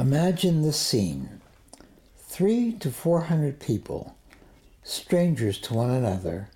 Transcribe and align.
Imagine 0.00 0.62
this 0.62 0.80
scene. 0.80 1.42
Three 2.16 2.72
to 2.78 2.90
four 2.90 3.20
hundred 3.20 3.60
people, 3.60 4.16
strangers 4.82 5.58
to 5.58 5.74
one 5.74 5.90
another, 5.90 6.48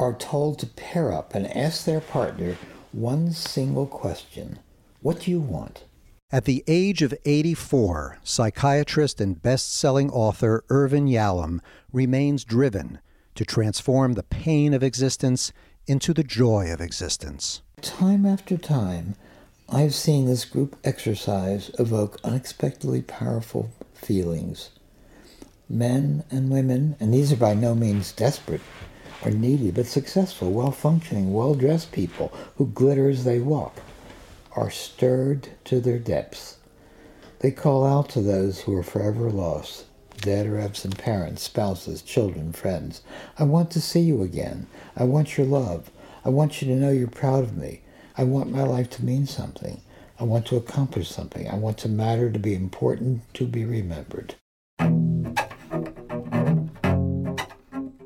are 0.00 0.14
told 0.14 0.58
to 0.58 0.66
pair 0.66 1.12
up 1.12 1.32
and 1.36 1.46
ask 1.56 1.84
their 1.84 2.00
partner 2.00 2.56
one 2.90 3.30
single 3.30 3.86
question. 3.86 4.58
What 5.00 5.20
do 5.20 5.30
you 5.30 5.38
want? 5.38 5.84
At 6.32 6.44
the 6.44 6.64
age 6.66 7.02
of 7.02 7.14
84, 7.24 8.18
psychiatrist 8.24 9.20
and 9.20 9.40
best 9.40 9.72
selling 9.72 10.10
author 10.10 10.64
Irvin 10.70 11.06
Yalom 11.06 11.60
remains 11.92 12.44
driven 12.44 12.98
to 13.36 13.44
transform 13.44 14.14
the 14.14 14.24
pain 14.24 14.74
of 14.74 14.82
existence 14.82 15.52
into 15.86 16.12
the 16.12 16.24
joy 16.24 16.72
of 16.72 16.80
existence. 16.80 17.62
Time 17.80 18.26
after 18.26 18.56
time, 18.56 19.14
I've 19.72 19.94
seen 19.94 20.26
this 20.26 20.46
group 20.46 20.76
exercise 20.82 21.70
evoke 21.78 22.18
unexpectedly 22.24 23.02
powerful 23.02 23.70
feelings. 23.94 24.70
Men 25.68 26.24
and 26.28 26.50
women, 26.50 26.96
and 26.98 27.14
these 27.14 27.32
are 27.32 27.36
by 27.36 27.54
no 27.54 27.76
means 27.76 28.10
desperate 28.10 28.62
or 29.24 29.30
needy, 29.30 29.70
but 29.70 29.86
successful, 29.86 30.50
well 30.50 30.72
functioning, 30.72 31.32
well 31.32 31.54
dressed 31.54 31.92
people 31.92 32.32
who 32.56 32.66
glitter 32.66 33.08
as 33.08 33.22
they 33.22 33.38
walk, 33.38 33.76
are 34.56 34.72
stirred 34.72 35.50
to 35.66 35.78
their 35.78 36.00
depths. 36.00 36.56
They 37.38 37.52
call 37.52 37.86
out 37.86 38.08
to 38.10 38.20
those 38.20 38.62
who 38.62 38.76
are 38.76 38.82
forever 38.82 39.30
lost, 39.30 39.86
dead 40.20 40.48
or 40.48 40.58
absent 40.58 40.98
parents, 40.98 41.44
spouses, 41.44 42.02
children, 42.02 42.52
friends. 42.52 43.02
I 43.38 43.44
want 43.44 43.70
to 43.70 43.80
see 43.80 44.00
you 44.00 44.24
again. 44.24 44.66
I 44.96 45.04
want 45.04 45.38
your 45.38 45.46
love. 45.46 45.92
I 46.24 46.28
want 46.30 46.60
you 46.60 46.66
to 46.66 46.74
know 46.74 46.90
you're 46.90 47.06
proud 47.06 47.44
of 47.44 47.56
me. 47.56 47.79
I 48.16 48.24
want 48.24 48.50
my 48.50 48.64
life 48.64 48.90
to 48.90 49.04
mean 49.04 49.26
something. 49.26 49.80
I 50.18 50.24
want 50.24 50.44
to 50.46 50.56
accomplish 50.56 51.08
something. 51.08 51.48
I 51.48 51.54
want 51.54 51.78
to 51.78 51.88
matter, 51.88 52.30
to 52.30 52.38
be 52.40 52.54
important, 52.54 53.22
to 53.34 53.46
be 53.46 53.64
remembered. 53.64 54.34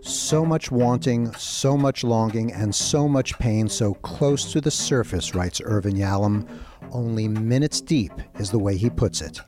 So 0.02 0.44
much 0.44 0.70
wanting, 0.70 1.32
so 1.32 1.76
much 1.78 2.04
longing, 2.04 2.52
and 2.52 2.74
so 2.74 3.08
much 3.08 3.38
pain 3.38 3.68
so 3.68 3.94
close 3.94 4.52
to 4.52 4.60
the 4.60 4.70
surface, 4.70 5.34
writes 5.34 5.62
Irvin 5.64 5.94
Yalom. 5.94 6.46
Only 6.92 7.26
minutes 7.26 7.80
deep 7.80 8.12
is 8.38 8.50
the 8.50 8.58
way 8.58 8.76
he 8.76 8.90
puts 8.90 9.22
it. 9.22 9.40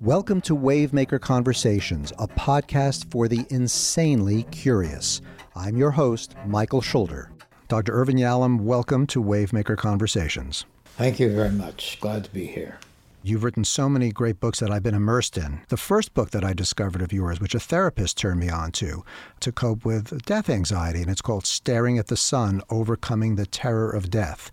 Welcome 0.00 0.40
to 0.42 0.56
Wavemaker 0.56 1.20
Conversations, 1.20 2.12
a 2.20 2.28
podcast 2.28 3.10
for 3.10 3.26
the 3.26 3.44
insanely 3.50 4.44
curious. 4.44 5.20
I'm 5.56 5.76
your 5.76 5.90
host, 5.90 6.36
Michael 6.46 6.82
Schulder. 6.82 7.32
Dr. 7.68 7.92
Irvin 7.92 8.16
Yalom, 8.16 8.60
welcome 8.62 9.06
to 9.08 9.22
Wavemaker 9.22 9.76
Conversations. 9.76 10.64
Thank 10.86 11.20
you 11.20 11.30
very 11.30 11.50
much. 11.50 11.98
Glad 12.00 12.24
to 12.24 12.30
be 12.30 12.46
here. 12.46 12.78
You've 13.22 13.44
written 13.44 13.62
so 13.62 13.90
many 13.90 14.10
great 14.10 14.40
books 14.40 14.60
that 14.60 14.70
I've 14.70 14.82
been 14.82 14.94
immersed 14.94 15.36
in. 15.36 15.60
The 15.68 15.76
first 15.76 16.14
book 16.14 16.30
that 16.30 16.44
I 16.44 16.54
discovered 16.54 17.02
of 17.02 17.12
yours, 17.12 17.42
which 17.42 17.54
a 17.54 17.60
therapist 17.60 18.16
turned 18.16 18.40
me 18.40 18.48
on 18.48 18.72
to, 18.72 19.04
to 19.40 19.52
cope 19.52 19.84
with 19.84 20.24
death 20.24 20.48
anxiety, 20.48 21.02
and 21.02 21.10
it's 21.10 21.20
called 21.20 21.44
Staring 21.44 21.98
at 21.98 22.06
the 22.06 22.16
Sun 22.16 22.62
Overcoming 22.70 23.36
the 23.36 23.44
Terror 23.44 23.90
of 23.90 24.08
Death. 24.08 24.50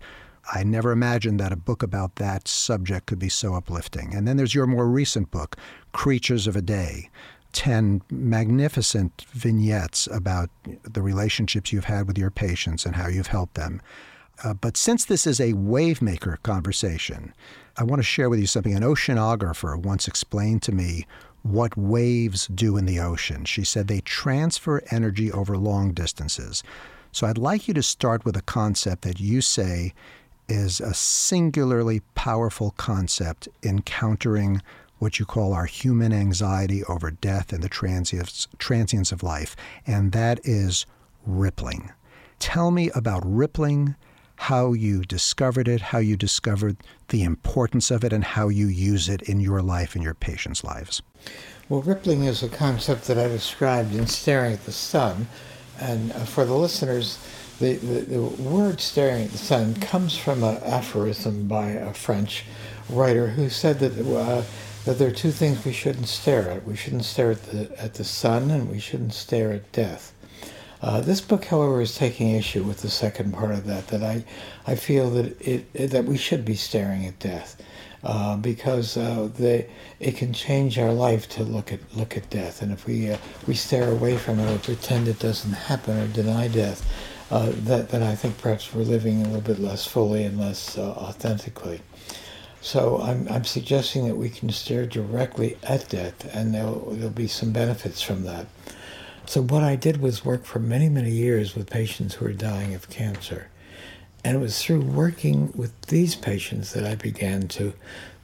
I 0.54 0.62
never 0.62 0.92
imagined 0.92 1.40
that 1.40 1.52
a 1.52 1.56
book 1.56 1.82
about 1.82 2.16
that 2.16 2.46
subject 2.46 3.06
could 3.06 3.18
be 3.18 3.30
so 3.30 3.54
uplifting. 3.54 4.14
And 4.14 4.28
then 4.28 4.36
there's 4.36 4.54
your 4.54 4.66
more 4.66 4.86
recent 4.86 5.30
book, 5.30 5.56
Creatures 5.92 6.46
of 6.46 6.54
a 6.54 6.62
Day. 6.62 7.08
10 7.56 8.02
magnificent 8.10 9.24
vignettes 9.32 10.06
about 10.12 10.50
the 10.82 11.00
relationships 11.00 11.72
you've 11.72 11.86
had 11.86 12.06
with 12.06 12.18
your 12.18 12.30
patients 12.30 12.84
and 12.84 12.94
how 12.94 13.08
you've 13.08 13.28
helped 13.28 13.54
them. 13.54 13.80
Uh, 14.44 14.52
but 14.52 14.76
since 14.76 15.06
this 15.06 15.26
is 15.26 15.40
a 15.40 15.54
wavemaker 15.54 16.36
conversation, 16.42 17.32
I 17.78 17.84
want 17.84 18.00
to 18.00 18.04
share 18.04 18.28
with 18.28 18.40
you 18.40 18.46
something 18.46 18.74
an 18.74 18.82
oceanographer 18.82 19.74
once 19.74 20.06
explained 20.06 20.62
to 20.64 20.72
me 20.72 21.06
what 21.42 21.78
waves 21.78 22.46
do 22.48 22.76
in 22.76 22.84
the 22.84 23.00
ocean. 23.00 23.46
She 23.46 23.64
said 23.64 23.88
they 23.88 24.00
transfer 24.02 24.82
energy 24.90 25.32
over 25.32 25.56
long 25.56 25.92
distances. 25.92 26.62
So 27.10 27.26
I'd 27.26 27.38
like 27.38 27.68
you 27.68 27.72
to 27.72 27.82
start 27.82 28.26
with 28.26 28.36
a 28.36 28.42
concept 28.42 29.00
that 29.02 29.18
you 29.18 29.40
say 29.40 29.94
is 30.46 30.78
a 30.78 30.92
singularly 30.92 32.02
powerful 32.14 32.74
concept 32.76 33.48
in 33.62 33.80
countering 33.80 34.60
what 34.98 35.18
you 35.18 35.26
call 35.26 35.52
our 35.52 35.66
human 35.66 36.12
anxiety 36.12 36.84
over 36.84 37.10
death 37.10 37.52
and 37.52 37.62
the 37.62 37.68
transience, 37.68 38.48
transience 38.58 39.12
of 39.12 39.22
life, 39.22 39.56
and 39.86 40.12
that 40.12 40.40
is 40.44 40.86
rippling. 41.26 41.92
Tell 42.38 42.70
me 42.70 42.90
about 42.90 43.22
rippling, 43.24 43.96
how 44.36 44.72
you 44.72 45.02
discovered 45.02 45.68
it, 45.68 45.80
how 45.80 45.98
you 45.98 46.16
discovered 46.16 46.76
the 47.08 47.22
importance 47.22 47.90
of 47.90 48.04
it, 48.04 48.12
and 48.12 48.24
how 48.24 48.48
you 48.48 48.66
use 48.66 49.08
it 49.08 49.22
in 49.22 49.40
your 49.40 49.62
life 49.62 49.94
and 49.94 50.04
your 50.04 50.14
patients' 50.14 50.62
lives. 50.62 51.02
Well, 51.68 51.82
rippling 51.82 52.24
is 52.24 52.42
a 52.42 52.48
concept 52.48 53.04
that 53.04 53.18
I 53.18 53.28
described 53.28 53.94
in 53.94 54.06
Staring 54.06 54.52
at 54.52 54.64
the 54.64 54.72
Sun. 54.72 55.26
And 55.80 56.12
uh, 56.12 56.20
for 56.20 56.44
the 56.44 56.54
listeners, 56.54 57.18
the, 57.58 57.76
the, 57.76 58.00
the, 58.02 58.22
word 58.22 58.80
staring 58.80 59.24
at 59.24 59.30
the 59.30 59.38
sun 59.38 59.74
comes 59.74 60.16
from 60.16 60.42
an 60.42 60.58
aphorism 60.62 61.48
by 61.48 61.70
a 61.70 61.92
French 61.94 62.44
writer 62.88 63.28
who 63.28 63.48
said 63.48 63.78
that 63.80 63.98
uh, 63.98 64.42
that 64.86 64.98
there 64.98 65.08
are 65.08 65.12
two 65.12 65.32
things 65.32 65.64
we 65.64 65.72
shouldn't 65.72 66.06
stare 66.06 66.48
at. 66.48 66.64
We 66.64 66.76
shouldn't 66.76 67.04
stare 67.04 67.32
at 67.32 67.42
the 67.42 67.82
at 67.82 67.94
the 67.94 68.04
sun, 68.04 68.50
and 68.50 68.70
we 68.70 68.78
shouldn't 68.78 69.14
stare 69.14 69.52
at 69.52 69.70
death. 69.72 70.14
Uh, 70.80 71.00
this 71.00 71.20
book, 71.20 71.46
however, 71.46 71.80
is 71.80 71.96
taking 71.96 72.30
issue 72.30 72.62
with 72.62 72.82
the 72.82 72.88
second 72.88 73.32
part 73.32 73.50
of 73.50 73.66
that. 73.66 73.88
That 73.88 74.04
I, 74.04 74.24
I 74.64 74.76
feel 74.76 75.10
that 75.10 75.40
it, 75.40 75.66
it 75.74 75.88
that 75.88 76.04
we 76.04 76.16
should 76.16 76.44
be 76.44 76.54
staring 76.54 77.04
at 77.04 77.18
death, 77.18 77.60
uh, 78.04 78.36
because 78.36 78.96
uh, 78.96 79.28
they 79.36 79.68
it 79.98 80.16
can 80.16 80.32
change 80.32 80.78
our 80.78 80.92
life 80.92 81.28
to 81.30 81.42
look 81.42 81.72
at 81.72 81.80
look 81.96 82.16
at 82.16 82.30
death. 82.30 82.62
And 82.62 82.70
if 82.70 82.86
we 82.86 83.10
uh, 83.10 83.18
we 83.48 83.54
stare 83.54 83.90
away 83.90 84.16
from 84.16 84.38
it 84.38 84.48
or 84.54 84.58
pretend 84.60 85.08
it 85.08 85.18
doesn't 85.18 85.52
happen 85.52 85.98
or 85.98 86.06
deny 86.06 86.46
death, 86.46 86.88
uh, 87.32 87.50
that 87.64 87.88
then 87.88 88.04
I 88.04 88.14
think 88.14 88.38
perhaps 88.38 88.72
we're 88.72 88.82
living 88.84 89.22
a 89.22 89.24
little 89.24 89.40
bit 89.40 89.58
less 89.58 89.84
fully 89.84 90.22
and 90.22 90.38
less 90.38 90.78
uh, 90.78 90.90
authentically. 90.90 91.80
So 92.66 93.00
I'm, 93.00 93.28
I'm 93.28 93.44
suggesting 93.44 94.08
that 94.08 94.16
we 94.16 94.28
can 94.28 94.50
stare 94.50 94.86
directly 94.86 95.56
at 95.62 95.88
death, 95.88 96.28
and 96.34 96.52
there'll, 96.52 96.90
there'll 96.90 97.10
be 97.10 97.28
some 97.28 97.52
benefits 97.52 98.02
from 98.02 98.24
that. 98.24 98.46
So 99.24 99.40
what 99.40 99.62
I 99.62 99.76
did 99.76 99.98
was 100.02 100.24
work 100.24 100.44
for 100.44 100.58
many, 100.58 100.88
many 100.88 101.12
years 101.12 101.54
with 101.54 101.70
patients 101.70 102.14
who 102.14 102.26
are 102.26 102.32
dying 102.32 102.74
of 102.74 102.90
cancer. 102.90 103.50
And 104.24 104.36
it 104.36 104.40
was 104.40 104.60
through 104.60 104.80
working 104.80 105.52
with 105.54 105.80
these 105.82 106.16
patients 106.16 106.72
that 106.72 106.84
I 106.84 106.96
began 106.96 107.46
to, 107.50 107.72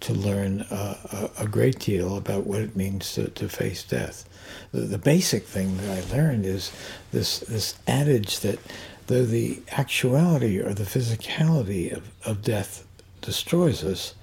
to 0.01 0.13
learn 0.13 0.63
uh, 0.63 1.31
a, 1.39 1.45
a, 1.45 1.47
great 1.47 1.79
deal 1.79 2.17
about 2.17 2.45
what 2.45 2.63
it 2.63 2.75
means 2.75 3.13
to, 3.13 3.29
to 3.29 3.49
face 3.49 3.85
death. 3.85 4.29
The, 4.73 4.81
the 4.81 4.99
basic 4.99 5.45
thing 5.45 5.77
that 5.77 5.89
I 5.89 6.17
learned 6.17 6.47
is 6.47 6.73
this, 7.13 7.39
this 7.39 7.77
adage 7.87 8.41
that 8.41 8.59
though 9.07 9.25
the 9.25 9.63
actuality 9.71 10.59
or 10.59 10.75
the 10.75 10.83
physicality 10.83 11.93
of, 11.93 12.11
of 12.27 12.43
death 12.43 12.85
destroys 13.21 13.85
us, 13.85 14.15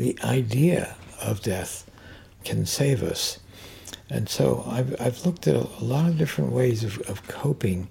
the 0.00 0.18
idea 0.24 0.96
of 1.20 1.42
death 1.42 1.84
can 2.42 2.64
save 2.64 3.02
us. 3.02 3.38
And 4.08 4.30
so 4.30 4.64
I've, 4.66 4.98
I've 4.98 5.26
looked 5.26 5.46
at 5.46 5.54
a, 5.54 5.68
lot 5.84 6.08
of 6.08 6.16
different 6.16 6.52
ways 6.52 6.82
of, 6.82 6.98
of 7.02 7.28
coping 7.28 7.86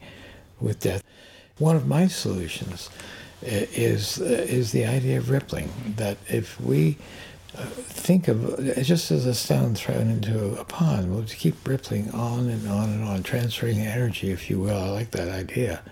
with 0.60 0.80
death. 0.80 1.04
One 1.60 1.76
of 1.76 1.86
my 1.86 2.08
solutions 2.08 2.90
is, 3.44 4.20
uh, 4.20 4.24
is 4.26 4.72
the 4.72 4.86
idea 4.86 5.20
of 5.20 5.30
rippling, 5.30 5.70
that 5.98 6.18
if 6.28 6.60
we 6.60 6.98
uh, 7.56 7.66
think 7.66 8.28
of 8.28 8.58
just 8.82 9.12
as 9.12 9.28
a 9.28 9.36
stone 9.36 9.76
thrown 9.76 10.10
into 10.10 10.60
a 10.60 10.66
pond, 10.66 11.14
we'll 11.14 11.26
keep 11.26 11.68
rippling 11.68 12.10
on 12.10 12.50
and 12.50 12.68
on 12.68 12.90
and 12.90 13.04
on, 13.04 13.22
transferring 13.22 13.82
energy, 13.82 14.32
if 14.32 14.50
you 14.50 14.60
will. 14.60 14.82
I 14.82 14.90
like 14.90 15.12
that 15.12 15.30
idea. 15.30 15.84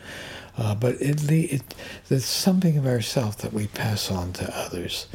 Uh, 0.57 0.73
but 0.73 0.95
it, 0.95 1.31
it, 1.31 1.75
there's 2.09 2.25
something 2.25 2.75
of 2.75 2.87
ourselves 2.87 3.35
that 3.37 3.53
we 3.53 3.67
pass 3.67 4.09
on 4.09 4.33
to 4.33 4.57
others 4.57 5.05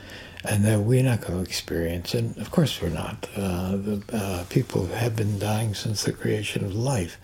and 0.45 0.65
that 0.65 0.81
we're 0.81 1.03
not 1.03 1.21
going 1.21 1.39
to 1.39 1.49
experience. 1.49 2.15
And 2.15 2.37
of 2.39 2.51
course, 2.51 2.81
we're 2.81 2.89
not. 2.89 3.29
Uh, 3.37 3.77
the, 3.77 4.03
uh, 4.13 4.45
people 4.49 4.87
have 4.87 5.17
been 5.17 5.39
dying 5.39 5.75
since 5.75 6.05
the 6.05 6.13
creation 6.13 6.65
of 6.65 6.75
life. 6.75 7.19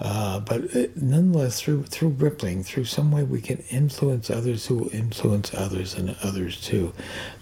Uh, 0.00 0.40
but 0.40 0.62
it, 0.74 1.00
nonetheless, 1.00 1.60
through 1.60 1.84
through 1.84 2.08
rippling, 2.08 2.64
through 2.64 2.84
some 2.84 3.12
way 3.12 3.22
we 3.22 3.40
can 3.40 3.58
influence 3.70 4.28
others 4.28 4.66
who 4.66 4.76
will 4.76 4.94
influence 4.94 5.54
others 5.54 5.94
and 5.94 6.16
others 6.22 6.60
too. 6.60 6.92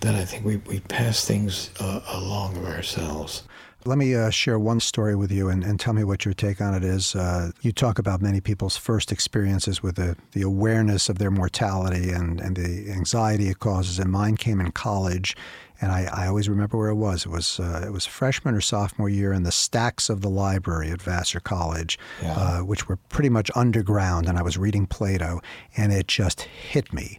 Then 0.01 0.15
I 0.15 0.25
think 0.25 0.45
we, 0.45 0.57
we 0.59 0.81
pass 0.81 1.25
things 1.25 1.71
uh, 1.81 2.01
along 2.09 2.59
of 2.59 2.67
ourselves. 2.67 3.45
Let 3.85 3.99
me 3.99 4.15
uh, 4.15 4.31
share 4.31 4.59
one 4.59 4.79
story 4.79 5.17
with 5.17 5.33
you 5.33 5.49
and, 5.49 5.65
and, 5.65 5.81
tell 5.81 5.93
me 5.93 6.05
what 6.05 6.25
your 6.25 6.35
take 6.35 6.61
on 6.61 6.73
it 6.73 6.85
is. 6.85 7.17
Uh, 7.17 7.51
you 7.63 7.73
talk 7.73 7.99
about 7.99 8.23
many 8.23 8.41
people's 8.41 8.77
first 8.77 9.11
experiences 9.11 9.83
with 9.83 9.97
the, 9.97 10.17
the 10.33 10.43
awareness 10.43 11.09
of 11.09 11.19
their 11.19 11.33
mortality 11.33 12.11
and, 12.11 12.41
and 12.41 12.57
the 12.57 12.93
anxiety 12.93 13.49
it 13.49 13.59
causes. 13.59 13.99
And 13.99 14.13
mine 14.13 14.37
came 14.37 14.61
in 14.61 14.71
college. 14.71 15.37
And 15.81 15.91
I, 15.91 16.05
I 16.13 16.27
always 16.29 16.49
remember 16.49 16.79
where 16.79 16.91
it 16.91 16.95
was. 16.95 17.27
It 17.27 17.31
was 17.31 17.59
uh, 17.59 17.83
it 17.85 17.91
was 17.93 18.07
freshman 18.07 18.55
or 18.55 18.61
sophomore 18.61 19.09
year 19.09 19.33
in 19.33 19.43
the 19.43 19.51
stacks 19.51 20.09
of 20.09 20.21
the 20.21 20.31
library 20.31 20.93
at 20.93 21.03
Vassar 21.03 21.41
College, 21.41 21.99
yeah. 22.23 22.35
Uh, 22.35 22.59
which 22.61 22.89
were 22.89 22.99
pretty 23.09 23.31
much 23.31 23.51
underground. 23.57 24.29
And 24.29 24.39
I 24.39 24.43
was 24.43 24.57
reading 24.57 24.87
Plato, 24.87 25.41
and 25.77 25.93
it 25.93 26.07
just 26.07 26.43
hit 26.43 26.93
me. 26.93 27.19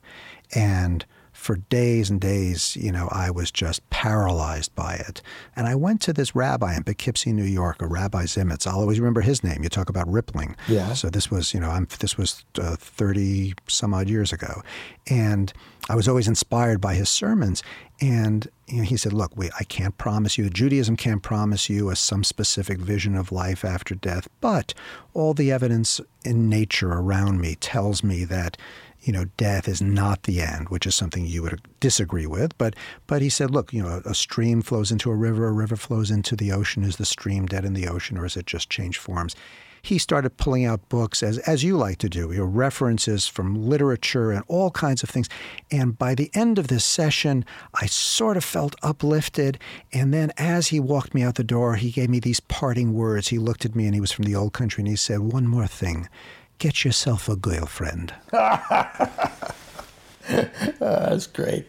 And 0.56 1.06
for 1.44 1.58
days 1.58 2.10
and 2.10 2.22
days, 2.22 2.78
you 2.78 2.90
know, 2.90 3.10
I 3.12 3.30
was 3.30 3.52
just 3.52 3.88
paralyzed 3.90 4.74
by 4.76 4.94
it. 4.94 5.22
And 5.58 5.68
I 5.68 5.76
went 5.76 6.00
to 6.04 6.14
this 6.14 6.34
rabbi 6.34 6.74
in 6.74 6.84
Poughkeepsie, 6.84 7.34
New 7.34 7.44
York, 7.44 7.82
a 7.82 7.86
Rabbi 7.86 8.24
Zimitz. 8.24 8.66
I'll 8.66 8.80
always 8.80 8.98
remember 8.98 9.20
his 9.20 9.44
name. 9.44 9.62
You 9.62 9.68
talk 9.68 9.90
about 9.90 10.10
rippling. 10.10 10.56
Yeah. 10.70 10.94
So 10.94 11.10
this 11.10 11.30
was, 11.30 11.54
you 11.54 11.60
know, 11.60 11.70
I'm, 11.70 11.86
this 12.00 12.18
was 12.18 12.46
uh, 12.58 12.78
30 12.78 13.56
some 13.68 13.94
odd 13.94 14.08
years 14.08 14.32
ago. 14.32 14.62
And 15.10 15.52
I 15.90 15.98
was 15.98 16.08
always 16.08 16.30
inspired 16.30 16.80
by 16.80 16.96
his 16.96 17.10
sermons. 17.10 17.62
And 18.00 18.48
you 18.68 18.78
know, 18.78 18.84
he 18.84 18.96
said, 18.96 19.12
Look, 19.12 19.36
we, 19.36 19.50
I 19.60 19.66
can't 19.66 19.98
promise 19.98 20.38
you, 20.38 20.50
Judaism 20.50 20.96
can't 20.96 21.22
promise 21.22 21.70
you 21.70 21.90
a, 21.90 21.96
some 21.98 22.24
specific 22.24 22.80
vision 22.80 23.16
of 23.16 23.34
life 23.34 23.66
after 23.66 23.96
death, 23.96 24.30
but 24.40 24.74
all 25.14 25.34
the 25.34 25.52
evidence 25.52 26.00
in 26.24 26.48
nature 26.48 26.94
around 26.94 27.42
me 27.42 27.56
tells 27.56 28.02
me 28.02 28.24
that 28.26 28.58
you 29.04 29.12
know, 29.12 29.26
death 29.38 29.68
is 29.68 29.82
not 29.82 30.24
the 30.24 30.42
end, 30.42 30.70
which 30.70 30.88
is 30.88 30.96
something 30.96 31.26
you 31.26 31.44
would 31.44 31.62
disagree 31.80 32.26
with. 32.26 32.58
But 32.58 32.76
but 33.06 33.22
he 33.22 33.30
said, 33.30 33.52
look, 33.52 33.74
you 33.74 33.84
know, 33.84 34.02
a 34.06 34.16
stream 34.16 34.62
flows 34.62 34.92
into 34.92 35.12
a 35.12 35.16
river, 35.16 35.48
a 35.48 35.52
river 35.52 35.76
flows 35.76 36.10
into 36.10 36.36
the 36.36 36.52
ocean. 36.52 36.84
Is 36.84 36.96
the 36.96 37.06
stream 37.06 37.46
dead 37.46 37.66
in 37.66 37.74
the 37.74 37.88
ocean, 37.88 38.18
or 38.18 38.26
is 38.26 38.38
it 38.38 38.46
just 38.46 38.70
changed 38.70 39.00
forms? 39.00 39.36
He 39.82 39.98
started 39.98 40.38
pulling 40.38 40.64
out 40.64 40.88
books, 40.88 41.22
as 41.22 41.40
as 41.40 41.66
you 41.66 41.76
like 41.76 41.98
to 41.98 42.08
do, 42.08 42.32
you 42.32 42.38
know, 42.38 42.46
references 42.46 43.28
from 43.28 43.68
literature 43.68 44.32
and 44.32 44.46
all 44.48 44.72
kinds 44.72 45.04
of 45.04 45.10
things. 45.10 45.28
And 45.70 45.98
by 45.98 46.16
the 46.16 46.32
end 46.34 46.58
of 46.58 46.70
this 46.70 46.86
session, 46.86 47.44
I 47.74 47.88
sort 47.88 48.38
of 48.38 48.46
felt 48.46 48.76
uplifted. 48.82 49.60
And 49.92 50.14
then 50.14 50.32
as 50.38 50.70
he 50.70 50.80
walked 50.80 51.14
me 51.14 51.22
out 51.22 51.36
the 51.36 51.44
door, 51.44 51.76
he 51.76 51.92
gave 51.92 52.10
me 52.10 52.22
these 52.22 52.40
parting 52.40 52.94
words. 52.94 53.28
He 53.28 53.40
looked 53.40 53.66
at 53.66 53.76
me, 53.76 53.86
and 53.86 53.94
he 53.94 54.00
was 54.00 54.14
from 54.14 54.24
the 54.24 54.36
old 54.36 54.54
country, 54.54 54.82
and 54.82 54.88
he 54.88 54.96
said, 54.96 55.20
"One 55.20 55.48
more 55.48 55.68
thing." 55.68 56.08
Get 56.64 56.86
yourself 56.86 57.28
a 57.28 57.36
girlfriend. 57.36 58.14
That's 60.80 61.28
great. 61.28 61.68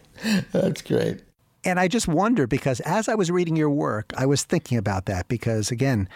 That's 0.53 0.81
great. 0.81 1.19
And 1.65 1.81
I 1.81 1.89
just 1.89 2.07
wonder 2.07 2.47
because 2.47 2.79
as 2.79 3.09
I 3.09 3.15
was 3.15 3.29
reading 3.29 3.57
your 3.57 3.69
work, 3.69 4.13
I 4.17 4.25
was 4.25 4.45
thinking 4.45 4.77
about 4.77 5.05
that 5.07 5.27
because, 5.27 5.69
again, 5.69 6.07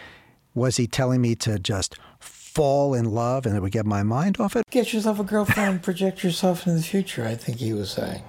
was 0.54 0.78
he 0.78 0.88
telling 0.88 1.20
me 1.20 1.36
to 1.36 1.60
just 1.60 1.98
fall 2.22 2.94
in 2.94 3.04
love 3.04 3.46
and 3.46 3.54
it 3.58 3.62
would 3.62 3.74
get 3.74 3.86
my 3.86 4.02
mind 4.02 4.40
off 4.40 4.56
it? 4.56 4.66
Get 4.72 4.94
yourself 4.94 5.20
a 5.20 5.26
girlfriend, 5.26 5.84
project 5.84 6.24
yourself 6.24 6.66
in 6.66 6.78
the 6.78 6.82
future, 6.82 7.26
I 7.26 7.36
think 7.36 7.58
he 7.58 7.74
was 7.74 7.92
saying. 7.92 8.24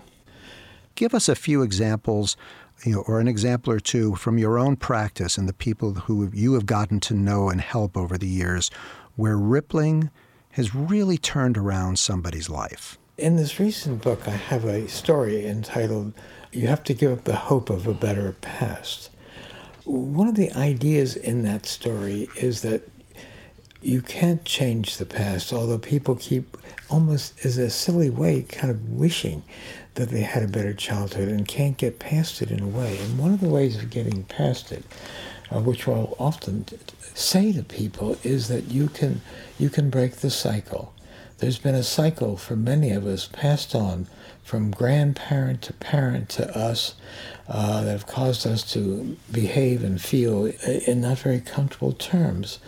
Give 0.96 1.14
us 1.14 1.28
a 1.28 1.36
few 1.36 1.62
examples 1.62 2.36
you 2.84 2.94
know, 2.94 3.04
or 3.06 3.20
an 3.20 3.28
example 3.28 3.72
or 3.72 3.78
two 3.78 4.16
from 4.16 4.36
your 4.36 4.58
own 4.58 4.74
practice 4.74 5.38
and 5.38 5.48
the 5.48 5.52
people 5.52 5.94
who 5.94 6.28
you 6.34 6.54
have 6.54 6.66
gotten 6.66 6.98
to 6.98 7.14
know 7.14 7.50
and 7.50 7.60
help 7.60 7.96
over 7.96 8.18
the 8.18 8.26
years 8.26 8.68
where 9.14 9.36
rippling 9.36 10.10
has 10.52 10.74
really 10.74 11.18
turned 11.18 11.56
around 11.56 11.98
somebody's 11.98 12.48
life. 12.48 12.98
In 13.16 13.36
this 13.36 13.60
recent 13.60 14.02
book, 14.02 14.26
I 14.26 14.30
have 14.30 14.64
a 14.64 14.88
story 14.88 15.46
entitled 15.46 16.12
You 16.52 16.68
Have 16.68 16.82
to 16.84 16.94
Give 16.94 17.12
Up 17.12 17.24
the 17.24 17.36
Hope 17.36 17.70
of 17.70 17.86
a 17.86 17.94
Better 17.94 18.34
Past. 18.40 19.10
One 19.84 20.28
of 20.28 20.34
the 20.34 20.52
ideas 20.52 21.16
in 21.16 21.42
that 21.42 21.66
story 21.66 22.28
is 22.36 22.62
that 22.62 22.88
you 23.82 24.02
can't 24.02 24.44
change 24.44 24.96
the 24.96 25.06
past, 25.06 25.52
although 25.52 25.78
people 25.78 26.14
keep 26.16 26.56
almost 26.90 27.44
as 27.44 27.56
a 27.56 27.70
silly 27.70 28.10
way 28.10 28.42
kind 28.42 28.70
of 28.70 28.90
wishing 28.90 29.42
that 29.94 30.10
they 30.10 30.20
had 30.20 30.42
a 30.42 30.48
better 30.48 30.74
childhood 30.74 31.28
and 31.28 31.48
can't 31.48 31.76
get 31.76 31.98
past 31.98 32.42
it 32.42 32.50
in 32.50 32.60
a 32.60 32.66
way. 32.66 32.98
And 32.98 33.18
one 33.18 33.32
of 33.32 33.40
the 33.40 33.48
ways 33.48 33.76
of 33.76 33.90
getting 33.90 34.24
past 34.24 34.72
it, 34.72 34.84
which 35.50 35.88
I'll 35.88 36.14
often 36.18 36.66
say 37.14 37.52
to 37.52 37.62
people, 37.62 38.16
is 38.22 38.48
that 38.48 38.70
you 38.70 38.88
can 38.88 39.20
you 39.58 39.68
can 39.70 39.90
break 39.90 40.16
the 40.16 40.30
cycle. 40.30 40.92
There's 41.38 41.58
been 41.58 41.74
a 41.74 41.82
cycle 41.82 42.36
for 42.36 42.54
many 42.54 42.90
of 42.90 43.06
us 43.06 43.26
passed 43.26 43.74
on 43.74 44.06
from 44.44 44.70
grandparent 44.70 45.62
to 45.62 45.72
parent 45.72 46.28
to 46.28 46.56
us 46.56 46.94
uh, 47.48 47.82
that 47.82 47.90
have 47.90 48.06
caused 48.06 48.46
us 48.46 48.62
to 48.72 49.16
behave 49.30 49.82
and 49.82 50.00
feel 50.00 50.46
in 50.46 51.00
not 51.00 51.18
very 51.18 51.40
comfortable 51.40 51.92
terms. 51.92 52.58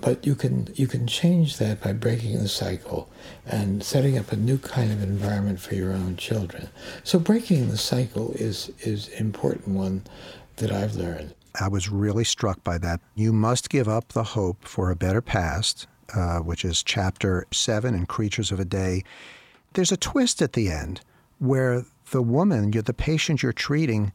But 0.00 0.26
you 0.26 0.34
can 0.34 0.68
you 0.76 0.86
can 0.86 1.06
change 1.06 1.56
that 1.56 1.80
by 1.80 1.92
breaking 1.92 2.38
the 2.38 2.48
cycle 2.48 3.08
and 3.46 3.82
setting 3.82 4.16
up 4.16 4.30
a 4.30 4.36
new 4.36 4.58
kind 4.58 4.92
of 4.92 5.02
environment 5.02 5.58
for 5.58 5.74
your 5.74 5.92
own 5.92 6.16
children. 6.16 6.68
So 7.02 7.18
breaking 7.18 7.70
the 7.70 7.78
cycle 7.78 8.32
is 8.32 8.70
is 8.80 9.08
important 9.08 9.68
one 9.68 10.02
that 10.56 10.70
I've 10.70 10.94
learned. 10.94 11.34
I 11.60 11.68
was 11.68 11.88
really 11.88 12.24
struck 12.24 12.62
by 12.62 12.78
that. 12.78 13.00
You 13.14 13.32
must 13.32 13.70
give 13.70 13.88
up 13.88 14.08
the 14.08 14.22
hope 14.22 14.64
for 14.64 14.90
a 14.90 14.96
better 14.96 15.20
past, 15.20 15.86
uh, 16.14 16.38
which 16.38 16.64
is 16.64 16.82
chapter 16.82 17.46
seven 17.52 17.94
in 17.94 18.06
Creatures 18.06 18.52
of 18.52 18.60
a 18.60 18.64
Day. 18.64 19.02
There's 19.74 19.92
a 19.92 19.96
twist 19.96 20.40
at 20.40 20.52
the 20.54 20.70
end 20.70 21.00
where 21.38 21.84
the 22.10 22.22
woman, 22.22 22.70
the 22.70 22.94
patient 22.94 23.42
you're 23.42 23.52
treating, 23.52 24.12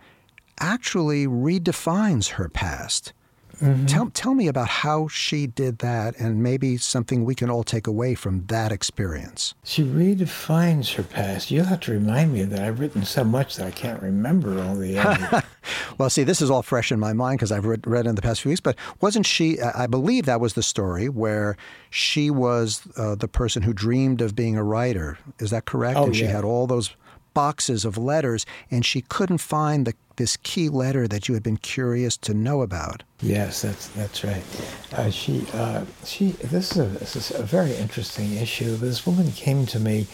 actually 0.60 1.28
redefines 1.28 2.32
her 2.32 2.50
past. 2.50 3.14
Mm-hmm. 3.62 3.86
Tell, 3.86 4.10
tell 4.10 4.34
me 4.34 4.48
about 4.48 4.68
how 4.68 5.08
she 5.08 5.48
did 5.48 5.80
that 5.80 6.20
and 6.20 6.42
maybe 6.42 6.78
something 6.78 7.24
we 7.24 7.36
can 7.36 7.50
all 7.50 7.64
take 7.64 7.88
away 7.88 8.16
from 8.16 8.46
that 8.48 8.72
experience. 8.72 9.54
She 9.64 9.84
redefines 9.84 10.96
her 10.96 11.04
past. 11.04 11.52
You'll 11.52 11.66
have 11.66 11.82
to 11.82 11.92
remind 11.92 12.34
me 12.34 12.44
that 12.44 12.60
I've 12.60 12.80
written 12.80 13.06
so 13.06 13.24
much 13.24 13.56
that 13.58 13.68
I 13.68 13.72
can't 13.72 14.02
remember 14.02 14.62
all 14.62 14.76
the 14.76 15.44
well, 15.98 16.10
see, 16.10 16.24
this 16.24 16.42
is 16.42 16.50
all 16.50 16.64
fresh 16.64 16.92
in 16.92 17.00
my 17.00 17.14
mind 17.14 17.38
because 17.38 17.52
I've 17.52 17.66
read, 17.66 17.86
read 17.86 18.08
in 18.08 18.16
the 18.16 18.22
past 18.22 18.42
few 18.42 18.50
weeks, 18.50 18.62
but 18.62 18.76
wasn't 19.02 19.26
she, 19.26 19.60
I 19.62 19.88
believe 19.88 20.26
that 20.26 20.40
was 20.40 20.54
the 20.54 20.64
story 20.64 21.08
where 21.08 21.56
she 21.90 22.32
was 22.32 22.82
uh, 22.98 23.16
the 23.16 23.28
person 23.28 23.62
who 23.62 23.74
dreamed 23.74 24.22
of 24.22 24.36
being 24.36 24.58
a 24.58 24.64
writer. 24.64 25.18
Is 25.40 25.52
that 25.52 25.66
correct? 25.66 25.98
Oh, 25.98 26.06
and 26.06 26.16
she 26.16 26.26
had 26.26 26.44
all 26.44 26.68
those 26.68 26.96
boxes 27.34 27.86
of 27.86 27.98
letters, 27.98 28.46
and 28.70 28.86
she 28.86 29.02
couldn't 29.02 29.40
find 29.40 29.88
the, 29.88 29.94
this 30.16 30.38
key 30.38 30.70
letter 30.70 31.08
that 31.08 31.28
you 31.28 31.34
had 31.34 31.44
been 31.44 31.58
curious 31.58 32.18
to 32.18 32.34
know 32.34 32.62
about. 32.62 33.04
Yes, 33.22 33.62
that's 33.62 33.88
that's 33.90 34.24
right. 34.24 34.44
Uh, 34.92 35.10
she 35.10 35.46
uh, 35.54 35.86
she. 36.06 36.32
This 36.32 36.72
is, 36.72 36.78
a, 36.78 37.00
this 37.00 37.16
is 37.16 37.32
a 37.32 37.44
very 37.44 37.74
interesting 37.76 38.34
issue. 38.34 38.76
This 38.76 39.06
woman 39.06 39.32
came 39.32 39.66
to 39.68 39.80
me. 39.80 40.08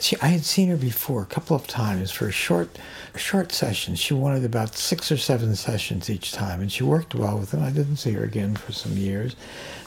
She, 0.00 0.16
I 0.22 0.28
had 0.28 0.44
seen 0.44 0.68
her 0.68 0.76
before 0.76 1.22
a 1.22 1.26
couple 1.26 1.56
of 1.56 1.66
times 1.66 2.12
for 2.12 2.28
a 2.28 2.32
short, 2.32 2.78
short 3.16 3.50
sessions. 3.50 3.98
She 3.98 4.14
wanted 4.14 4.44
about 4.44 4.76
six 4.76 5.10
or 5.10 5.16
seven 5.16 5.56
sessions 5.56 6.08
each 6.08 6.30
time, 6.30 6.60
and 6.60 6.70
she 6.70 6.84
worked 6.84 7.16
well 7.16 7.36
with 7.36 7.50
them. 7.50 7.64
I 7.64 7.70
didn't 7.70 7.96
see 7.96 8.12
her 8.12 8.22
again 8.22 8.54
for 8.54 8.70
some 8.70 8.92
years. 8.96 9.34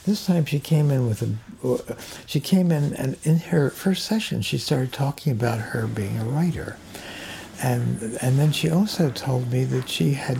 This 0.05 0.25
time 0.25 0.45
she 0.45 0.59
came 0.59 0.91
in 0.91 1.07
with 1.07 1.21
a, 1.21 1.95
she 2.25 2.39
came 2.39 2.71
in 2.71 2.93
and 2.95 3.17
in 3.23 3.37
her 3.37 3.69
first 3.69 4.05
session 4.05 4.41
she 4.41 4.57
started 4.57 4.91
talking 4.91 5.31
about 5.31 5.59
her 5.59 5.85
being 5.87 6.17
a 6.17 6.25
writer, 6.25 6.75
and 7.61 8.17
and 8.21 8.39
then 8.39 8.51
she 8.51 8.69
also 8.69 9.09
told 9.09 9.51
me 9.51 9.63
that 9.65 9.89
she 9.89 10.13
had 10.13 10.37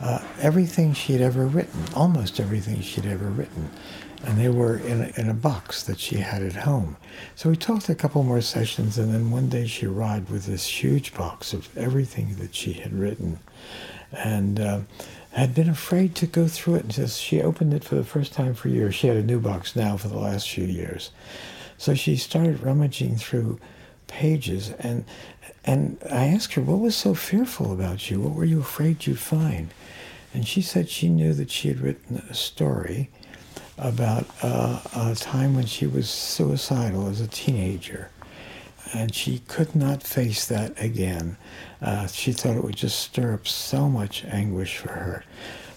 uh, 0.00 0.20
everything 0.40 0.92
she 0.92 1.12
had 1.12 1.22
ever 1.22 1.46
written, 1.46 1.84
almost 1.94 2.40
everything 2.40 2.80
she'd 2.80 3.06
ever 3.06 3.26
written, 3.26 3.70
and 4.24 4.38
they 4.38 4.48
were 4.48 4.76
in 4.76 5.02
a, 5.02 5.20
in 5.20 5.28
a 5.28 5.34
box 5.34 5.82
that 5.84 5.98
she 5.98 6.16
had 6.16 6.42
at 6.42 6.52
home. 6.52 6.96
So 7.34 7.48
we 7.48 7.56
talked 7.56 7.88
a 7.88 7.94
couple 7.94 8.22
more 8.22 8.42
sessions, 8.42 8.98
and 8.98 9.12
then 9.12 9.30
one 9.30 9.48
day 9.48 9.66
she 9.66 9.86
arrived 9.86 10.30
with 10.30 10.46
this 10.46 10.82
huge 10.82 11.14
box 11.14 11.52
of 11.52 11.76
everything 11.76 12.36
that 12.36 12.54
she 12.54 12.74
had 12.74 12.92
written, 12.92 13.38
and. 14.12 14.60
Uh, 14.60 14.80
had 15.32 15.54
been 15.54 15.68
afraid 15.68 16.14
to 16.14 16.26
go 16.26 16.48
through 16.48 16.76
it 16.76 16.84
until 16.84 17.06
she 17.06 17.42
opened 17.42 17.74
it 17.74 17.84
for 17.84 17.94
the 17.94 18.02
first 18.02 18.32
time 18.32 18.54
for 18.54 18.68
years. 18.68 18.94
She 18.94 19.06
had 19.06 19.18
a 19.18 19.22
new 19.22 19.38
box 19.38 19.76
now 19.76 19.98
for 19.98 20.08
the 20.08 20.18
last 20.18 20.48
few 20.48 20.64
years. 20.64 21.10
So 21.76 21.94
she 21.94 22.16
started 22.16 22.62
rummaging 22.62 23.16
through 23.16 23.60
pages 24.06 24.70
and 24.78 25.04
and 25.66 25.98
I 26.10 26.26
asked 26.26 26.54
her, 26.54 26.62
what 26.62 26.78
was 26.78 26.96
so 26.96 27.14
fearful 27.14 27.72
about 27.72 28.10
you? 28.10 28.20
What 28.20 28.34
were 28.34 28.44
you 28.44 28.60
afraid 28.60 29.06
you'd 29.06 29.18
find? 29.18 29.70
And 30.32 30.46
she 30.46 30.62
said 30.62 30.88
she 30.88 31.08
knew 31.08 31.32
that 31.34 31.50
she 31.50 31.68
had 31.68 31.80
written 31.80 32.22
a 32.30 32.34
story 32.34 33.10
about 33.78 34.26
uh, 34.42 34.80
a 34.94 35.14
time 35.14 35.54
when 35.54 35.66
she 35.66 35.86
was 35.86 36.08
suicidal 36.08 37.08
as 37.08 37.20
a 37.20 37.26
teenager 37.26 38.10
and 38.94 39.14
she 39.14 39.40
could 39.40 39.74
not 39.74 40.02
face 40.02 40.46
that 40.46 40.80
again. 40.82 41.36
Uh, 41.82 42.06
she 42.06 42.32
thought 42.32 42.56
it 42.56 42.64
would 42.64 42.76
just 42.76 42.98
stir 42.98 43.34
up 43.34 43.46
so 43.46 43.88
much 43.88 44.24
anguish 44.24 44.76
for 44.76 44.92
her. 44.92 45.24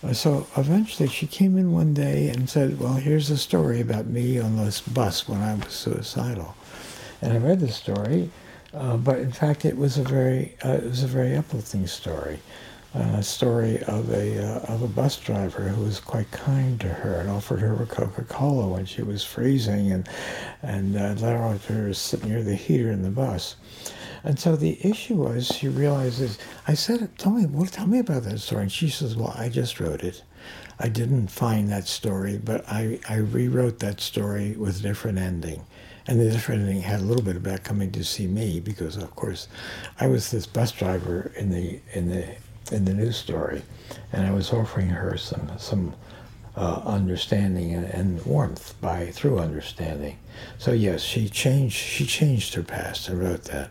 Uh, 0.04 0.14
so 0.14 0.48
eventually 0.56 1.10
she 1.10 1.28
came 1.28 1.58
in 1.58 1.72
one 1.72 1.94
day 1.94 2.30
and 2.30 2.50
said, 2.50 2.80
Well, 2.80 2.96
here's 2.96 3.30
a 3.30 3.38
story 3.38 3.82
about 3.82 4.08
me 4.08 4.40
on 4.40 4.58
this 4.58 4.82
bus 4.82 5.28
when 5.28 5.42
I 5.42 5.56
was 5.56 5.74
suicidal. 5.74 6.56
And 7.22 7.34
I 7.34 7.38
read 7.38 7.60
the 7.60 7.72
story, 7.72 8.30
uh, 8.74 8.98
but 8.98 9.20
in 9.20 9.32
fact 9.32 9.66
it 9.66 9.78
was 9.78 9.98
a 9.98 10.04
very, 10.04 10.56
uh, 10.64 10.74
it 10.74 10.84
was 10.84 11.04
a 11.04 11.08
very 11.08 11.36
uplifting 11.36 11.88
story 11.88 12.40
a 12.94 13.22
story 13.22 13.82
of 13.84 14.12
a 14.12 14.44
uh, 14.44 14.74
of 14.74 14.82
a 14.82 14.88
bus 14.88 15.18
driver 15.18 15.68
who 15.70 15.84
was 15.84 16.00
quite 16.00 16.30
kind 16.32 16.80
to 16.82 16.88
her 16.88 17.20
and 17.20 17.30
offered 17.30 17.60
her 17.60 17.74
a 17.82 17.86
Coca 17.86 18.24
Cola 18.24 18.68
when 18.68 18.86
she 18.86 19.04
was 19.04 19.24
freezing 19.24 19.92
and 19.92 20.10
and 20.64 20.98
uh, 20.98 21.14
let 21.20 21.36
her, 21.36 21.58
her 21.74 21.94
sit 21.94 22.24
near 22.26 22.42
the 22.42 22.56
heater 22.56 22.92
in 22.92 23.04
the 23.04 23.12
bus. 23.12 23.56
And 24.24 24.38
so 24.38 24.56
the 24.58 24.78
issue 24.86 25.16
was, 25.16 25.48
she 25.48 25.70
realizes, 25.70 26.38
I 26.68 26.74
said, 26.74 27.18
tell 27.18 27.32
me, 27.32 27.46
well, 27.46 27.66
tell 27.68 27.88
me 27.88 28.00
about 28.00 28.24
that 28.24 28.40
story. 28.40 28.64
And 28.64 28.72
she 28.72 28.90
says, 28.90 29.16
well, 29.16 29.34
I 29.38 29.48
just 29.48 29.80
wrote 29.80 30.04
it. 30.04 30.24
I 30.78 30.90
didn't 30.90 31.30
find 31.30 31.70
that 31.70 31.88
story, 31.88 32.38
but 32.38 32.68
I, 32.68 33.00
I 33.08 33.16
rewrote 33.16 33.80
that 33.80 34.02
story 34.02 34.58
with 34.58 34.80
a 34.80 34.82
different 34.82 35.20
ending. 35.20 35.66
And 36.10 36.20
the 36.20 36.32
different 36.32 36.64
ending 36.64 36.82
had 36.82 37.02
a 37.02 37.04
little 37.04 37.22
bit 37.22 37.36
about 37.36 37.64
coming 37.64 37.92
to 37.92 38.04
see 38.04 38.26
me 38.26 38.60
because, 38.60 38.98
of 38.98 39.16
course, 39.16 39.48
I 40.00 40.08
was 40.08 40.32
this 40.32 40.48
bus 40.48 40.72
driver 40.72 41.32
in 41.36 41.52
the 41.52 41.82
in 41.94 42.10
the 42.10 42.26
in 42.72 42.86
the 42.86 42.96
news 42.96 43.16
story, 43.16 43.62
and 44.12 44.26
I 44.26 44.32
was 44.32 44.52
offering 44.52 44.90
her 44.90 45.18
some 45.18 45.52
some 45.60 45.94
uh, 46.58 46.82
understanding 46.84 47.76
and, 47.76 47.86
and, 47.86 48.26
warmth 48.26 48.74
by 48.82 49.12
through 49.12 49.38
understanding. 49.38 50.18
So 50.58 50.72
yes, 50.72 51.04
she 51.04 51.30
changed. 51.30 51.76
She 51.76 52.08
changed 52.08 52.56
her 52.56 52.64
past 52.64 53.08
and 53.08 53.20
wrote 53.20 53.44
that. 53.44 53.70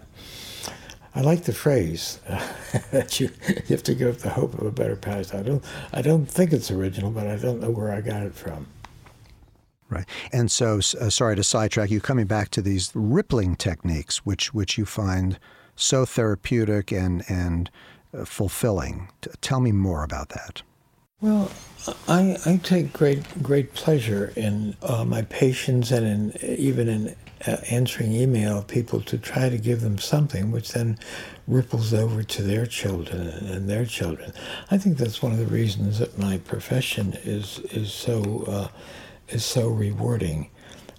I 1.16 1.22
like 1.22 1.42
the 1.42 1.52
phrase 1.52 2.20
that 2.92 3.18
you, 3.18 3.30
you 3.48 3.74
have 3.74 3.82
to 3.82 3.96
give 3.96 4.14
up 4.14 4.20
the 4.22 4.30
hope 4.30 4.54
of 4.54 4.64
a 4.64 4.70
better 4.70 4.94
past. 4.94 5.34
I 5.34 5.42
don't 5.42 5.64
I 5.92 6.02
don't 6.02 6.26
think 6.26 6.52
it's 6.52 6.70
original, 6.70 7.10
but 7.10 7.26
I 7.26 7.34
don't 7.34 7.60
know 7.60 7.70
where 7.70 7.90
I 7.90 8.00
got 8.00 8.22
it 8.22 8.36
from. 8.36 8.68
Right, 9.90 10.04
and 10.32 10.50
so 10.50 10.76
uh, 10.78 11.08
sorry 11.08 11.34
to 11.36 11.42
sidetrack 11.42 11.90
you. 11.90 12.00
Coming 12.00 12.26
back 12.26 12.50
to 12.50 12.62
these 12.62 12.92
rippling 12.94 13.56
techniques, 13.56 14.18
which 14.18 14.52
which 14.52 14.76
you 14.76 14.84
find 14.84 15.38
so 15.76 16.04
therapeutic 16.04 16.92
and 16.92 17.24
and 17.28 17.70
uh, 18.12 18.26
fulfilling. 18.26 19.08
T- 19.22 19.30
tell 19.40 19.60
me 19.60 19.72
more 19.72 20.04
about 20.04 20.28
that. 20.30 20.62
Well, 21.20 21.50
I, 22.06 22.36
I 22.46 22.60
take 22.62 22.92
great 22.92 23.42
great 23.42 23.74
pleasure 23.74 24.32
in 24.36 24.76
uh, 24.82 25.04
my 25.04 25.22
patients 25.22 25.90
and 25.90 26.06
in 26.06 26.50
even 26.58 26.88
in 26.88 27.16
uh, 27.46 27.56
answering 27.70 28.12
email 28.12 28.62
people 28.62 29.00
to 29.00 29.18
try 29.18 29.48
to 29.48 29.58
give 29.58 29.80
them 29.80 29.98
something, 29.98 30.50
which 30.50 30.72
then 30.72 30.98
ripples 31.46 31.94
over 31.94 32.22
to 32.22 32.42
their 32.42 32.66
children 32.66 33.28
and 33.28 33.68
their 33.68 33.84
children. 33.84 34.32
I 34.70 34.78
think 34.78 34.98
that's 34.98 35.22
one 35.22 35.32
of 35.32 35.38
the 35.38 35.46
reasons 35.46 35.98
that 35.98 36.18
my 36.18 36.38
profession 36.38 37.16
is 37.24 37.58
is 37.70 37.92
so 37.92 38.44
uh, 38.46 38.68
is 39.30 39.44
so 39.44 39.68
rewarding. 39.68 40.50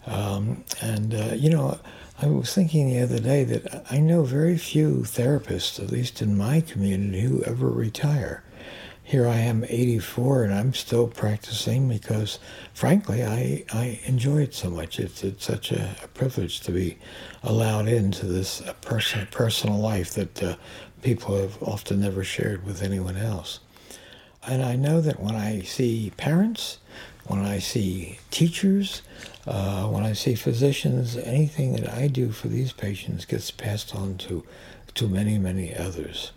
Um, 0.06 0.64
and 0.82 1.14
uh, 1.14 1.34
you 1.36 1.50
know, 1.50 1.80
I 2.22 2.28
was 2.28 2.54
thinking 2.54 2.90
the 2.90 3.02
other 3.02 3.20
day 3.20 3.44
that 3.46 3.86
I 3.92 4.00
know 4.00 4.24
very 4.24 4.58
few 4.58 5.04
therapists, 5.04 5.82
at 5.82 5.92
least 5.92 6.22
in 6.22 6.38
my 6.38 6.62
community, 6.62 7.22
who 7.22 7.44
ever 7.44 7.70
retire 7.70 8.44
here 9.10 9.28
I 9.28 9.38
am 9.38 9.66
84 9.68 10.44
and 10.44 10.54
I'm 10.54 10.72
still 10.76 11.08
practicing 11.08 11.90
because 11.90 12.38
frankly 12.76 13.24
I, 13.24 13.66
I 13.74 14.00
enjoy 14.06 14.44
it 14.44 14.54
so 14.54 14.70
much. 14.70 15.00
It's, 15.00 15.24
it's 15.24 15.44
such 15.44 15.72
a, 15.72 15.96
a 16.04 16.08
privilege 16.10 16.62
to 16.62 16.72
be 16.72 17.00
allowed 17.42 17.88
into 17.88 18.28
this 18.28 18.62
uh, 18.62 18.74
person, 18.82 19.28
personal 19.32 19.80
life 19.80 20.14
that 20.14 20.44
uh, 20.44 20.58
people 21.02 21.36
have 21.38 21.58
often 21.64 22.02
never 22.02 22.24
shared 22.24 22.64
with 22.68 22.84
anyone 22.84 23.18
else. 23.18 23.62
And 24.46 24.62
I 24.62 24.76
know 24.76 25.02
that 25.02 25.20
when 25.20 25.36
I 25.36 25.62
see 25.62 26.14
parents, 26.16 26.78
when 27.30 27.46
I 27.46 27.60
see 27.60 28.20
teachers, 28.32 29.02
uh, 29.48 29.86
when 29.86 30.04
I 30.04 30.14
see 30.14 30.36
physicians, 30.36 31.16
anything 31.16 31.74
that 31.78 31.90
I 31.90 32.08
do 32.08 32.32
for 32.32 32.50
these 32.50 32.74
patients 32.74 33.26
gets 33.26 33.50
passed 33.52 33.96
on 33.96 34.18
to, 34.18 34.44
to 34.96 35.08
many, 35.08 35.38
many 35.38 35.74
others 35.76 36.34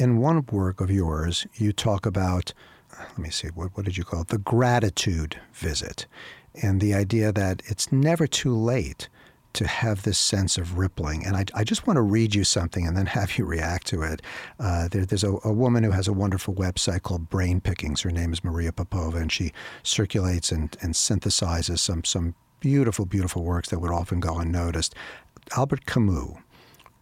in 0.00 0.16
one 0.16 0.44
work 0.50 0.80
of 0.80 0.90
yours, 0.90 1.46
you 1.54 1.72
talk 1.72 2.06
about, 2.06 2.54
let 2.98 3.18
me 3.18 3.30
see, 3.30 3.48
what, 3.48 3.76
what 3.76 3.84
did 3.84 3.98
you 3.98 4.04
call 4.04 4.22
it? 4.22 4.28
The 4.28 4.38
gratitude 4.38 5.38
visit. 5.52 6.06
And 6.62 6.80
the 6.80 6.94
idea 6.94 7.32
that 7.32 7.62
it's 7.66 7.92
never 7.92 8.26
too 8.26 8.56
late 8.56 9.08
to 9.52 9.66
have 9.66 10.02
this 10.02 10.18
sense 10.18 10.56
of 10.58 10.78
rippling. 10.78 11.24
And 11.24 11.36
I, 11.36 11.44
I, 11.54 11.64
just 11.64 11.86
want 11.86 11.96
to 11.96 12.02
read 12.02 12.34
you 12.34 12.44
something 12.44 12.86
and 12.86 12.96
then 12.96 13.06
have 13.18 13.36
you 13.36 13.44
react 13.44 13.86
to 13.88 14.02
it. 14.02 14.22
Uh, 14.58 14.88
there, 14.88 15.04
there's 15.04 15.24
a, 15.24 15.36
a, 15.44 15.52
woman 15.52 15.82
who 15.82 15.90
has 15.90 16.08
a 16.08 16.12
wonderful 16.12 16.54
website 16.54 17.02
called 17.02 17.28
Brain 17.28 17.60
Pickings. 17.60 18.02
Her 18.02 18.10
name 18.10 18.32
is 18.32 18.44
Maria 18.44 18.72
Popova, 18.72 19.18
and 19.18 19.32
she 19.32 19.52
circulates 19.82 20.52
and, 20.52 20.76
and 20.80 20.94
synthesizes 20.94 21.80
some, 21.80 22.04
some 22.04 22.34
beautiful, 22.60 23.06
beautiful 23.06 23.42
works 23.42 23.70
that 23.70 23.80
would 23.80 23.90
often 23.90 24.20
go 24.20 24.38
unnoticed. 24.38 24.94
Albert 25.56 25.86
Camus 25.86 26.38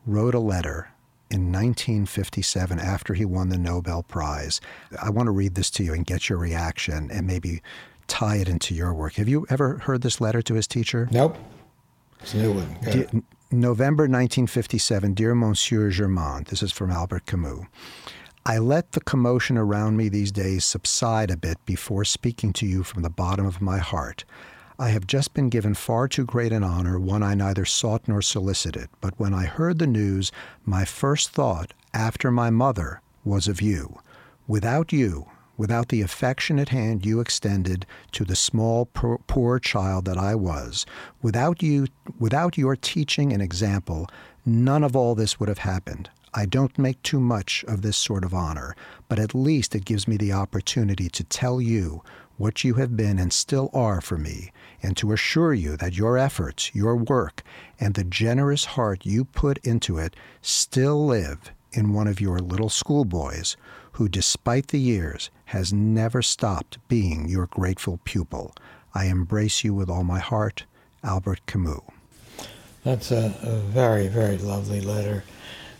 wrote 0.07 0.35
a 0.35 0.41
letter 0.41 0.91
in 1.31 1.53
1957 1.53 2.79
after 2.79 3.13
he 3.13 3.25
won 3.25 3.51
the 3.51 3.59
Nobel 3.59 4.03
Prize. 4.03 4.61
I 5.03 5.11
want 5.11 5.27
to 5.27 5.33
read 5.33 5.55
this 5.55 5.71
to 5.73 5.85
you 5.85 5.93
and 5.93 6.07
get 6.07 6.29
your 6.29 6.39
reaction 6.39 7.11
and 7.13 7.27
maybe 7.27 7.61
tie 8.07 8.37
it 8.37 8.49
into 8.49 8.75
your 8.75 8.95
work. 8.95 9.15
Have 9.15 9.29
you 9.29 9.47
ever 9.51 9.79
heard 9.79 10.01
this 10.01 10.21
letter 10.21 10.41
to 10.43 10.55
his 10.55 10.67
teacher? 10.67 11.09
Nope. 11.13 11.37
It's 12.21 12.35
a 12.35 12.39
new 12.39 12.53
one. 12.53 12.77
De- 12.83 13.23
November 13.51 14.03
1957, 14.03 15.15
Dear 15.15 15.35
Monsieur 15.35 15.91
Germain, 15.91 16.45
this 16.49 16.63
is 16.63 16.73
from 16.73 16.91
Albert 16.91 17.27
Camus. 17.27 17.67
I 18.45 18.59
let 18.59 18.93
the 18.93 19.01
commotion 19.01 19.57
around 19.57 19.97
me 19.97 20.09
these 20.09 20.33
days 20.33 20.65
subside 20.65 21.31
a 21.31 21.37
bit 21.37 21.59
before 21.65 22.05
speaking 22.05 22.53
to 22.55 22.67
you 22.67 22.83
from 22.83 23.03
the 23.03 23.11
bottom 23.11 23.47
of 23.47 23.61
my 23.61 23.79
heart. 23.79 24.25
I 24.79 24.91
have 24.91 25.07
just 25.07 25.35
been 25.35 25.49
given 25.49 25.75
far 25.75 26.09
too 26.09 26.25
great 26.25 26.53
an 26.53 26.63
honor, 26.63 26.99
one 26.99 27.23
I 27.23 27.35
neither 27.35 27.65
sought 27.65 28.07
nor 28.07 28.23
solicited. 28.23 28.89
But 29.01 29.19
when 29.19 29.35
I 29.35 29.45
heard 29.47 29.79
the 29.79 29.87
news, 29.87 30.31
my 30.65 30.85
first 30.85 31.31
thought, 31.31 31.75
after 31.93 32.31
my 32.31 32.51
mother, 32.51 33.01
was 33.25 33.49
of 33.49 33.61
you. 33.61 33.99
Without 34.47 34.93
you, 34.93 35.27
without 35.59 35.89
the 35.89 36.01
affectionate 36.01 36.71
hand 36.71 37.05
you 37.05 37.21
extended 37.21 37.85
to 38.13 38.25
the 38.25 38.37
small 38.37 38.87
poor, 38.87 39.19
poor 39.27 39.59
child 39.59 40.07
that 40.07 40.17
I 40.17 40.35
was, 40.35 40.87
without 41.21 41.63
you, 41.63 41.89
without 42.19 42.57
your 42.57 42.77
teaching 42.77 43.33
and 43.33 43.43
example, 43.43 44.09
none 44.47 44.83
of 44.83 44.97
all 44.97 45.15
this 45.15 45.39
would 45.39 45.51
have 45.51 45.59
happened. 45.59 46.09
I 46.33 46.47
don't 46.47 46.79
make 46.79 47.03
too 47.03 47.21
much 47.21 47.65
of 47.67 47.83
this 47.83 47.97
sort 47.97 48.25
of 48.25 48.33
honor, 48.33 48.77
but 49.09 49.19
at 49.19 49.35
least 49.35 49.75
it 49.75 49.85
gives 49.85 50.07
me 50.07 50.17
the 50.17 50.33
opportunity 50.33 51.09
to 51.09 51.25
tell 51.25 51.61
you 51.61 52.03
what 52.37 52.63
you 52.63 52.75
have 52.75 52.97
been 52.97 53.19
and 53.19 53.33
still 53.33 53.69
are 53.75 54.01
for 54.01 54.17
me, 54.17 54.53
and 54.81 54.97
to 54.97 55.13
assure 55.13 55.53
you 55.53 55.77
that 55.79 55.97
your 55.97 56.17
efforts, 56.17 56.73
your 56.73 56.95
work, 56.95 57.43
and 57.81 57.95
the 57.95 58.05
generous 58.05 58.65
heart 58.65 59.05
you 59.05 59.25
put 59.25 59.59
into 59.59 59.99
it 59.99 60.15
still 60.41 61.05
live 61.05 61.51
in 61.73 61.93
one 61.93 62.07
of 62.07 62.21
your 62.21 62.39
little 62.39 62.69
schoolboys 62.69 63.57
who, 63.99 64.09
despite 64.09 64.69
the 64.69 64.79
years, 64.79 65.29
has 65.47 65.73
never 65.73 66.23
stopped 66.23 66.79
being 66.87 67.29
your 67.29 67.47
grateful 67.47 67.99
pupil. 68.05 68.55
I 68.95 69.07
embrace 69.07 69.65
you 69.65 69.75
with 69.75 69.91
all 69.91 70.05
my 70.05 70.21
heart. 70.21 70.63
Albert 71.03 71.47
Camus. 71.47 71.81
That's 72.85 73.11
a, 73.11 73.35
a 73.43 73.57
very, 73.57 74.07
very 74.07 74.39
lovely 74.39 74.81
letter. 74.81 75.25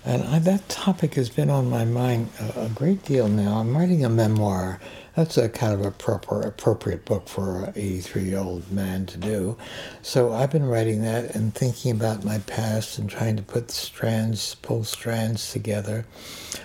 And 0.05 0.25
I, 0.25 0.41
that 0.41 0.69
topic 0.69 1.15
has 1.15 1.29
been 1.29 1.49
on 1.49 1.71
my 1.71 1.85
mind 1.85 2.31
a, 2.41 2.63
a 2.65 2.69
great 2.71 3.05
deal 3.05 3.29
now. 3.29 3.59
I'm 3.59 3.77
writing 3.77 4.05
a 4.05 4.09
memoir 4.09 4.81
that's 5.19 5.37
a 5.37 5.49
kind 5.49 5.73
of 5.73 5.85
a 5.85 5.91
proper 5.91 6.43
appropriate 6.43 7.05
book 7.05 7.29
for 7.29 7.65
an 7.65 7.73
83 7.75 8.23
year 8.23 8.39
old 8.39 8.71
man 8.71 9.05
to 9.07 9.19
do. 9.19 9.57
So 10.01 10.33
I've 10.33 10.53
been 10.53 10.67
writing 10.67 11.03
that 11.03 11.35
and 11.35 11.53
thinking 11.53 11.91
about 11.91 12.25
my 12.25 12.39
past 12.39 12.99
and 12.99 13.11
trying 13.11 13.35
to 13.35 13.43
put 13.43 13.73
strands, 13.73 14.55
pull 14.57 14.85
strands 14.85 15.53
together. 15.53 16.07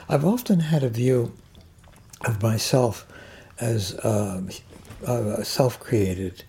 I've 0.07 0.23
often 0.23 0.59
had 0.59 0.83
a 0.83 0.89
view 0.89 1.31
of 2.25 2.41
myself 2.41 3.05
as 3.59 3.93
uh, 3.95 4.41
uh, 5.05 5.43
self 5.43 5.79
created. 5.79 6.43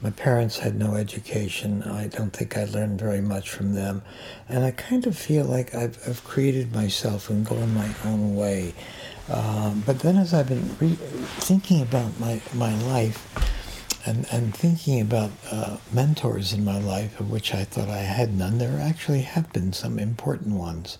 My 0.00 0.10
parents 0.10 0.60
had 0.60 0.76
no 0.76 0.94
education. 0.94 1.82
I 1.82 2.06
don't 2.06 2.32
think 2.32 2.56
I 2.56 2.64
learned 2.64 3.00
very 3.00 3.20
much 3.20 3.50
from 3.50 3.74
them. 3.74 4.02
And 4.48 4.64
I 4.64 4.70
kind 4.70 5.06
of 5.08 5.18
feel 5.18 5.44
like 5.44 5.74
I've, 5.74 5.98
I've 6.08 6.22
created 6.22 6.72
myself 6.72 7.28
and 7.28 7.44
gone 7.44 7.74
my 7.74 7.90
own 8.04 8.36
way. 8.36 8.74
Um, 9.28 9.82
but 9.84 9.98
then 10.00 10.16
as 10.16 10.32
I've 10.32 10.48
been 10.48 10.76
re- 10.78 10.98
thinking 11.40 11.82
about 11.82 12.18
my, 12.20 12.40
my 12.54 12.74
life 12.84 13.26
and, 14.06 14.24
and 14.30 14.56
thinking 14.56 15.00
about 15.00 15.32
uh, 15.50 15.78
mentors 15.92 16.52
in 16.52 16.64
my 16.64 16.78
life, 16.78 17.18
of 17.18 17.30
which 17.30 17.52
I 17.52 17.64
thought 17.64 17.88
I 17.88 17.98
had 17.98 18.36
none, 18.36 18.58
there 18.58 18.78
actually 18.80 19.22
have 19.22 19.52
been 19.52 19.72
some 19.72 19.98
important 19.98 20.54
ones. 20.54 20.96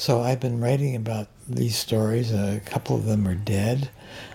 So 0.00 0.22
I've 0.22 0.40
been 0.40 0.60
writing 0.60 0.96
about 0.96 1.26
these 1.46 1.76
stories. 1.76 2.32
a 2.32 2.62
couple 2.64 2.96
of 2.96 3.04
them 3.04 3.28
are 3.28 3.34
dead, 3.34 3.90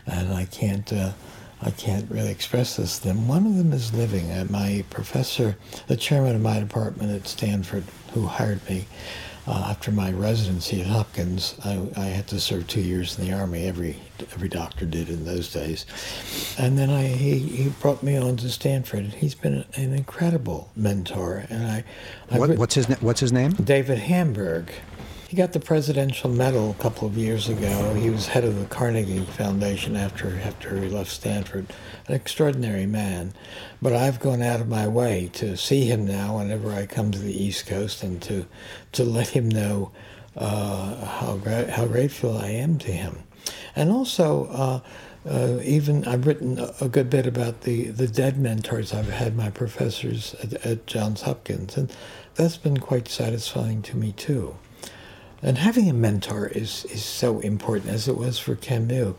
and 0.05 0.31
I 0.31 0.45
can't 0.45 0.93
uh, 0.93 1.13
I 1.59 1.71
can't 1.71 2.07
really 2.11 2.29
express 2.29 2.75
this 2.75 2.99
to 2.99 3.07
them. 3.07 3.27
One 3.27 3.47
of 3.47 3.57
them 3.57 3.73
is 3.73 3.91
living. 3.91 4.29
Uh, 4.29 4.45
my 4.47 4.85
professor, 4.91 5.57
the 5.87 5.97
chairman 5.97 6.35
of 6.35 6.41
my 6.43 6.59
department 6.59 7.13
at 7.13 7.27
Stanford, 7.27 7.83
who 8.13 8.27
hired 8.27 8.63
me, 8.69 8.85
uh, 9.47 9.65
after 9.71 9.91
my 9.91 10.11
residency 10.11 10.81
at 10.81 10.85
Hopkins, 10.85 11.55
I, 11.65 11.81
I, 11.97 12.05
had 12.05 12.27
to 12.27 12.39
serve 12.39 12.67
two 12.67 12.81
years 12.81 13.17
in 13.17 13.25
the 13.25 13.33
Army. 13.33 13.65
Every 13.65 13.97
every 14.33 14.49
doctor 14.49 14.85
did 14.85 15.09
in 15.09 15.25
those 15.25 15.51
days, 15.51 15.87
and 16.59 16.77
then 16.77 16.91
I 16.91 17.07
he, 17.07 17.39
he 17.39 17.69
brought 17.69 18.03
me 18.03 18.17
on 18.17 18.37
to 18.37 18.51
Stanford. 18.51 19.05
He's 19.15 19.33
been 19.33 19.65
an 19.73 19.93
incredible 19.93 20.69
mentor, 20.75 21.47
and 21.49 21.65
I. 21.65 21.83
What, 22.37 22.55
what's 22.59 22.75
his 22.75 22.85
What's 23.01 23.19
his 23.19 23.33
name? 23.33 23.53
David 23.53 23.97
Hamburg. 23.97 24.71
He 25.27 25.35
got 25.35 25.53
the 25.53 25.59
Presidential 25.59 26.29
Medal 26.29 26.71
a 26.71 26.81
couple 26.81 27.07
of 27.07 27.17
years 27.17 27.49
ago. 27.49 27.95
He 27.95 28.11
was 28.11 28.27
head 28.27 28.43
of 28.43 28.59
the 28.59 28.65
Carnegie 28.65 29.25
Foundation 29.25 29.95
after, 29.95 30.39
after 30.43 30.79
he 30.79 30.87
left 30.87 31.09
Stanford. 31.09 31.65
An 32.07 32.13
extraordinary 32.13 32.85
man. 32.85 33.33
But 33.81 33.93
I've 33.93 34.19
gone 34.19 34.43
out 34.43 34.61
of 34.61 34.67
my 34.67 34.87
way 34.87 35.31
to 35.33 35.57
see 35.57 35.85
him 35.85 36.05
now 36.05 36.37
whenever 36.37 36.71
I 36.71 36.85
come 36.85 37.09
to 37.09 37.17
the 37.17 37.33
East 37.33 37.65
Coast 37.65 38.03
and 38.03 38.21
to, 38.21 38.45
to 38.91 39.03
let 39.03 39.29
him 39.29 39.49
know 39.49 39.91
uh, 40.35 41.05
how, 41.05 41.37
gra- 41.37 41.71
how 41.71 41.87
grateful 41.87 42.37
I 42.37 42.49
am 42.49 42.77
to 42.79 42.91
him. 42.91 43.23
And 43.75 43.91
also, 43.91 44.45
uh, 44.45 44.79
uh, 45.27 45.59
even 45.63 46.05
I've 46.05 46.27
written 46.27 46.59
a 46.79 46.87
good 46.87 47.09
bit 47.09 47.25
about 47.25 47.61
the, 47.61 47.85
the 47.85 48.07
dead 48.07 48.37
mentors 48.37 48.93
I've 48.93 49.09
had, 49.09 49.35
my 49.35 49.49
professors 49.49 50.35
at, 50.35 50.53
at 50.65 50.85
Johns 50.85 51.23
Hopkins, 51.23 51.77
and 51.77 51.91
that's 52.35 52.57
been 52.57 52.77
quite 52.77 53.07
satisfying 53.07 53.81
to 53.83 53.97
me 53.97 54.11
too. 54.11 54.55
And 55.45 55.59
having 55.59 55.87
a 55.87 55.93
mentor 55.93 56.47
is, 56.47 56.85
is 56.85 57.05
so 57.05 57.39
important, 57.39 57.93
as 57.93 58.07
it 58.07 58.17
was 58.17 58.39
for 58.39 58.55
Camus. 58.55 59.13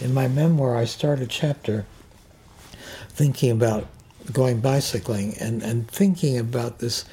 In 0.00 0.14
my 0.14 0.28
memoir, 0.28 0.76
I 0.76 0.84
start 0.84 1.18
a 1.18 1.26
chapter 1.26 1.86
thinking 3.08 3.50
about 3.50 3.88
going 4.32 4.60
bicycling 4.60 5.34
and, 5.40 5.60
and 5.60 5.90
thinking 5.90 6.38
about 6.38 6.78
this 6.78 7.04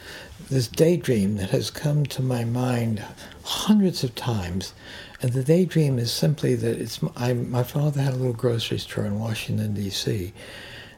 this 0.52 0.68
daydream 0.68 1.38
that 1.38 1.50
has 1.50 1.72
come 1.72 2.06
to 2.06 2.22
my 2.22 2.44
mind 2.44 3.04
hundreds 3.44 4.04
of 4.04 4.14
times. 4.14 4.76
And 5.20 5.34
the 5.34 5.44
daydream 5.44 5.98
is 5.98 6.12
simply 6.12 6.54
that 6.54 6.80
it's 6.80 7.00
I, 7.16 7.34
my 7.34 7.64
father 7.64 8.02
had 8.02 8.14
a 8.14 8.18
little 8.18 8.34
grocery 8.34 8.78
store 8.78 9.06
in 9.06 9.20
Washington 9.20 9.74
D.C. 9.74 10.32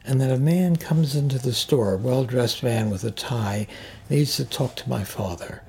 And 0.03 0.19
that 0.19 0.29
a 0.29 0.37
man 0.37 0.75
comes 0.75 1.15
into 1.15 1.39
the 1.39 1.53
store, 1.53 1.93
a 1.93 1.97
well-dressed 1.97 2.63
man 2.63 2.89
with 2.89 3.05
a 3.05 3.11
tie, 3.11 3.67
needs 4.09 4.35
to 4.35 4.43
talk 4.43 4.75
to 4.75 4.89
my 4.89 5.05
father 5.05 5.61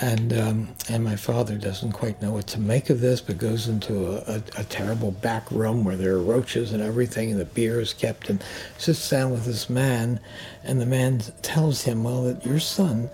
and 0.00 0.32
um, 0.32 0.68
and 0.88 1.04
my 1.04 1.16
father 1.16 1.56
doesn't 1.56 1.92
quite 1.92 2.20
know 2.20 2.32
what 2.32 2.46
to 2.48 2.60
make 2.60 2.90
of 2.90 3.00
this, 3.00 3.20
but 3.20 3.38
goes 3.38 3.68
into 3.68 4.06
a, 4.06 4.36
a, 4.36 4.42
a, 4.58 4.64
terrible 4.64 5.10
back 5.10 5.50
room 5.50 5.84
where 5.84 5.96
there 5.96 6.14
are 6.14 6.22
roaches 6.22 6.72
and 6.72 6.82
everything, 6.82 7.30
and 7.30 7.40
the 7.40 7.44
beer 7.44 7.80
is 7.80 7.92
kept, 7.92 8.28
and 8.28 8.42
sits 8.78 9.08
down 9.08 9.30
with 9.30 9.44
this 9.44 9.70
man, 9.70 10.20
and 10.62 10.80
the 10.80 10.86
man 10.86 11.20
tells 11.42 11.82
him, 11.82 12.04
"Well, 12.04 12.24
that 12.24 12.44
your 12.44 12.60
son, 12.60 13.10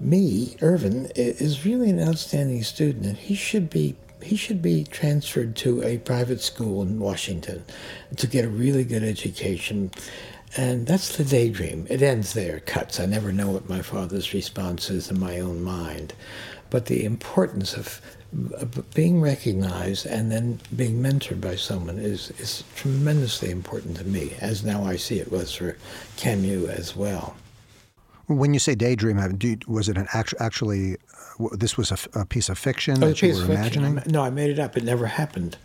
me, 0.00 0.56
Irvin, 0.60 1.10
is 1.14 1.64
really 1.64 1.90
an 1.90 2.00
outstanding 2.00 2.62
student, 2.62 3.06
and 3.06 3.16
he 3.16 3.34
should 3.34 3.70
be." 3.70 3.96
He 4.22 4.34
should 4.34 4.60
be 4.60 4.82
transferred 4.82 5.54
to 5.56 5.84
a 5.84 5.98
private 5.98 6.40
school 6.40 6.82
in 6.82 6.98
Washington 6.98 7.62
to 8.16 8.26
get 8.26 8.44
a 8.44 8.48
really 8.48 8.82
good 8.82 9.04
education 9.04 9.92
and 10.56 10.86
that's 10.86 11.16
the 11.16 11.24
daydream. 11.24 11.86
It 11.90 12.02
ends 12.02 12.32
there, 12.32 12.60
cuts. 12.60 12.98
I 12.98 13.06
never 13.06 13.32
know 13.32 13.50
what 13.50 13.68
my 13.68 13.82
father's 13.82 14.32
response 14.32 14.88
is 14.90 15.10
in 15.10 15.18
my 15.18 15.38
own 15.38 15.62
mind. 15.62 16.14
But 16.70 16.86
the 16.86 17.04
importance 17.04 17.74
of, 17.74 18.00
of 18.54 18.94
being 18.94 19.20
recognized 19.20 20.06
and 20.06 20.32
then 20.32 20.60
being 20.74 21.02
mentored 21.02 21.40
by 21.40 21.56
someone 21.56 21.98
is, 21.98 22.30
is 22.38 22.64
tremendously 22.74 23.50
important 23.50 23.98
to 23.98 24.04
me, 24.04 24.32
as 24.40 24.64
now 24.64 24.84
I 24.84 24.96
see 24.96 25.18
it 25.18 25.30
was 25.30 25.54
for 25.54 25.76
Camus 26.16 26.68
as 26.70 26.96
well. 26.96 27.36
When 28.26 28.52
you 28.52 28.58
say 28.58 28.74
daydream, 28.74 29.18
was 29.68 29.88
it 29.88 29.96
an 29.96 30.08
actu- 30.12 30.36
actually, 30.40 30.96
uh, 31.38 31.48
this 31.52 31.76
was 31.76 31.92
a, 31.92 32.20
a, 32.20 32.26
piece 32.26 32.48
of 32.48 32.58
fiction 32.58 33.04
oh, 33.04 33.08
that 33.08 33.22
you 33.22 33.34
were 33.34 33.44
imagining? 33.44 34.02
No, 34.06 34.22
I 34.22 34.30
made 34.30 34.50
it 34.50 34.58
up. 34.58 34.76
It 34.76 34.82
never 34.82 35.06
happened. 35.06 35.56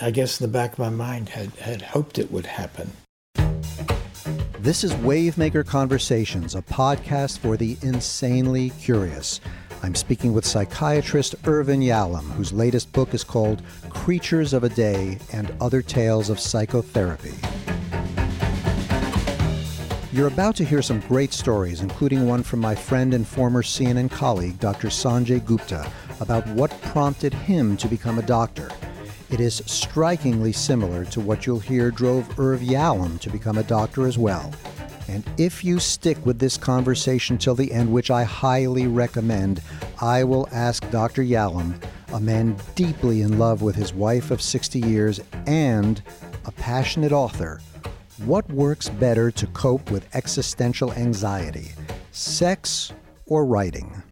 I 0.00 0.10
guess 0.10 0.40
in 0.40 0.46
the 0.46 0.52
back 0.52 0.72
of 0.72 0.78
my 0.78 0.88
mind 0.88 1.30
had, 1.30 1.50
had 1.56 1.82
hoped 1.82 2.18
it 2.18 2.32
would 2.32 2.46
happen. 2.46 2.92
This 4.66 4.82
is 4.82 4.94
Wavemaker 4.94 5.64
Conversations, 5.64 6.56
a 6.56 6.60
podcast 6.60 7.38
for 7.38 7.56
the 7.56 7.76
insanely 7.82 8.70
curious. 8.70 9.40
I'm 9.84 9.94
speaking 9.94 10.32
with 10.32 10.44
psychiatrist 10.44 11.36
Irvin 11.44 11.78
Yalom, 11.78 12.28
whose 12.32 12.52
latest 12.52 12.92
book 12.92 13.14
is 13.14 13.22
called 13.22 13.62
Creatures 13.90 14.52
of 14.52 14.64
a 14.64 14.68
Day 14.68 15.18
and 15.32 15.54
Other 15.60 15.82
Tales 15.82 16.30
of 16.30 16.40
Psychotherapy. 16.40 17.34
You're 20.12 20.26
about 20.26 20.56
to 20.56 20.64
hear 20.64 20.82
some 20.82 20.98
great 20.98 21.32
stories, 21.32 21.80
including 21.80 22.26
one 22.26 22.42
from 22.42 22.58
my 22.58 22.74
friend 22.74 23.14
and 23.14 23.24
former 23.24 23.62
CNN 23.62 24.10
colleague, 24.10 24.58
Dr. 24.58 24.88
Sanjay 24.88 25.44
Gupta, 25.44 25.88
about 26.18 26.44
what 26.48 26.72
prompted 26.82 27.32
him 27.32 27.76
to 27.76 27.86
become 27.86 28.18
a 28.18 28.22
doctor. 28.22 28.72
It 29.28 29.40
is 29.40 29.60
strikingly 29.66 30.52
similar 30.52 31.04
to 31.06 31.20
what 31.20 31.46
you'll 31.46 31.58
hear 31.58 31.90
drove 31.90 32.38
Irv 32.38 32.60
Yalom 32.60 33.18
to 33.20 33.28
become 33.28 33.58
a 33.58 33.64
doctor 33.64 34.06
as 34.06 34.16
well. 34.16 34.52
And 35.08 35.28
if 35.36 35.64
you 35.64 35.80
stick 35.80 36.24
with 36.24 36.38
this 36.38 36.56
conversation 36.56 37.36
till 37.36 37.56
the 37.56 37.72
end, 37.72 37.92
which 37.92 38.10
I 38.10 38.22
highly 38.22 38.86
recommend, 38.86 39.62
I 40.00 40.22
will 40.22 40.48
ask 40.52 40.88
Dr. 40.90 41.22
Yalom, 41.22 41.74
a 42.12 42.20
man 42.20 42.56
deeply 42.76 43.22
in 43.22 43.38
love 43.38 43.62
with 43.62 43.74
his 43.74 43.92
wife 43.92 44.30
of 44.30 44.40
60 44.40 44.78
years 44.78 45.20
and 45.46 46.00
a 46.44 46.52
passionate 46.52 47.12
author, 47.12 47.60
what 48.24 48.48
works 48.50 48.88
better 48.88 49.32
to 49.32 49.46
cope 49.48 49.90
with 49.90 50.08
existential 50.14 50.92
anxiety, 50.92 51.72
sex 52.12 52.92
or 53.26 53.44
writing? 53.44 54.02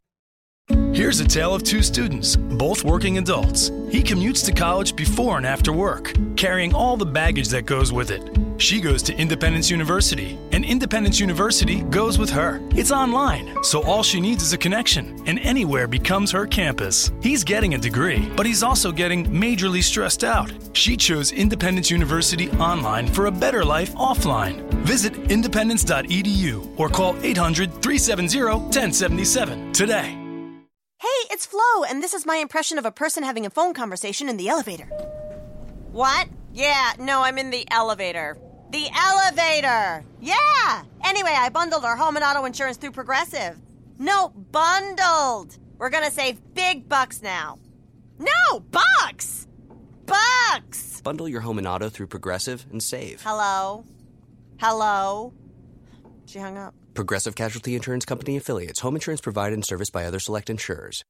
Here's 0.95 1.19
a 1.19 1.27
tale 1.27 1.53
of 1.53 1.65
two 1.65 1.83
students, 1.83 2.37
both 2.37 2.85
working 2.85 3.19
adults. 3.19 3.73
He 3.91 4.01
commutes 4.01 4.45
to 4.45 4.53
college 4.53 4.95
before 4.95 5.39
and 5.39 5.45
after 5.45 5.73
work, 5.73 6.15
carrying 6.37 6.73
all 6.73 6.97
the 6.97 7.05
baggage 7.05 7.49
that 7.49 7.67
goes 7.67 7.93
with 7.93 8.13
it. 8.13 8.23
She 8.59 8.81
goes 8.81 9.03
to 9.03 9.17
Independence 9.17 9.73
University, 9.73 10.39
and 10.53 10.65
Independence 10.65 11.19
University 11.19 11.81
goes 11.91 12.17
with 12.17 12.31
her. 12.31 12.61
It's 12.77 12.93
online, 12.93 13.61
so 13.65 13.83
all 13.83 14.05
she 14.05 14.21
needs 14.21 14.45
is 14.45 14.53
a 14.53 14.57
connection, 14.57 15.21
and 15.27 15.41
anywhere 15.41 15.89
becomes 15.89 16.31
her 16.31 16.47
campus. 16.47 17.11
He's 17.21 17.43
getting 17.43 17.75
a 17.75 17.79
degree, 17.79 18.31
but 18.37 18.47
he's 18.47 18.63
also 18.63 18.93
getting 18.93 19.27
majorly 19.27 19.83
stressed 19.83 20.23
out. 20.23 20.53
She 20.75 20.97
chose 20.97 21.33
Independence 21.33 21.91
University 21.91 22.49
online 22.53 23.09
for 23.09 23.27
a 23.27 23.33
better 23.33 23.65
life 23.65 23.93
offline. 23.95 24.63
Visit 24.85 25.17
independence.edu 25.29 26.79
or 26.79 26.89
call 26.89 27.17
800 27.25 27.83
370 27.83 28.45
1077 28.45 29.73
today. 29.73 30.24
Hey, 31.01 31.09
it's 31.31 31.47
Flo, 31.47 31.85
and 31.89 32.03
this 32.03 32.15
is 32.15 32.25
my 32.25 32.37
impression 32.37 32.79
of 32.79 32.85
a 32.87 32.93
person 32.93 33.23
having 33.25 33.45
a 33.47 33.51
phone 33.51 33.75
conversation 33.75 34.29
in 34.29 34.37
the 34.37 34.49
elevator. 34.49 34.87
What? 35.93 36.29
Yeah, 36.53 36.93
no, 36.99 37.23
I'm 37.23 37.37
in 37.39 37.51
the 37.51 37.67
elevator. 37.71 38.39
The 38.71 38.89
elevator! 38.95 40.05
Yeah! 40.21 40.83
Anyway, 41.05 41.31
I 41.33 41.49
bundled 41.51 41.85
our 41.85 41.97
home 41.97 42.17
and 42.17 42.25
auto 42.25 42.45
insurance 42.45 42.77
through 42.77 42.93
Progressive. 42.93 43.57
No, 43.99 44.31
bundled! 44.31 45.59
We're 45.79 45.91
gonna 45.91 46.11
save 46.11 46.41
big 46.55 46.89
bucks 46.89 47.23
now. 47.23 47.59
No, 48.19 48.61
bucks! 48.61 49.47
Bucks! 50.07 51.01
Bundle 51.03 51.29
your 51.29 51.41
home 51.41 51.59
and 51.59 51.67
auto 51.67 51.89
through 51.89 52.07
Progressive 52.07 52.67
and 52.71 52.83
save. 52.83 53.23
Hello? 53.23 53.85
Hello? 54.59 55.33
She 56.27 56.39
hung 56.39 56.57
up. 56.57 56.75
Progressive 56.95 57.35
Casualty 57.35 57.75
Insurance 57.75 58.05
Company 58.05 58.37
affiliates. 58.37 58.81
Home 58.81 58.95
insurance 58.95 59.21
provided 59.21 59.55
and 59.55 59.67
serviced 59.67 59.93
by 59.93 60.05
other 60.05 60.21
select 60.21 60.49
insurers. 60.49 61.03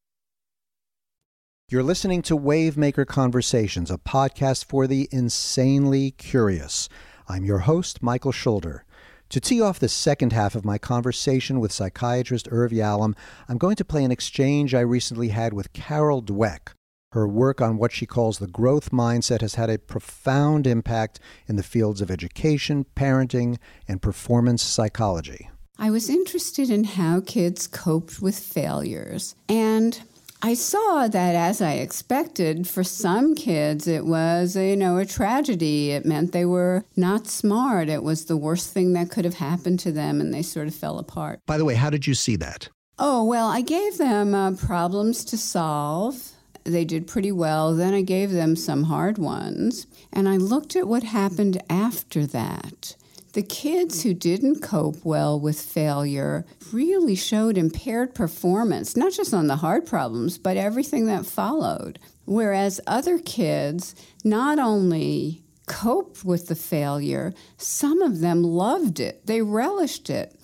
You're 1.68 1.82
listening 1.82 2.20
to 2.22 2.36
Wavemaker 2.36 3.06
Conversations, 3.06 3.90
a 3.90 3.96
podcast 3.96 4.66
for 4.66 4.86
the 4.86 5.08
insanely 5.10 6.10
curious. 6.10 6.88
I'm 7.26 7.44
your 7.44 7.60
host, 7.60 8.02
Michael 8.02 8.32
Schulder. 8.32 8.84
To 9.30 9.40
tee 9.40 9.62
off 9.62 9.78
the 9.78 9.88
second 9.88 10.32
half 10.34 10.54
of 10.54 10.64
my 10.64 10.76
conversation 10.76 11.58
with 11.60 11.72
psychiatrist 11.72 12.48
Irv 12.50 12.70
Yalom, 12.70 13.16
I'm 13.48 13.56
going 13.56 13.76
to 13.76 13.84
play 13.84 14.04
an 14.04 14.12
exchange 14.12 14.74
I 14.74 14.80
recently 14.80 15.28
had 15.28 15.54
with 15.54 15.72
Carol 15.72 16.22
Dweck. 16.22 16.74
Her 17.12 17.26
work 17.26 17.60
on 17.60 17.78
what 17.78 17.92
she 17.92 18.06
calls 18.06 18.38
the 18.38 18.46
growth 18.46 18.90
mindset 18.90 19.40
has 19.40 19.54
had 19.54 19.70
a 19.70 19.78
profound 19.78 20.66
impact 20.66 21.18
in 21.46 21.56
the 21.56 21.62
fields 21.62 22.00
of 22.00 22.10
education, 22.10 22.84
parenting, 22.94 23.56
and 23.88 24.02
performance 24.02 24.62
psychology. 24.62 25.48
I 25.78 25.90
was 25.90 26.08
interested 26.08 26.70
in 26.70 26.84
how 26.84 27.20
kids 27.20 27.66
coped 27.66 28.20
with 28.22 28.38
failures. 28.38 29.34
And 29.48 30.00
I 30.40 30.54
saw 30.54 31.08
that 31.08 31.34
as 31.34 31.60
I 31.60 31.72
expected, 31.72 32.68
for 32.68 32.84
some 32.84 33.34
kids 33.34 33.88
it 33.88 34.04
was, 34.04 34.56
you 34.56 34.76
know, 34.76 34.98
a 34.98 35.06
tragedy. 35.06 35.90
It 35.90 36.04
meant 36.04 36.32
they 36.32 36.44
were 36.44 36.84
not 36.96 37.26
smart. 37.26 37.88
It 37.88 38.02
was 38.02 38.26
the 38.26 38.36
worst 38.36 38.72
thing 38.72 38.92
that 38.92 39.10
could 39.10 39.24
have 39.24 39.34
happened 39.34 39.80
to 39.80 39.92
them 39.92 40.20
and 40.20 40.32
they 40.32 40.42
sort 40.42 40.68
of 40.68 40.74
fell 40.74 40.98
apart. 40.98 41.40
By 41.46 41.58
the 41.58 41.64
way, 41.64 41.74
how 41.74 41.90
did 41.90 42.06
you 42.06 42.14
see 42.14 42.36
that? 42.36 42.68
Oh, 42.98 43.24
well, 43.24 43.48
I 43.48 43.60
gave 43.60 43.98
them 43.98 44.34
uh, 44.34 44.52
problems 44.52 45.24
to 45.24 45.36
solve. 45.36 46.32
They 46.62 46.84
did 46.84 47.06
pretty 47.06 47.32
well. 47.32 47.74
Then 47.74 47.92
I 47.92 48.02
gave 48.02 48.30
them 48.30 48.54
some 48.54 48.84
hard 48.84 49.18
ones. 49.18 49.86
And 50.12 50.28
I 50.28 50.36
looked 50.36 50.76
at 50.76 50.86
what 50.86 51.02
happened 51.02 51.60
after 51.68 52.26
that. 52.26 52.96
The 53.34 53.42
kids 53.42 54.04
who 54.04 54.14
didn't 54.14 54.60
cope 54.60 55.04
well 55.04 55.40
with 55.40 55.60
failure 55.60 56.46
really 56.72 57.16
showed 57.16 57.58
impaired 57.58 58.14
performance, 58.14 58.96
not 58.96 59.12
just 59.12 59.34
on 59.34 59.48
the 59.48 59.56
hard 59.56 59.86
problems, 59.86 60.38
but 60.38 60.56
everything 60.56 61.06
that 61.06 61.26
followed. 61.26 61.98
Whereas 62.26 62.80
other 62.86 63.18
kids 63.18 63.96
not 64.22 64.60
only 64.60 65.42
coped 65.66 66.24
with 66.24 66.46
the 66.46 66.54
failure, 66.54 67.34
some 67.56 68.02
of 68.02 68.20
them 68.20 68.44
loved 68.44 69.00
it, 69.00 69.26
they 69.26 69.42
relished 69.42 70.10
it. 70.10 70.38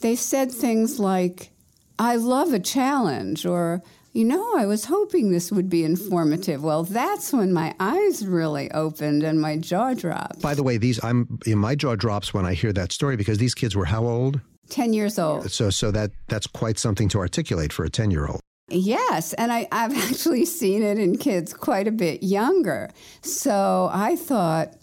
They 0.00 0.16
said 0.16 0.50
things 0.50 0.98
like, 0.98 1.50
I 2.00 2.16
love 2.16 2.52
a 2.52 2.58
challenge, 2.58 3.46
or 3.46 3.80
you 4.14 4.24
know, 4.24 4.56
I 4.56 4.64
was 4.64 4.84
hoping 4.84 5.32
this 5.32 5.50
would 5.50 5.68
be 5.68 5.84
informative. 5.84 6.62
Well, 6.62 6.84
that's 6.84 7.32
when 7.32 7.52
my 7.52 7.74
eyes 7.80 8.24
really 8.24 8.70
opened 8.70 9.24
and 9.24 9.40
my 9.40 9.56
jaw 9.56 9.92
dropped. 9.92 10.40
By 10.40 10.54
the 10.54 10.62
way, 10.62 10.76
these 10.76 11.02
I'm 11.02 11.40
my 11.46 11.74
jaw 11.74 11.96
drops 11.96 12.32
when 12.32 12.46
I 12.46 12.54
hear 12.54 12.72
that 12.74 12.92
story 12.92 13.16
because 13.16 13.38
these 13.38 13.54
kids 13.54 13.74
were 13.74 13.86
how 13.86 14.06
old? 14.06 14.40
10 14.70 14.92
years 14.92 15.18
old. 15.18 15.50
So 15.50 15.68
so 15.68 15.90
that 15.90 16.12
that's 16.28 16.46
quite 16.46 16.78
something 16.78 17.08
to 17.08 17.18
articulate 17.18 17.72
for 17.72 17.84
a 17.84 17.90
10-year-old. 17.90 18.40
Yes, 18.70 19.34
and 19.34 19.52
I, 19.52 19.66
I've 19.72 19.96
actually 20.10 20.44
seen 20.44 20.84
it 20.84 20.96
in 20.96 21.18
kids 21.18 21.52
quite 21.52 21.88
a 21.88 21.92
bit 21.92 22.22
younger. 22.22 22.90
So 23.20 23.90
I 23.92 24.14
thought, 24.14 24.74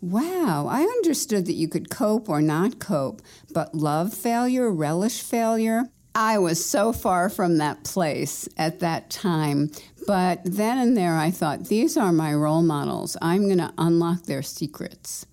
wow, 0.00 0.68
I 0.70 0.82
understood 0.82 1.46
that 1.46 1.54
you 1.54 1.68
could 1.68 1.90
cope 1.90 2.28
or 2.28 2.40
not 2.40 2.78
cope, 2.78 3.22
but 3.52 3.74
love 3.74 4.14
failure, 4.14 4.70
relish 4.70 5.20
failure, 5.20 5.90
I 6.20 6.38
was 6.38 6.68
so 6.68 6.92
far 6.92 7.30
from 7.30 7.58
that 7.58 7.84
place 7.84 8.48
at 8.56 8.80
that 8.80 9.08
time. 9.08 9.70
But 10.04 10.40
then 10.44 10.76
and 10.76 10.96
there, 10.96 11.16
I 11.16 11.30
thought, 11.30 11.66
these 11.66 11.96
are 11.96 12.10
my 12.10 12.34
role 12.34 12.62
models. 12.62 13.16
I'm 13.22 13.44
going 13.44 13.58
to 13.58 13.72
unlock 13.78 14.24
their 14.24 14.42
secrets 14.42 15.26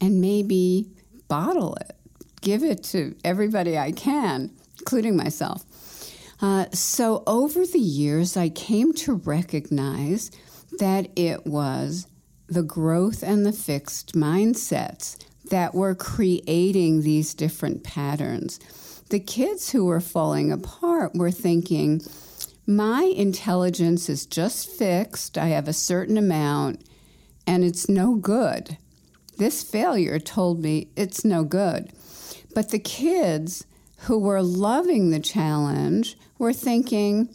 and 0.00 0.20
maybe 0.20 0.92
bottle 1.26 1.74
it, 1.80 1.96
give 2.40 2.62
it 2.62 2.84
to 2.84 3.16
everybody 3.24 3.76
I 3.76 3.90
can, 3.90 4.52
including 4.78 5.16
myself. 5.16 5.64
Uh, 6.40 6.66
so 6.72 7.24
over 7.26 7.66
the 7.66 7.80
years, 7.80 8.36
I 8.36 8.48
came 8.48 8.92
to 8.92 9.14
recognize 9.14 10.30
that 10.78 11.08
it 11.16 11.48
was 11.48 12.06
the 12.46 12.62
growth 12.62 13.24
and 13.24 13.44
the 13.44 13.52
fixed 13.52 14.14
mindsets 14.14 15.16
that 15.50 15.74
were 15.74 15.96
creating 15.96 17.02
these 17.02 17.34
different 17.34 17.82
patterns 17.82 18.60
the 19.08 19.20
kids 19.20 19.70
who 19.70 19.84
were 19.84 20.00
falling 20.00 20.52
apart 20.52 21.14
were 21.14 21.30
thinking, 21.30 22.02
my 22.66 23.04
intelligence 23.16 24.08
is 24.08 24.26
just 24.26 24.68
fixed, 24.68 25.38
I 25.38 25.48
have 25.48 25.68
a 25.68 25.72
certain 25.72 26.18
amount, 26.18 26.84
and 27.46 27.64
it's 27.64 27.88
no 27.88 28.14
good. 28.14 28.76
This 29.38 29.62
failure 29.62 30.18
told 30.18 30.60
me 30.60 30.88
it's 30.96 31.24
no 31.24 31.44
good. 31.44 31.92
But 32.54 32.70
the 32.70 32.78
kids 32.78 33.64
who 34.00 34.18
were 34.18 34.42
loving 34.42 35.10
the 35.10 35.20
challenge 35.20 36.18
were 36.38 36.52
thinking, 36.52 37.34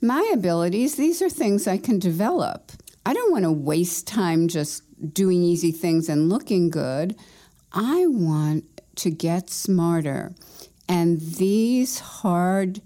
my 0.00 0.30
abilities, 0.34 0.96
these 0.96 1.22
are 1.22 1.30
things 1.30 1.66
I 1.66 1.78
can 1.78 1.98
develop. 1.98 2.72
I 3.06 3.14
don't 3.14 3.32
want 3.32 3.44
to 3.44 3.52
waste 3.52 4.06
time 4.06 4.48
just 4.48 4.82
doing 5.14 5.42
easy 5.42 5.72
things 5.72 6.08
and 6.08 6.28
looking 6.28 6.70
good. 6.70 7.16
I 7.72 8.06
want 8.06 8.64
to 8.96 9.10
get 9.10 9.48
smarter. 9.50 10.34
And 10.88 11.20
these 11.20 11.98
hard 11.98 12.80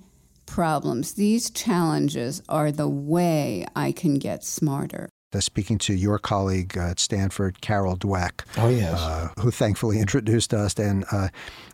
problems, 0.47 1.15
these 1.15 1.51
challenges 1.51 2.43
are 2.49 2.73
the 2.73 2.89
way 2.89 3.67
I 3.77 3.93
can 3.93 4.19
get 4.19 4.45
smarter. 4.45 5.09
Uh, 5.35 5.41
speaking 5.41 5.77
to 5.77 5.93
your 5.93 6.19
colleague 6.19 6.79
uh, 6.79 6.91
at 6.91 6.99
Stanford, 6.99 7.61
Carol 7.61 7.99
Dweck. 7.99 8.45
Oh, 8.57 8.69
yes. 8.69 8.99
Uh, 8.99 9.29
who 9.39 9.51
thankfully 9.51 9.99
introduced 10.01 10.55
us. 10.55 10.75
And, 10.79 11.05
uh, 11.13 11.29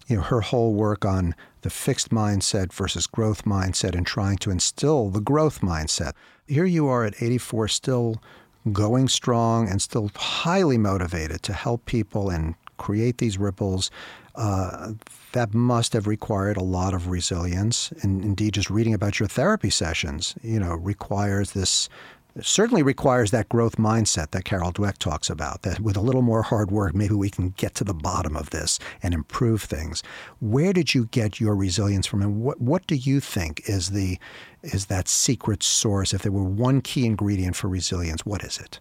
you 0.08 0.16
know, 0.16 0.22
her 0.22 0.40
whole 0.40 0.74
work 0.74 1.04
on 1.04 1.34
the 1.60 1.70
fixed 1.70 2.10
mindset 2.10 2.72
versus 2.72 3.06
growth 3.06 3.44
mindset 3.44 3.94
and 3.94 4.06
trying 4.06 4.38
to 4.38 4.50
instill 4.50 5.08
the 5.08 5.20
growth 5.20 5.60
mindset. 5.60 6.14
Here 6.48 6.64
you 6.64 6.88
are 6.88 7.04
at 7.04 7.14
84, 7.22 7.68
still 7.68 8.20
going 8.72 9.08
strong 9.08 9.68
and 9.68 9.80
still 9.80 10.10
highly 10.16 10.76
motivated 10.76 11.42
to 11.44 11.52
help 11.52 11.86
people 11.86 12.30
and 12.30 12.54
create 12.76 13.18
these 13.18 13.38
ripples 13.38 13.90
that 14.34 15.52
must 15.52 15.92
have 15.92 16.06
required 16.06 16.56
a 16.56 16.62
lot 16.62 16.94
of 16.94 17.08
resilience. 17.08 17.92
And 18.02 18.24
indeed, 18.24 18.54
just 18.54 18.70
reading 18.70 18.94
about 18.94 19.18
your 19.18 19.28
therapy 19.28 19.70
sessions, 19.70 20.34
you 20.42 20.60
know, 20.60 20.74
requires 20.74 21.52
this 21.52 21.88
certainly 22.40 22.82
requires 22.82 23.30
that 23.30 23.48
growth 23.48 23.76
mindset 23.76 24.30
that 24.32 24.44
Carol 24.44 24.72
Dweck 24.72 24.98
talks 24.98 25.30
about. 25.30 25.62
That 25.62 25.80
with 25.80 25.96
a 25.96 26.00
little 26.00 26.22
more 26.22 26.42
hard 26.42 26.70
work, 26.70 26.94
maybe 26.94 27.14
we 27.14 27.30
can 27.30 27.50
get 27.50 27.74
to 27.76 27.84
the 27.84 27.94
bottom 27.94 28.36
of 28.36 28.50
this 28.50 28.78
and 29.02 29.14
improve 29.14 29.62
things. 29.62 30.02
Where 30.40 30.72
did 30.72 30.94
you 30.94 31.06
get 31.06 31.40
your 31.40 31.54
resilience 31.54 32.06
from, 32.06 32.22
and 32.22 32.42
what 32.42 32.60
what 32.60 32.86
do 32.86 32.96
you 32.96 33.20
think 33.20 33.68
is 33.68 33.90
the 33.90 34.18
is 34.62 34.86
that 34.86 35.08
secret 35.08 35.62
source? 35.62 36.12
If 36.12 36.22
there 36.22 36.32
were 36.32 36.44
one 36.44 36.80
key 36.80 37.06
ingredient 37.06 37.56
for 37.56 37.68
resilience, 37.68 38.26
what 38.26 38.42
is 38.42 38.58
it? 38.58 38.80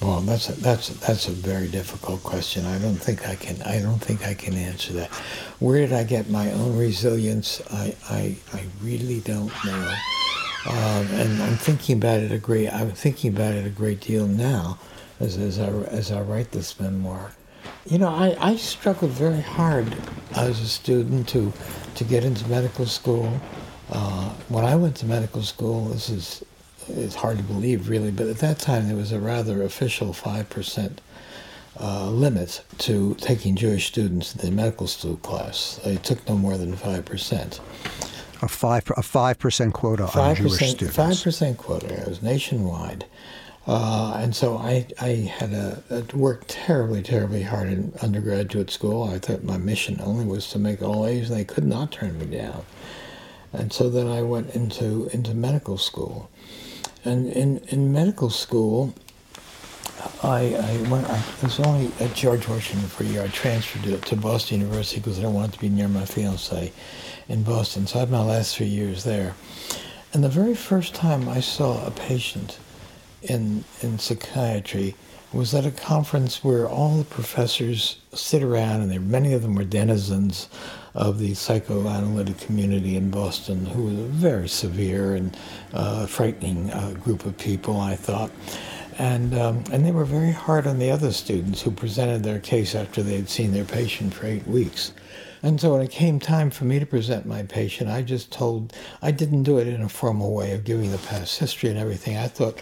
Well, 0.00 0.20
that's 0.22 0.48
a, 0.48 0.52
that's 0.52 0.88
a, 0.88 0.98
that's 0.98 1.28
a 1.28 1.32
very 1.32 1.68
difficult 1.68 2.22
question. 2.22 2.64
I 2.64 2.78
don't 2.78 2.96
think 2.96 3.28
I 3.28 3.34
can 3.34 3.60
I 3.62 3.80
don't 3.80 3.98
think 3.98 4.26
I 4.26 4.32
can 4.32 4.54
answer 4.54 4.94
that. 4.94 5.10
Where 5.58 5.78
did 5.78 5.92
I 5.92 6.04
get 6.04 6.30
my 6.30 6.50
own 6.52 6.76
resilience? 6.78 7.60
I 7.70 7.94
I, 8.08 8.36
I 8.54 8.64
really 8.82 9.20
don't 9.20 9.52
know. 9.64 9.94
Um, 10.66 11.06
and 11.12 11.42
I'm 11.42 11.56
thinking 11.56 11.98
about 11.98 12.20
it 12.20 12.32
a 12.32 12.38
great 12.38 12.70
I'm 12.72 12.92
thinking 12.92 13.34
about 13.34 13.52
it 13.52 13.66
a 13.66 13.70
great 13.70 14.00
deal 14.00 14.26
now, 14.26 14.78
as 15.20 15.36
as 15.36 15.58
I 15.58 15.68
as 15.68 16.10
I 16.10 16.22
write 16.22 16.52
this 16.52 16.80
memoir. 16.80 17.32
You 17.84 17.98
know, 17.98 18.08
I, 18.08 18.36
I 18.40 18.56
struggled 18.56 19.10
very 19.10 19.42
hard 19.42 19.94
as 20.34 20.60
a 20.60 20.66
student 20.66 21.28
to 21.28 21.52
to 21.96 22.04
get 22.04 22.24
into 22.24 22.48
medical 22.48 22.86
school. 22.86 23.38
Uh, 23.90 24.30
when 24.48 24.64
I 24.64 24.76
went 24.76 24.96
to 24.96 25.06
medical 25.06 25.42
school, 25.42 25.86
this 25.86 26.08
is 26.08 26.44
it's 26.96 27.14
hard 27.16 27.38
to 27.38 27.44
believe, 27.44 27.88
really, 27.88 28.10
but 28.10 28.26
at 28.26 28.38
that 28.38 28.58
time 28.58 28.86
there 28.86 28.96
was 28.96 29.12
a 29.12 29.20
rather 29.20 29.62
official 29.62 30.12
5% 30.12 30.98
uh, 31.80 32.10
limit 32.10 32.62
to 32.78 33.14
taking 33.16 33.56
Jewish 33.56 33.86
students 33.86 34.34
in 34.34 34.40
the 34.44 34.50
medical 34.50 34.86
school 34.86 35.16
class. 35.16 35.80
They 35.84 35.96
took 35.96 36.26
no 36.28 36.36
more 36.36 36.56
than 36.56 36.74
5%. 36.74 37.60
A 38.42 38.48
five 38.48 38.90
a 38.96 39.02
five 39.02 39.38
percent 39.38 39.74
quota 39.74 40.04
5%, 40.04 40.16
on 40.16 40.34
Jewish 40.34 40.70
students. 40.70 40.96
Five 40.96 41.22
percent 41.22 41.58
quota. 41.58 41.92
It 41.92 42.08
was 42.08 42.22
nationwide, 42.22 43.04
uh, 43.66 44.14
and 44.16 44.34
so 44.34 44.56
I 44.56 44.86
I 44.98 45.30
had 45.38 45.52
a, 45.52 45.82
a, 45.90 46.16
worked 46.16 46.48
terribly 46.48 47.02
terribly 47.02 47.42
hard 47.42 47.68
in 47.68 47.92
undergraduate 48.00 48.70
school. 48.70 49.02
I 49.02 49.18
thought 49.18 49.44
my 49.44 49.58
mission 49.58 50.00
only 50.02 50.24
was 50.24 50.48
to 50.52 50.58
make 50.58 50.80
all 50.80 51.06
A's, 51.06 51.28
and 51.28 51.38
they 51.38 51.44
could 51.44 51.66
not 51.66 51.92
turn 51.92 52.18
me 52.18 52.34
down. 52.34 52.64
And 53.52 53.72
so 53.72 53.90
then 53.90 54.06
I 54.06 54.22
went 54.22 54.54
into 54.54 55.10
into 55.12 55.34
medical 55.34 55.76
school, 55.76 56.30
and 57.04 57.28
in, 57.32 57.58
in 57.68 57.92
medical 57.92 58.30
school, 58.30 58.94
I, 60.22 60.54
I 60.54 60.90
went. 60.90 61.08
I 61.08 61.22
was 61.42 61.60
only 61.60 61.90
at 62.00 62.14
George 62.14 62.46
Washington 62.48 62.88
for 62.88 63.04
a 63.04 63.06
year. 63.06 63.22
I 63.22 63.28
transferred 63.28 63.82
to, 63.84 63.98
to 63.98 64.16
Boston 64.16 64.60
University 64.60 65.00
because 65.00 65.22
I 65.22 65.26
wanted 65.26 65.54
to 65.54 65.60
be 65.60 65.68
near 65.68 65.88
my 65.88 66.04
fiance 66.04 66.72
in 67.28 67.42
Boston. 67.42 67.86
So 67.86 67.98
I 67.98 68.00
had 68.00 68.10
my 68.10 68.22
last 68.22 68.56
three 68.56 68.66
years 68.66 69.04
there. 69.04 69.34
And 70.12 70.24
the 70.24 70.28
very 70.28 70.54
first 70.54 70.94
time 70.94 71.28
I 71.28 71.40
saw 71.40 71.86
a 71.86 71.90
patient 71.90 72.58
in 73.22 73.64
in 73.82 73.98
psychiatry 73.98 74.94
was 75.32 75.54
at 75.54 75.64
a 75.64 75.70
conference 75.70 76.42
where 76.42 76.68
all 76.68 76.96
the 76.96 77.04
professors 77.04 77.98
sit 78.12 78.42
around, 78.42 78.80
and 78.80 78.90
there, 78.90 79.00
many 79.00 79.32
of 79.32 79.42
them 79.42 79.54
were 79.54 79.64
denizens 79.64 80.48
of 80.94 81.18
the 81.20 81.34
psychoanalytic 81.34 82.38
community 82.38 82.96
in 82.96 83.10
Boston, 83.10 83.64
who 83.66 83.84
was 83.84 83.94
a 83.94 84.08
very 84.08 84.48
severe 84.48 85.14
and 85.14 85.36
uh, 85.72 86.06
frightening 86.06 86.70
uh, 86.72 86.92
group 86.94 87.24
of 87.24 87.38
people, 87.38 87.78
I 87.78 87.94
thought. 87.94 88.32
And, 88.98 89.32
um, 89.34 89.64
and 89.72 89.86
they 89.86 89.92
were 89.92 90.04
very 90.04 90.32
hard 90.32 90.66
on 90.66 90.78
the 90.78 90.90
other 90.90 91.12
students 91.12 91.62
who 91.62 91.70
presented 91.70 92.22
their 92.22 92.40
case 92.40 92.74
after 92.74 93.02
they 93.02 93.16
had 93.16 93.30
seen 93.30 93.52
their 93.52 93.64
patient 93.64 94.12
for 94.12 94.26
eight 94.26 94.46
weeks. 94.46 94.92
And 95.42 95.58
so 95.58 95.72
when 95.72 95.82
it 95.82 95.90
came 95.90 96.18
time 96.18 96.50
for 96.50 96.64
me 96.64 96.78
to 96.78 96.84
present 96.84 97.24
my 97.24 97.44
patient, 97.44 97.88
I 97.88 98.02
just 98.02 98.30
told, 98.30 98.74
I 99.00 99.10
didn't 99.10 99.44
do 99.44 99.58
it 99.58 99.68
in 99.68 99.80
a 99.80 99.88
formal 99.88 100.34
way 100.34 100.52
of 100.52 100.64
giving 100.64 100.90
the 100.90 100.98
past 100.98 101.38
history 101.38 101.70
and 101.70 101.78
everything. 101.78 102.18
I 102.18 102.28
thought 102.28 102.60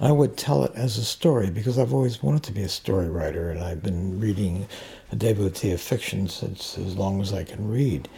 I 0.00 0.12
would 0.12 0.36
tell 0.36 0.64
it 0.64 0.72
as 0.74 0.98
a 0.98 1.04
story 1.04 1.50
because 1.50 1.78
I've 1.78 1.94
always 1.94 2.22
wanted 2.22 2.42
to 2.44 2.52
be 2.52 2.62
a 2.62 2.68
story 2.68 3.08
writer 3.08 3.50
and 3.50 3.62
I've 3.62 3.82
been 3.82 4.20
reading 4.20 4.66
a 5.10 5.16
devotee 5.16 5.72
of 5.72 5.80
fiction 5.80 6.28
since 6.28 6.78
as 6.78 6.96
long 6.96 7.20
as 7.20 7.32
I 7.32 7.44
can 7.44 7.68
read. 7.68 8.08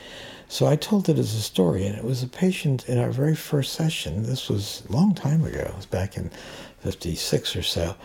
So 0.49 0.67
I 0.67 0.77
told 0.77 1.09
it 1.09 1.19
as 1.19 1.35
a 1.35 1.41
story, 1.41 1.87
and 1.87 1.97
it 1.97 2.05
was 2.05 2.23
a 2.23 2.29
patient 2.29 2.89
in 2.89 2.99
our 2.99 3.11
very 3.11 3.35
first 3.35 3.73
session. 3.73 4.23
This 4.23 4.49
was 4.49 4.83
a 4.89 4.93
long 4.93 5.15
time 5.15 5.45
ago. 5.45 5.61
It 5.61 5.77
was 5.77 5.87
back 5.87 6.17
in 6.17 6.31
56 6.81 7.57
or 7.57 7.63
so. 7.63 7.97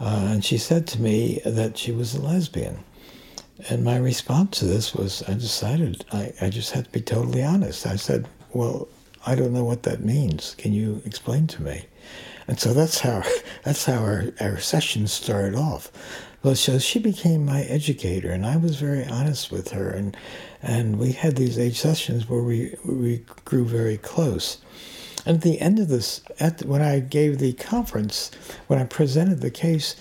Uh, 0.00 0.26
and 0.32 0.44
she 0.44 0.58
said 0.58 0.86
to 0.88 1.00
me 1.00 1.40
that 1.44 1.78
she 1.78 1.92
was 1.92 2.14
a 2.14 2.20
lesbian. 2.20 2.78
And 3.70 3.84
my 3.84 3.96
response 3.96 4.58
to 4.58 4.64
this 4.64 4.94
was 4.94 5.22
I 5.28 5.34
decided 5.34 6.04
I, 6.12 6.32
I 6.40 6.50
just 6.50 6.72
had 6.72 6.86
to 6.86 6.90
be 6.90 7.00
totally 7.00 7.42
honest. 7.42 7.86
I 7.86 7.96
said, 7.96 8.26
Well, 8.52 8.88
I 9.24 9.36
don't 9.36 9.52
know 9.52 9.64
what 9.64 9.84
that 9.84 10.04
means. 10.04 10.54
Can 10.58 10.72
you 10.72 11.00
explain 11.04 11.46
to 11.46 11.62
me? 11.62 11.86
And 12.46 12.58
so 12.60 12.72
that's 12.74 13.00
how 13.00 13.22
that's 13.62 13.84
how 13.84 13.98
our, 13.98 14.24
our 14.40 14.58
sessions 14.58 15.12
started 15.12 15.54
off. 15.54 15.90
Well, 16.42 16.54
so 16.54 16.78
she 16.78 16.98
became 16.98 17.46
my 17.46 17.62
educator, 17.62 18.30
and 18.30 18.44
I 18.44 18.58
was 18.58 18.76
very 18.76 19.04
honest 19.06 19.50
with 19.50 19.70
her, 19.70 19.88
and 19.88 20.14
and 20.62 20.98
we 20.98 21.12
had 21.12 21.36
these 21.36 21.58
eight 21.58 21.74
sessions 21.74 22.28
where 22.28 22.42
we 22.42 22.76
we 22.84 23.24
grew 23.44 23.64
very 23.64 23.96
close. 23.96 24.58
And 25.26 25.36
at 25.36 25.42
the 25.42 25.58
end 25.58 25.78
of 25.78 25.88
this, 25.88 26.20
at 26.38 26.58
the, 26.58 26.66
when 26.66 26.82
I 26.82 27.00
gave 27.00 27.38
the 27.38 27.54
conference, 27.54 28.30
when 28.66 28.78
I 28.78 28.84
presented 28.84 29.40
the 29.40 29.50
case, 29.50 29.96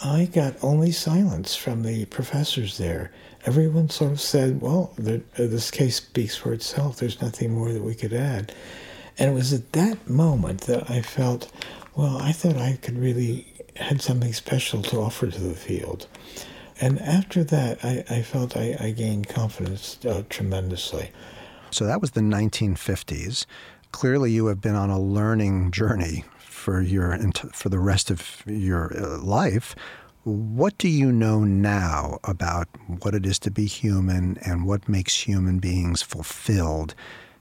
I 0.00 0.26
got 0.26 0.54
only 0.62 0.92
silence 0.92 1.56
from 1.56 1.82
the 1.82 2.04
professors 2.04 2.78
there. 2.78 3.10
Everyone 3.44 3.90
sort 3.90 4.12
of 4.12 4.20
said, 4.20 4.60
"Well, 4.60 4.92
the, 4.96 5.22
this 5.36 5.72
case 5.72 5.96
speaks 5.96 6.36
for 6.36 6.52
itself. 6.52 6.98
There's 6.98 7.20
nothing 7.20 7.54
more 7.54 7.72
that 7.72 7.82
we 7.82 7.96
could 7.96 8.12
add." 8.12 8.52
And 9.18 9.30
it 9.30 9.34
was 9.34 9.52
at 9.52 9.72
that 9.72 10.08
moment 10.08 10.60
that 10.62 10.88
I 10.88 11.02
felt, 11.02 11.50
well, 11.98 12.18
I 12.18 12.30
thought 12.30 12.56
I 12.56 12.78
could 12.80 12.96
really 12.96 13.44
had 13.74 14.00
something 14.00 14.32
special 14.32 14.82
to 14.82 14.98
offer 15.00 15.26
to 15.26 15.40
the 15.40 15.56
field. 15.56 16.06
And 16.80 17.00
after 17.00 17.42
that, 17.42 17.84
I, 17.84 18.04
I 18.08 18.22
felt 18.22 18.56
I, 18.56 18.76
I, 18.78 18.92
gained 18.92 19.28
confidence 19.28 19.98
uh, 20.06 20.22
tremendously. 20.28 21.10
So 21.72 21.86
that 21.86 22.00
was 22.00 22.12
the 22.12 22.20
1950s. 22.20 23.46
Clearly, 23.90 24.30
you 24.30 24.46
have 24.46 24.60
been 24.60 24.76
on 24.76 24.90
a 24.90 25.00
learning 25.00 25.72
journey 25.72 26.24
for 26.38 26.80
your 26.80 27.18
for 27.52 27.68
the 27.68 27.80
rest 27.80 28.12
of 28.12 28.44
your 28.46 28.96
uh, 28.96 29.18
life. 29.18 29.74
What 30.22 30.78
do 30.78 30.88
you 30.88 31.10
know 31.10 31.42
now 31.42 32.20
about 32.22 32.68
what 32.86 33.16
it 33.16 33.26
is 33.26 33.40
to 33.40 33.50
be 33.50 33.66
human 33.66 34.38
and 34.44 34.66
what 34.66 34.88
makes 34.88 35.26
human 35.26 35.58
beings 35.58 36.02
fulfilled 36.02 36.94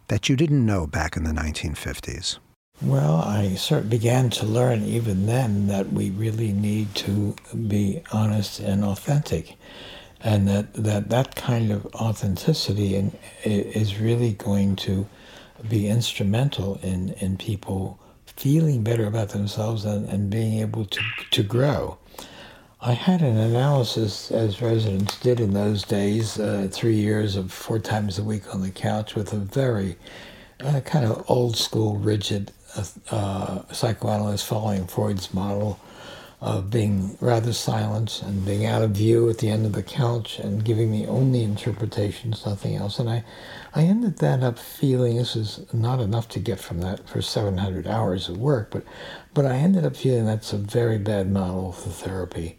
that 0.07 0.29
you 0.29 0.35
didn't 0.35 0.65
know 0.65 0.87
back 0.87 1.15
in 1.15 1.25
the 1.25 1.31
1950s? 1.31 2.39
Well, 2.81 3.15
I 3.15 3.55
sort 3.55 3.81
of 3.81 3.89
began 3.89 4.29
to 4.31 4.45
learn 4.45 4.83
even 4.83 5.25
then 5.25 5.65
that 5.65 5.91
we 5.91 6.11
really 6.11 6.53
need 6.53 6.93
to 6.95 7.35
be 7.67 8.03
honest 8.11 8.59
and 8.59 8.85
authentic, 8.85 9.55
and 10.21 10.47
that 10.47 10.73
that, 10.75 11.09
that 11.09 11.35
kind 11.35 11.71
of 11.71 11.87
authenticity 11.95 12.95
in, 12.95 13.17
is 13.43 13.99
really 13.99 14.33
going 14.33 14.75
to 14.77 15.07
be 15.67 15.87
instrumental 15.87 16.79
in, 16.83 17.13
in 17.13 17.37
people 17.37 17.99
feeling 18.27 18.83
better 18.83 19.07
about 19.07 19.29
themselves 19.29 19.83
and, 19.83 20.07
and 20.07 20.29
being 20.29 20.59
able 20.59 20.85
to, 20.85 21.01
to 21.31 21.41
grow. 21.41 21.97
I 22.79 22.93
had 22.93 23.21
an 23.23 23.37
analysis, 23.37 24.29
as 24.29 24.61
residents 24.61 25.19
did 25.19 25.39
in 25.39 25.53
those 25.53 25.81
days, 25.81 26.39
uh, 26.39 26.67
three 26.71 26.97
years 26.97 27.35
of 27.35 27.51
four 27.51 27.79
times 27.79 28.19
a 28.19 28.23
week 28.23 28.53
on 28.53 28.61
the 28.61 28.69
couch 28.69 29.15
with 29.15 29.33
a 29.33 29.37
very 29.37 29.97
uh, 30.59 30.81
kind 30.81 31.05
of 31.05 31.25
old 31.27 31.57
school, 31.57 31.95
rigid 31.97 32.51
uh, 33.11 33.63
psychoanalyst 33.71 34.45
following 34.45 34.87
Freud's 34.87 35.33
model 35.33 35.79
of 36.39 36.69
being 36.69 37.17
rather 37.19 37.51
silent 37.51 38.21
and 38.21 38.45
being 38.45 38.65
out 38.65 38.83
of 38.83 38.91
view 38.91 39.27
at 39.29 39.39
the 39.39 39.49
end 39.49 39.65
of 39.65 39.73
the 39.73 39.81
couch 39.81 40.37
and 40.37 40.63
giving 40.63 40.91
me 40.91 41.07
only 41.07 41.41
interpretations, 41.41 42.45
nothing 42.45 42.75
else. 42.75 42.99
And 42.99 43.09
I, 43.09 43.23
I 43.73 43.83
ended 43.83 44.19
that 44.19 44.43
up 44.43 44.59
feeling 44.59 45.17
this 45.17 45.35
is 45.35 45.65
not 45.73 45.99
enough 45.99 46.29
to 46.29 46.39
get 46.39 46.59
from 46.59 46.81
that 46.81 47.09
for 47.09 47.23
700 47.23 47.87
hours 47.87 48.29
of 48.29 48.37
work, 48.37 48.69
but, 48.69 48.83
but 49.33 49.45
I 49.45 49.55
ended 49.55 49.83
up 49.83 49.95
feeling 49.95 50.25
that's 50.25 50.53
a 50.53 50.57
very 50.57 50.99
bad 50.99 51.31
model 51.31 51.71
for 51.71 51.89
therapy 51.89 52.57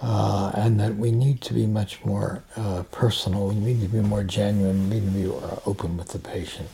uh, 0.00 0.52
and 0.54 0.80
that 0.80 0.96
we 0.96 1.10
need 1.10 1.42
to 1.42 1.54
be 1.54 1.66
much 1.66 2.04
more 2.04 2.44
uh, 2.56 2.84
personal, 2.90 3.48
we 3.48 3.56
need 3.56 3.82
to 3.82 3.88
be 3.88 4.00
more 4.00 4.24
genuine, 4.24 4.88
we 4.88 5.00
need 5.00 5.06
to 5.06 5.12
be 5.12 5.24
more 5.24 5.62
open 5.66 5.98
with 5.98 6.08
the 6.08 6.18
patient. 6.18 6.68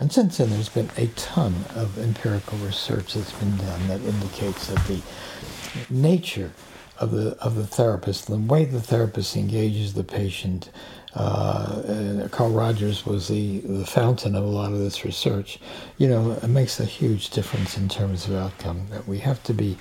And 0.00 0.10
since 0.10 0.38
then, 0.38 0.48
there's 0.50 0.70
been 0.70 0.90
a 0.96 1.08
ton 1.08 1.54
of 1.76 1.98
empirical 1.98 2.56
research 2.58 3.14
that's 3.14 3.32
been 3.32 3.56
done 3.58 3.88
that 3.88 4.00
indicates 4.00 4.66
that 4.68 4.86
the 4.86 5.02
nature 5.90 6.52
of 6.98 7.10
the 7.10 7.36
of 7.38 7.54
the 7.54 7.66
therapist, 7.66 8.26
the 8.26 8.38
way 8.38 8.64
the 8.64 8.80
therapist 8.80 9.36
engages 9.36 9.94
the 9.94 10.04
patient. 10.04 10.70
Uh, 11.14 12.28
Carl 12.30 12.50
Rogers 12.50 13.04
was 13.04 13.28
the, 13.28 13.58
the 13.60 13.84
fountain 13.84 14.36
of 14.36 14.44
a 14.44 14.48
lot 14.48 14.72
of 14.72 14.78
this 14.78 15.04
research. 15.04 15.58
You 15.98 16.08
know, 16.08 16.32
it 16.32 16.48
makes 16.48 16.78
a 16.80 16.84
huge 16.84 17.30
difference 17.30 17.76
in 17.76 17.88
terms 17.88 18.26
of 18.26 18.34
outcome. 18.34 18.86
That 18.90 19.06
we 19.06 19.18
have 19.18 19.42
to 19.44 19.52
be 19.52 19.76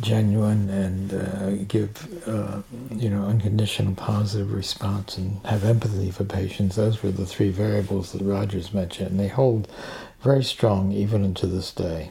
genuine 0.00 0.68
and 0.70 1.12
uh, 1.12 1.64
give 1.66 2.28
uh, 2.28 2.62
you 2.90 3.10
know 3.10 3.24
unconditional 3.24 3.94
positive 3.94 4.52
response 4.52 5.16
and 5.16 5.44
have 5.46 5.64
empathy 5.64 6.10
for 6.10 6.24
patients. 6.24 6.76
Those 6.76 7.02
were 7.02 7.10
the 7.10 7.26
three 7.26 7.50
variables 7.50 8.12
that 8.12 8.22
Rogers 8.22 8.72
mentioned, 8.72 9.10
and 9.10 9.20
they 9.20 9.28
hold 9.28 9.68
very 10.22 10.44
strong 10.44 10.92
even 10.92 11.24
into 11.24 11.46
this 11.46 11.72
day. 11.72 12.10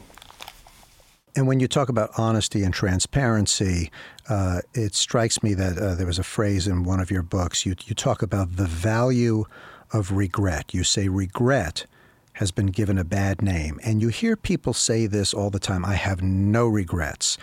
And 1.36 1.46
when 1.46 1.60
you 1.60 1.68
talk 1.68 1.88
about 1.88 2.10
honesty 2.18 2.64
and 2.64 2.74
transparency, 2.74 3.92
uh, 4.28 4.60
it 4.74 4.94
strikes 4.94 5.42
me 5.42 5.54
that 5.54 5.78
uh, 5.78 5.94
there 5.94 6.06
was 6.06 6.18
a 6.18 6.24
phrase 6.24 6.66
in 6.66 6.82
one 6.82 7.00
of 7.00 7.10
your 7.10 7.22
books. 7.22 7.64
You, 7.64 7.76
you 7.84 7.94
talk 7.94 8.22
about 8.22 8.56
the 8.56 8.64
value 8.64 9.44
of 9.92 10.10
regret. 10.10 10.74
You 10.74 10.82
say 10.82 11.08
regret 11.08 11.86
has 12.38 12.50
been 12.50 12.66
given 12.66 12.98
a 12.98 13.04
bad 13.04 13.42
name. 13.42 13.80
And 13.84 14.00
you 14.00 14.08
hear 14.08 14.36
people 14.36 14.72
say 14.72 15.06
this 15.06 15.34
all 15.34 15.50
the 15.50 15.58
time 15.58 15.84
I 15.84 15.94
have 15.94 16.22
no 16.22 16.66
regrets. 16.66 17.36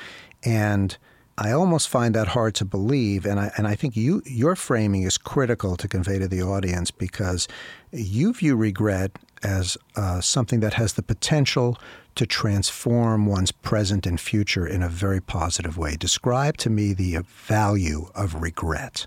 And 0.45 0.97
I 1.37 1.51
almost 1.51 1.89
find 1.89 2.15
that 2.15 2.29
hard 2.29 2.55
to 2.55 2.65
believe, 2.65 3.25
and 3.25 3.39
I 3.39 3.51
and 3.57 3.67
I 3.67 3.75
think 3.75 3.97
you 3.97 4.21
your 4.25 4.55
framing 4.55 5.03
is 5.03 5.17
critical 5.17 5.75
to 5.75 5.87
convey 5.87 6.17
to 6.19 6.29
the 6.29 6.41
audience 6.41 6.91
because 6.91 7.47
you 7.91 8.33
view 8.33 8.55
regret 8.55 9.11
as 9.43 9.77
uh, 9.97 10.21
something 10.21 10.61
that 10.61 10.75
has 10.75 10.93
the 10.93 11.03
potential 11.03 11.77
to 12.15 12.25
transform 12.25 13.25
one's 13.25 13.51
present 13.51 14.07
and 14.07 14.19
future 14.19 14.65
in 14.65 14.81
a 14.81 14.87
very 14.87 15.19
positive 15.19 15.77
way. 15.77 15.97
Describe 15.97 16.55
to 16.57 16.69
me 16.69 16.93
the 16.93 17.17
value 17.27 18.09
of 18.15 18.35
regret. 18.35 19.05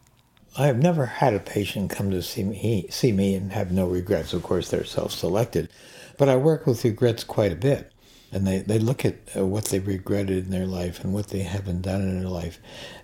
I 0.59 0.67
have 0.67 0.83
never 0.83 1.07
had 1.07 1.33
a 1.33 1.41
patient 1.41 1.91
come 1.91 2.11
to 2.11 2.21
see 2.23 2.45
me 2.45 2.89
see 2.91 3.13
me 3.13 3.35
and 3.37 3.53
have 3.53 3.73
no 3.73 3.87
regrets. 3.87 4.35
Of 4.35 4.43
course, 4.43 4.69
they're 4.69 4.85
self-selected, 4.85 5.71
but 6.19 6.29
I 6.29 6.37
work 6.37 6.67
with 6.67 6.85
regrets 6.85 7.25
quite 7.25 7.53
a 7.53 7.57
bit 7.57 7.91
and 8.33 8.47
they, 8.47 8.59
they 8.59 8.79
look 8.79 9.05
at 9.05 9.17
uh, 9.37 9.47
what 9.47 9.67
they 9.67 9.79
regretted 9.79 10.45
in 10.45 10.51
their 10.51 10.67
life 10.67 11.03
and 11.03 11.13
what 11.13 11.29
they 11.29 11.43
haven't 11.43 11.83
done 11.83 12.03
in 12.03 12.21
their 12.21 12.29
life. 12.29 12.59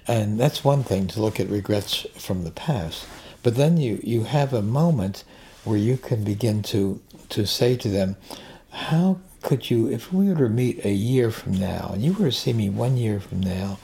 And 0.06 0.38
that's 0.38 0.64
one 0.64 0.82
thing 0.82 1.06
to 1.08 1.20
look 1.20 1.40
at 1.40 1.48
regrets 1.48 2.06
from 2.16 2.44
the 2.44 2.50
past. 2.50 3.06
But 3.42 3.56
then 3.56 3.76
you, 3.78 4.00
you 4.02 4.24
have 4.24 4.52
a 4.52 4.62
moment 4.62 5.24
where 5.64 5.78
you 5.78 5.96
can 5.96 6.24
begin 6.24 6.62
to, 6.64 7.00
to 7.30 7.46
say 7.46 7.76
to 7.76 7.88
them, 7.88 8.16
how 8.70 9.20
could 9.42 9.70
you, 9.70 9.88
if 9.88 10.12
we 10.12 10.28
were 10.28 10.34
to 10.34 10.48
meet 10.48 10.84
a 10.84 10.92
year 10.92 11.30
from 11.30 11.52
now 11.52 11.90
and 11.92 12.02
you 12.02 12.12
were 12.12 12.26
to 12.26 12.32
see 12.32 12.52
me 12.52 12.68
one 12.68 12.96
year 12.96 13.20
from 13.20 13.40
now, 13.40 13.78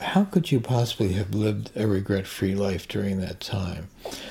how 0.00 0.24
could 0.24 0.52
you 0.52 0.60
possibly 0.60 1.14
have 1.14 1.34
lived 1.34 1.72
a 1.74 1.86
regret 1.86 2.26
free 2.26 2.54
life 2.54 2.86
during 2.86 3.20
that 3.20 3.40
time? 3.40 3.88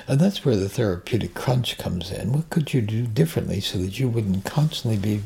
And 0.07 0.19
that's 0.19 0.45
where 0.45 0.55
the 0.55 0.69
therapeutic 0.69 1.33
crunch 1.33 1.77
comes 1.77 2.09
in. 2.09 2.31
What 2.31 2.49
could 2.49 2.73
you 2.73 2.81
do 2.81 3.05
differently 3.05 3.59
so 3.59 3.77
that 3.79 3.99
you 3.99 4.07
wouldn't 4.07 4.45
constantly 4.45 4.97
be 4.97 5.23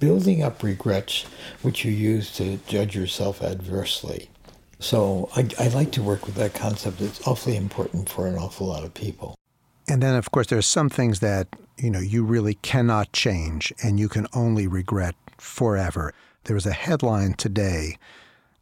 building 0.00 0.42
up 0.42 0.62
regrets 0.62 1.24
which 1.62 1.84
you 1.84 1.92
use 1.92 2.34
to 2.36 2.56
judge 2.66 2.96
yourself 2.96 3.42
adversely. 3.42 4.30
So 4.80 5.28
I, 5.36 5.46
I 5.58 5.68
like 5.68 5.92
to 5.92 6.02
work 6.02 6.26
with 6.26 6.34
that 6.36 6.54
concept. 6.54 7.00
It's 7.02 7.26
awfully 7.26 7.56
important 7.56 8.08
for 8.08 8.26
an 8.26 8.36
awful 8.36 8.66
lot 8.66 8.82
of 8.82 8.94
people. 8.94 9.34
And 9.86 10.02
then, 10.02 10.14
of 10.14 10.30
course, 10.30 10.46
there's 10.46 10.66
some 10.66 10.88
things 10.88 11.20
that 11.20 11.48
you 11.76 11.90
know 11.90 12.00
you 12.00 12.24
really 12.24 12.54
cannot 12.54 13.12
change, 13.12 13.72
and 13.82 13.98
you 14.00 14.08
can 14.08 14.26
only 14.34 14.66
regret 14.66 15.14
forever. 15.36 16.14
There 16.44 16.54
was 16.54 16.66
a 16.66 16.72
headline 16.72 17.34
today 17.34 17.98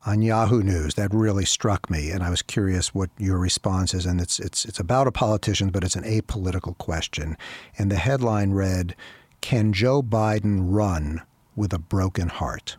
on 0.07 0.23
Yahoo 0.23 0.63
News 0.63 0.95
that 0.95 1.13
really 1.13 1.45
struck 1.45 1.91
me, 1.91 2.11
and 2.11 2.23
I 2.23 2.31
was 2.31 2.43
curious 2.43 2.95
what 2.95 3.11
your 3.19 3.39
response 3.39 3.95
is. 3.95 4.07
And 4.07 4.21
it's 4.21 4.41
it's 4.41 4.65
it's 4.65 4.81
about 4.81 5.07
a 5.07 5.13
politician, 5.13 5.69
but 5.69 5.85
it's 5.85 5.97
an 5.97 6.05
apolitical 6.05 6.77
question. 6.79 7.37
And 7.77 7.91
the 7.91 7.97
headline 7.97 8.53
read, 8.53 8.97
"Can 9.41 9.73
Joe 9.73 10.03
Biden 10.03 10.61
run 10.73 11.23
with 11.59 11.73
a 11.73 11.79
broken 11.79 12.29
heart. 12.29 12.77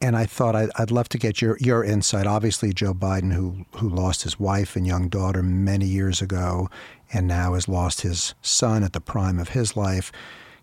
And 0.00 0.16
I 0.16 0.26
thought 0.26 0.54
I'd, 0.54 0.70
I'd, 0.76 0.92
love 0.92 1.08
to 1.08 1.18
get 1.18 1.42
your, 1.42 1.56
your 1.58 1.82
insight. 1.82 2.26
Obviously, 2.26 2.72
Joe 2.72 2.94
Biden, 2.94 3.32
who, 3.32 3.66
who 3.78 3.88
lost 3.88 4.22
his 4.22 4.38
wife 4.38 4.76
and 4.76 4.86
young 4.86 5.08
daughter 5.08 5.42
many 5.42 5.86
years 5.86 6.22
ago 6.22 6.68
and 7.12 7.26
now 7.26 7.54
has 7.54 7.66
lost 7.66 8.02
his 8.02 8.34
son 8.40 8.84
at 8.84 8.92
the 8.92 9.00
prime 9.00 9.40
of 9.40 9.50
his 9.50 9.76
life, 9.76 10.12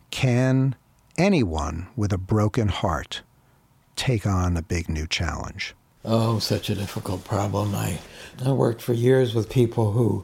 can 0.10 0.76
anyone 1.18 1.88
with 1.98 2.14
a 2.14 2.18
broken 2.18 2.70
heart 2.70 3.24
take 3.98 4.26
on 4.26 4.56
a 4.56 4.62
big 4.62 4.88
new 4.88 5.08
challenge? 5.08 5.76
Oh, 6.06 6.40
such 6.40 6.70
a 6.70 6.76
difficult 6.76 7.26
problem. 7.26 7.76
I, 7.76 8.00
I 8.46 8.52
worked 8.52 8.82
for 8.82 8.94
years 8.94 9.34
with 9.34 9.50
people 9.50 9.92
who 9.92 10.24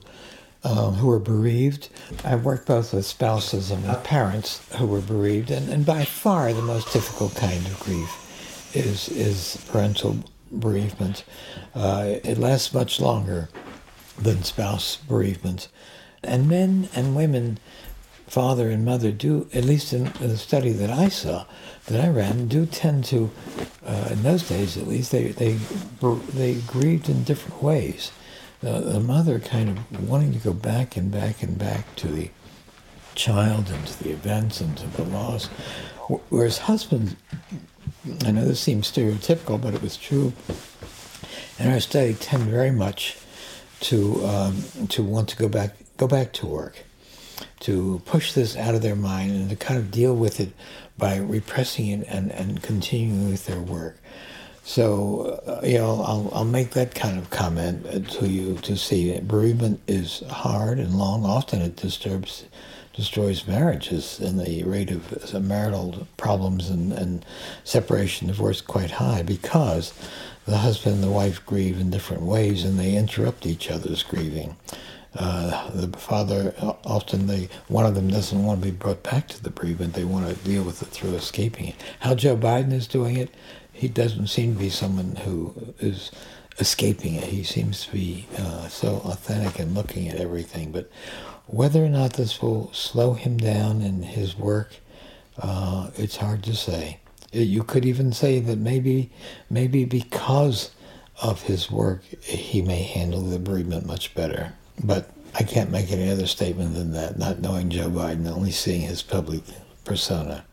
um, 0.64 0.96
who 0.96 1.08
were 1.08 1.20
bereaved. 1.20 1.90
I've 2.24 2.46
worked 2.46 2.68
both 2.68 2.94
with 2.94 3.06
spouses 3.06 3.72
and 3.72 3.88
with 3.88 4.04
parents 4.04 4.62
who 4.76 4.86
were 4.86 5.02
bereaved, 5.02 5.52
and, 5.52 5.70
and 5.70 5.86
by 5.86 6.06
far 6.06 6.54
the 6.54 6.62
most 6.62 6.92
difficult 6.94 7.36
kind 7.36 7.66
of 7.66 7.80
grief 7.80 8.76
is 8.76 9.10
is 9.10 9.58
parental 9.70 10.24
bereavement. 10.52 11.24
Uh, 11.74 12.16
it 12.24 12.38
lasts 12.38 12.74
much 12.74 13.00
longer 13.00 13.50
than 14.18 14.44
spouse 14.44 14.98
bereavement, 14.98 15.68
and 16.24 16.48
men 16.48 16.90
and 16.96 17.16
women, 17.16 17.58
father 18.28 18.70
and 18.70 18.86
mother, 18.86 19.12
do 19.12 19.48
at 19.54 19.66
least 19.66 19.94
in, 19.94 20.08
in 20.20 20.30
the 20.30 20.38
study 20.38 20.72
that 20.72 20.92
I 20.92 21.10
saw, 21.10 21.46
that 21.88 22.04
I 22.04 22.10
ran, 22.10 22.48
do 22.48 22.66
tend 22.68 23.06
to, 23.06 23.32
uh, 23.86 24.10
in 24.12 24.22
those 24.22 24.48
days 24.48 24.78
at 24.78 24.88
least, 24.88 25.12
they 25.12 25.30
they 25.30 25.54
they 26.34 26.56
grieved 26.68 27.10
in 27.10 27.24
different 27.24 27.64
ways 27.64 28.12
the, 28.62 28.80
the 28.80 29.00
mother 29.00 29.40
kind 29.40 29.70
of 29.70 30.10
wanting 30.10 30.34
to 30.34 30.40
go 30.40 30.54
back 30.54 30.96
and 30.96 31.12
back 31.12 31.44
and 31.44 31.58
back 31.58 31.96
to 31.98 32.08
the 32.08 32.30
child 33.16 33.70
and 33.70 33.88
to 33.88 34.04
the 34.04 34.12
events 34.12 34.62
and 34.62 34.78
to 34.78 34.88
the 34.88 35.04
loss. 35.04 35.48
Whereas 36.30 36.60
husbands, 36.60 37.16
I 38.26 38.32
know 38.32 38.46
this 38.46 38.60
seems 38.60 38.92
stereotypical, 38.92 39.62
but 39.62 39.74
it 39.74 39.82
was 39.82 39.98
true. 39.98 40.34
In 41.60 41.72
our 41.72 41.80
study, 41.80 42.14
tend 42.14 42.44
very 42.44 42.72
much 42.72 43.18
to 43.82 44.24
um, 44.26 44.64
to 44.90 45.04
want 45.04 45.30
to 45.30 45.38
go 45.38 45.48
back 45.48 45.76
go 45.98 46.08
back 46.08 46.34
to 46.34 46.48
work, 46.48 46.84
to 47.62 48.02
push 48.06 48.34
this 48.34 48.56
out 48.56 48.76
of 48.76 48.82
their 48.82 48.96
mind 48.96 49.32
and 49.32 49.50
to 49.50 49.56
kind 49.56 49.80
of 49.80 49.92
deal 49.92 50.16
with 50.16 50.40
it 50.40 50.54
by 50.98 51.18
repressing 51.18 51.88
it 51.88 52.08
and, 52.08 52.32
and 52.32 52.62
continuing 52.62 53.30
with 53.30 53.46
their 53.46 53.60
work. 53.60 53.98
So, 54.64 55.42
uh, 55.48 55.66
you 55.66 55.80
know, 55.80 56.02
I'll, 56.04 56.30
I'll 56.34 56.46
make 56.46 56.72
that 56.72 56.94
kind 56.94 57.18
of 57.18 57.30
comment 57.30 58.10
to 58.12 58.28
you 58.28 58.56
to 58.58 58.78
see 58.78 59.20
bereavement 59.20 59.82
is 59.88 60.24
hard 60.30 60.80
and 60.80 60.98
long. 60.98 61.26
Often 61.26 61.62
it 61.62 61.76
disturbs, 61.76 62.46
destroys 62.94 63.48
marriages, 63.48 64.20
and 64.20 64.40
the 64.40 64.64
rate 64.64 64.92
of 64.92 65.42
marital 65.44 66.08
problems 66.16 66.70
and, 66.70 66.94
and 66.94 67.26
separation, 67.64 68.28
divorce, 68.28 68.62
quite 68.62 68.92
high 68.92 69.24
because 69.24 69.94
the 70.46 70.58
husband 70.60 70.96
and 70.96 71.04
the 71.04 71.12
wife 71.12 71.46
grieve 71.46 71.80
in 71.80 71.90
different 71.90 72.24
ways 72.24 72.64
and 72.64 72.80
they 72.80 72.96
interrupt 72.96 73.46
each 73.46 73.70
other's 73.70 74.04
grieving. 74.04 74.56
Uh, 75.14 75.70
the 75.72 75.98
father 75.98 76.54
often 76.86 77.28
they 77.28 77.50
one 77.68 77.86
of 77.86 77.96
them 77.96 78.08
doesn't 78.08 78.46
want 78.46 78.62
to 78.62 78.66
be 78.66 78.72
brought 78.72 79.04
back 79.04 79.28
to 79.28 79.44
the 79.44 79.50
bereavement. 79.50 79.94
They 79.94 80.06
want 80.06 80.28
to 80.28 80.36
deal 80.46 80.64
with 80.64 80.82
it 80.82 80.88
through 80.88 81.16
escaping 81.16 81.68
it. 81.68 81.76
How 82.00 82.16
Joe 82.16 82.38
Biden 82.38 82.72
is 82.72 82.88
doing 82.88 83.18
it, 83.18 83.30
he 83.82 83.88
doesn't 83.88 84.28
seem 84.28 84.54
to 84.54 84.60
be 84.60 84.70
someone 84.70 85.16
who 85.16 85.56
is 85.80 86.12
escaping 86.60 87.16
it. 87.16 87.24
He 87.24 87.44
seems 87.44 87.86
to 87.86 87.92
be 87.92 88.28
uh, 88.38 88.68
so 88.68 89.02
authentic 89.06 89.58
and 89.58 89.74
looking 89.74 90.08
at 90.08 90.20
everything. 90.20 90.72
But 90.72 90.88
whether 91.48 91.84
or 91.84 91.90
not 91.90 92.14
this 92.14 92.44
will 92.44 92.72
slow 92.74 93.16
him 93.16 93.38
down 93.38 93.82
in 93.82 94.04
his 94.04 94.38
work, 94.38 94.76
uh, 95.40 95.90
it's 95.98 96.18
hard 96.18 96.44
to 96.44 96.56
say. 96.56 97.00
You 97.32 97.64
could 97.64 97.84
even 97.84 98.14
say 98.14 98.40
that 98.40 98.60
maybe, 98.60 99.10
maybe 99.50 99.84
because 99.84 100.70
of 101.20 101.42
his 101.42 101.72
work, 101.72 102.04
he 102.22 102.62
may 102.62 102.84
handle 102.84 103.22
the 103.22 103.40
bereavement 103.40 103.88
much 103.88 104.14
better. 104.14 104.54
But 104.84 105.10
I 105.34 105.42
can't 105.42 105.72
make 105.72 105.92
any 105.92 106.08
other 106.12 106.28
statement 106.28 106.76
than 106.76 106.92
that, 106.92 107.18
not 107.18 107.40
knowing 107.40 107.72
Joe 107.72 107.90
Biden, 107.90 108.30
only 108.30 108.52
seeing 108.52 108.82
his 108.82 109.02
public 109.02 109.42
persona. 109.86 110.46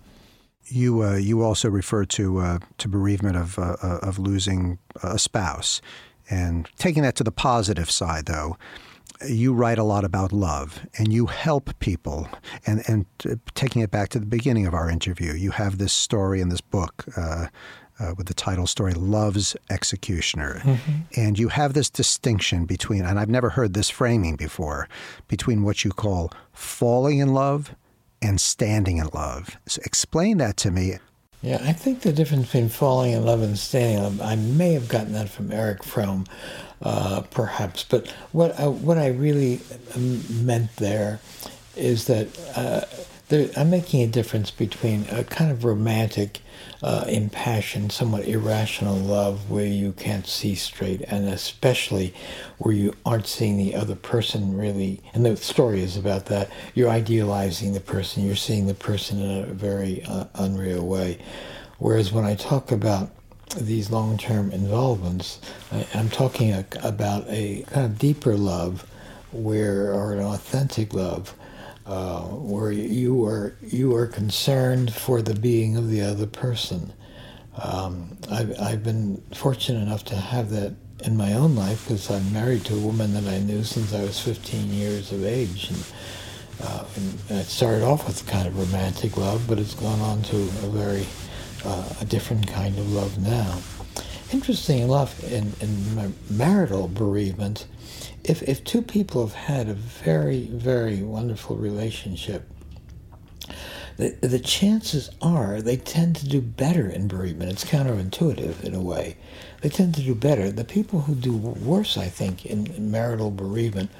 You 0.68 1.02
uh, 1.02 1.16
you 1.16 1.42
also 1.42 1.68
refer 1.68 2.04
to 2.04 2.38
uh, 2.38 2.58
to 2.78 2.88
bereavement 2.88 3.36
of 3.36 3.58
uh, 3.58 3.76
uh 3.82 3.98
of 4.02 4.18
losing 4.18 4.78
a 5.02 5.18
spouse, 5.18 5.80
and 6.30 6.68
taking 6.76 7.02
that 7.02 7.16
to 7.16 7.24
the 7.24 7.32
positive 7.32 7.90
side, 7.90 8.26
though. 8.26 8.56
You 9.26 9.52
write 9.52 9.78
a 9.78 9.84
lot 9.84 10.04
about 10.04 10.32
love, 10.32 10.86
and 10.96 11.12
you 11.12 11.26
help 11.26 11.76
people. 11.80 12.28
And 12.66 12.82
and 12.86 13.06
taking 13.54 13.82
it 13.82 13.90
back 13.90 14.10
to 14.10 14.18
the 14.18 14.26
beginning 14.26 14.66
of 14.66 14.74
our 14.74 14.88
interview, 14.90 15.32
you 15.32 15.50
have 15.52 15.78
this 15.78 15.92
story 15.92 16.40
in 16.40 16.50
this 16.50 16.60
book 16.60 17.04
uh, 17.16 17.46
uh, 17.98 18.14
with 18.16 18.26
the 18.26 18.34
title 18.34 18.66
story 18.66 18.92
Love's 18.94 19.56
Executioner. 19.70 20.60
Mm-hmm. 20.64 20.92
And 21.16 21.38
you 21.38 21.48
have 21.48 21.74
this 21.74 21.90
distinction 21.90 22.64
between, 22.64 23.04
and 23.04 23.18
I've 23.18 23.28
never 23.28 23.50
heard 23.50 23.74
this 23.74 23.90
framing 23.90 24.36
before, 24.36 24.88
between 25.26 25.62
what 25.62 25.84
you 25.84 25.90
call 25.90 26.32
falling 26.52 27.18
in 27.18 27.34
love 27.34 27.74
and 28.20 28.40
standing 28.40 28.98
in 28.98 29.08
love. 29.12 29.56
So 29.66 29.80
explain 29.84 30.38
that 30.38 30.56
to 30.58 30.70
me. 30.70 30.98
Yeah, 31.42 31.58
I 31.62 31.72
think 31.72 32.00
the 32.00 32.12
difference 32.12 32.46
between 32.46 32.68
falling 32.68 33.12
in 33.12 33.24
love 33.24 33.42
and 33.42 33.56
standing 33.56 33.98
in 33.98 34.02
love, 34.02 34.20
I 34.20 34.34
may 34.34 34.72
have 34.72 34.88
gotten 34.88 35.12
that 35.12 35.28
from 35.28 35.52
Erich 35.52 35.84
Fromm, 35.84 36.26
uh, 36.82 37.22
perhaps, 37.30 37.84
but 37.84 38.08
what 38.32 38.58
I, 38.58 38.66
what 38.66 38.98
I 38.98 39.08
really 39.08 39.60
um, 39.94 40.20
meant 40.44 40.74
there 40.76 41.20
is 41.76 42.06
that 42.06 42.26
uh, 42.56 42.80
there, 43.28 43.50
I'm 43.56 43.70
making 43.70 44.02
a 44.02 44.08
difference 44.08 44.50
between 44.50 45.06
a 45.10 45.22
kind 45.22 45.52
of 45.52 45.64
romantic 45.64 46.40
uh, 46.82 47.04
impassioned, 47.08 47.92
somewhat 47.92 48.26
irrational 48.26 48.96
love 48.96 49.50
where 49.50 49.66
you 49.66 49.92
can't 49.92 50.26
see 50.26 50.54
straight, 50.54 51.02
and 51.02 51.28
especially 51.28 52.14
where 52.58 52.74
you 52.74 52.94
aren't 53.04 53.26
seeing 53.26 53.56
the 53.56 53.74
other 53.74 53.96
person 53.96 54.56
really. 54.56 55.00
And 55.12 55.26
the 55.26 55.36
story 55.36 55.82
is 55.82 55.96
about 55.96 56.26
that. 56.26 56.50
You're 56.74 56.90
idealizing 56.90 57.72
the 57.72 57.80
person, 57.80 58.24
you're 58.24 58.36
seeing 58.36 58.66
the 58.66 58.74
person 58.74 59.20
in 59.20 59.44
a 59.44 59.46
very 59.46 60.02
uh, 60.04 60.26
unreal 60.34 60.86
way. 60.86 61.18
Whereas 61.78 62.12
when 62.12 62.24
I 62.24 62.34
talk 62.34 62.72
about 62.72 63.10
these 63.56 63.90
long 63.90 64.18
term 64.18 64.50
involvements, 64.50 65.40
I, 65.72 65.86
am 65.94 66.10
talking 66.10 66.52
a, 66.52 66.64
about 66.82 67.24
a 67.28 67.64
kind 67.70 67.86
of 67.86 67.98
deeper 67.98 68.36
love 68.36 68.86
where, 69.32 69.92
or 69.92 70.12
an 70.12 70.20
authentic 70.20 70.94
love 70.94 71.34
uh, 71.88 72.20
where 72.20 72.70
you 72.70 73.24
are 73.24 73.56
you 73.62 73.96
are 73.96 74.06
concerned 74.06 74.92
for 74.92 75.22
the 75.22 75.34
being 75.34 75.76
of 75.76 75.88
the 75.88 76.02
other 76.02 76.26
person. 76.26 76.92
Um, 77.60 78.18
I've, 78.30 78.60
I've 78.60 78.84
been 78.84 79.22
fortunate 79.34 79.80
enough 79.80 80.04
to 80.06 80.14
have 80.14 80.50
that 80.50 80.74
in 81.04 81.16
my 81.16 81.32
own 81.32 81.56
life 81.56 81.84
because 81.84 82.10
I'm 82.10 82.32
married 82.32 82.64
to 82.66 82.74
a 82.74 82.78
woman 82.78 83.14
that 83.14 83.24
I 83.24 83.38
knew 83.38 83.64
since 83.64 83.94
I 83.94 84.02
was 84.02 84.20
15 84.20 84.70
years 84.70 85.12
of 85.12 85.24
age. 85.24 85.70
And, 85.70 85.84
uh, 86.62 86.84
and 86.96 87.40
it 87.40 87.46
started 87.46 87.82
off 87.82 88.06
with 88.06 88.26
kind 88.26 88.46
of 88.46 88.58
romantic 88.58 89.16
love, 89.16 89.46
but 89.48 89.58
it's 89.58 89.74
gone 89.74 90.00
on 90.00 90.22
to 90.24 90.36
a 90.36 90.68
very 90.68 91.06
uh, 91.64 91.88
a 92.00 92.04
different 92.04 92.46
kind 92.46 92.78
of 92.78 92.92
love 92.92 93.18
now. 93.18 93.60
Interesting 94.32 94.80
enough, 94.80 95.24
in, 95.24 95.52
in 95.60 96.14
marital 96.28 96.86
bereavement, 96.86 97.66
if, 98.24 98.42
if 98.42 98.64
two 98.64 98.82
people 98.82 99.26
have 99.26 99.34
had 99.34 99.68
a 99.68 99.74
very, 99.74 100.46
very 100.46 101.02
wonderful 101.02 101.56
relationship, 101.56 102.48
the, 103.96 104.10
the 104.20 104.38
chances 104.38 105.10
are 105.20 105.60
they 105.60 105.76
tend 105.76 106.16
to 106.16 106.28
do 106.28 106.40
better 106.40 106.88
in 106.88 107.08
bereavement. 107.08 107.50
It's 107.50 107.64
counterintuitive 107.64 108.62
in 108.62 108.74
a 108.74 108.80
way. 108.80 109.16
They 109.60 109.68
tend 109.68 109.94
to 109.96 110.02
do 110.02 110.14
better. 110.14 110.52
The 110.52 110.64
people 110.64 111.00
who 111.02 111.14
do 111.14 111.36
worse, 111.36 111.96
I 111.98 112.06
think, 112.08 112.46
in 112.46 112.90
marital 112.90 113.30
bereavement 113.32 113.90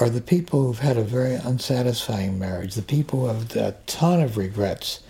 are 0.00 0.08
the 0.08 0.20
people 0.20 0.64
who've 0.64 0.78
had 0.78 0.96
a 0.96 1.02
very 1.02 1.34
unsatisfying 1.34 2.38
marriage, 2.38 2.74
the 2.74 2.82
people 2.82 3.20
who 3.20 3.26
have 3.26 3.56
a 3.56 3.72
ton 3.86 4.20
of 4.20 4.36
regrets 4.36 5.00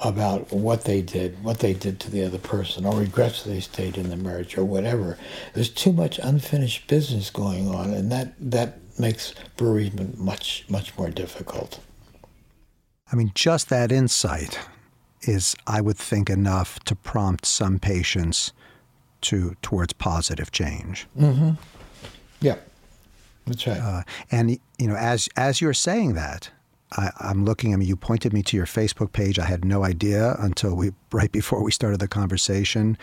about 0.00 0.52
what 0.52 0.84
they 0.84 1.02
did, 1.02 1.42
what 1.42 1.58
they 1.58 1.74
did 1.74 1.98
to 2.00 2.10
the 2.10 2.24
other 2.24 2.38
person, 2.38 2.84
or 2.84 2.98
regrets 3.00 3.42
they 3.42 3.60
stayed 3.60 3.96
in 3.96 4.10
the 4.10 4.16
marriage, 4.16 4.56
or 4.56 4.64
whatever. 4.64 5.18
There's 5.54 5.70
too 5.70 5.92
much 5.92 6.18
unfinished 6.18 6.86
business 6.86 7.30
going 7.30 7.68
on, 7.68 7.92
and 7.92 8.10
that 8.12 8.34
that 8.38 8.78
makes 8.98 9.34
bereavement 9.56 10.18
much 10.18 10.64
much 10.68 10.96
more 10.96 11.10
difficult. 11.10 11.80
I 13.12 13.16
mean, 13.16 13.32
just 13.34 13.68
that 13.70 13.90
insight 13.90 14.58
is, 15.22 15.56
I 15.66 15.80
would 15.80 15.96
think, 15.96 16.30
enough 16.30 16.78
to 16.80 16.94
prompt 16.94 17.46
some 17.46 17.78
patients 17.78 18.52
to 19.22 19.56
towards 19.62 19.92
positive 19.94 20.52
change. 20.52 21.06
Mm-hmm. 21.18 21.52
Yeah, 22.40 22.56
that's 23.46 23.66
right. 23.66 23.80
Uh, 23.80 24.02
and 24.30 24.50
you 24.78 24.86
know, 24.86 24.96
as 24.96 25.28
as 25.36 25.60
you're 25.60 25.74
saying 25.74 26.14
that, 26.14 26.50
I, 26.92 27.10
am 27.20 27.44
looking. 27.44 27.74
I 27.74 27.76
mean, 27.76 27.88
you 27.88 27.96
pointed 27.96 28.32
me 28.32 28.42
to 28.44 28.56
your 28.56 28.66
Facebook 28.66 29.12
page. 29.12 29.38
I 29.38 29.44
had 29.44 29.62
no 29.64 29.84
idea 29.84 30.34
until 30.38 30.74
we 30.74 30.92
right 31.12 31.30
before 31.30 31.62
we 31.62 31.70
started 31.70 32.00
the 32.00 32.08
conversation. 32.08 32.96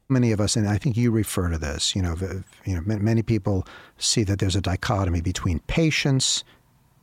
Many 0.08 0.30
of 0.30 0.40
us, 0.40 0.54
and 0.56 0.68
I 0.68 0.78
think 0.78 0.96
you 0.96 1.10
refer 1.10 1.48
to 1.50 1.58
this. 1.58 1.96
You 1.96 2.02
know, 2.02 2.16
you 2.64 2.74
know, 2.74 2.82
many 2.84 3.22
people 3.22 3.66
see 3.98 4.22
that 4.24 4.38
there's 4.38 4.54
a 4.54 4.60
dichotomy 4.60 5.20
between 5.20 5.58
patients 5.60 6.44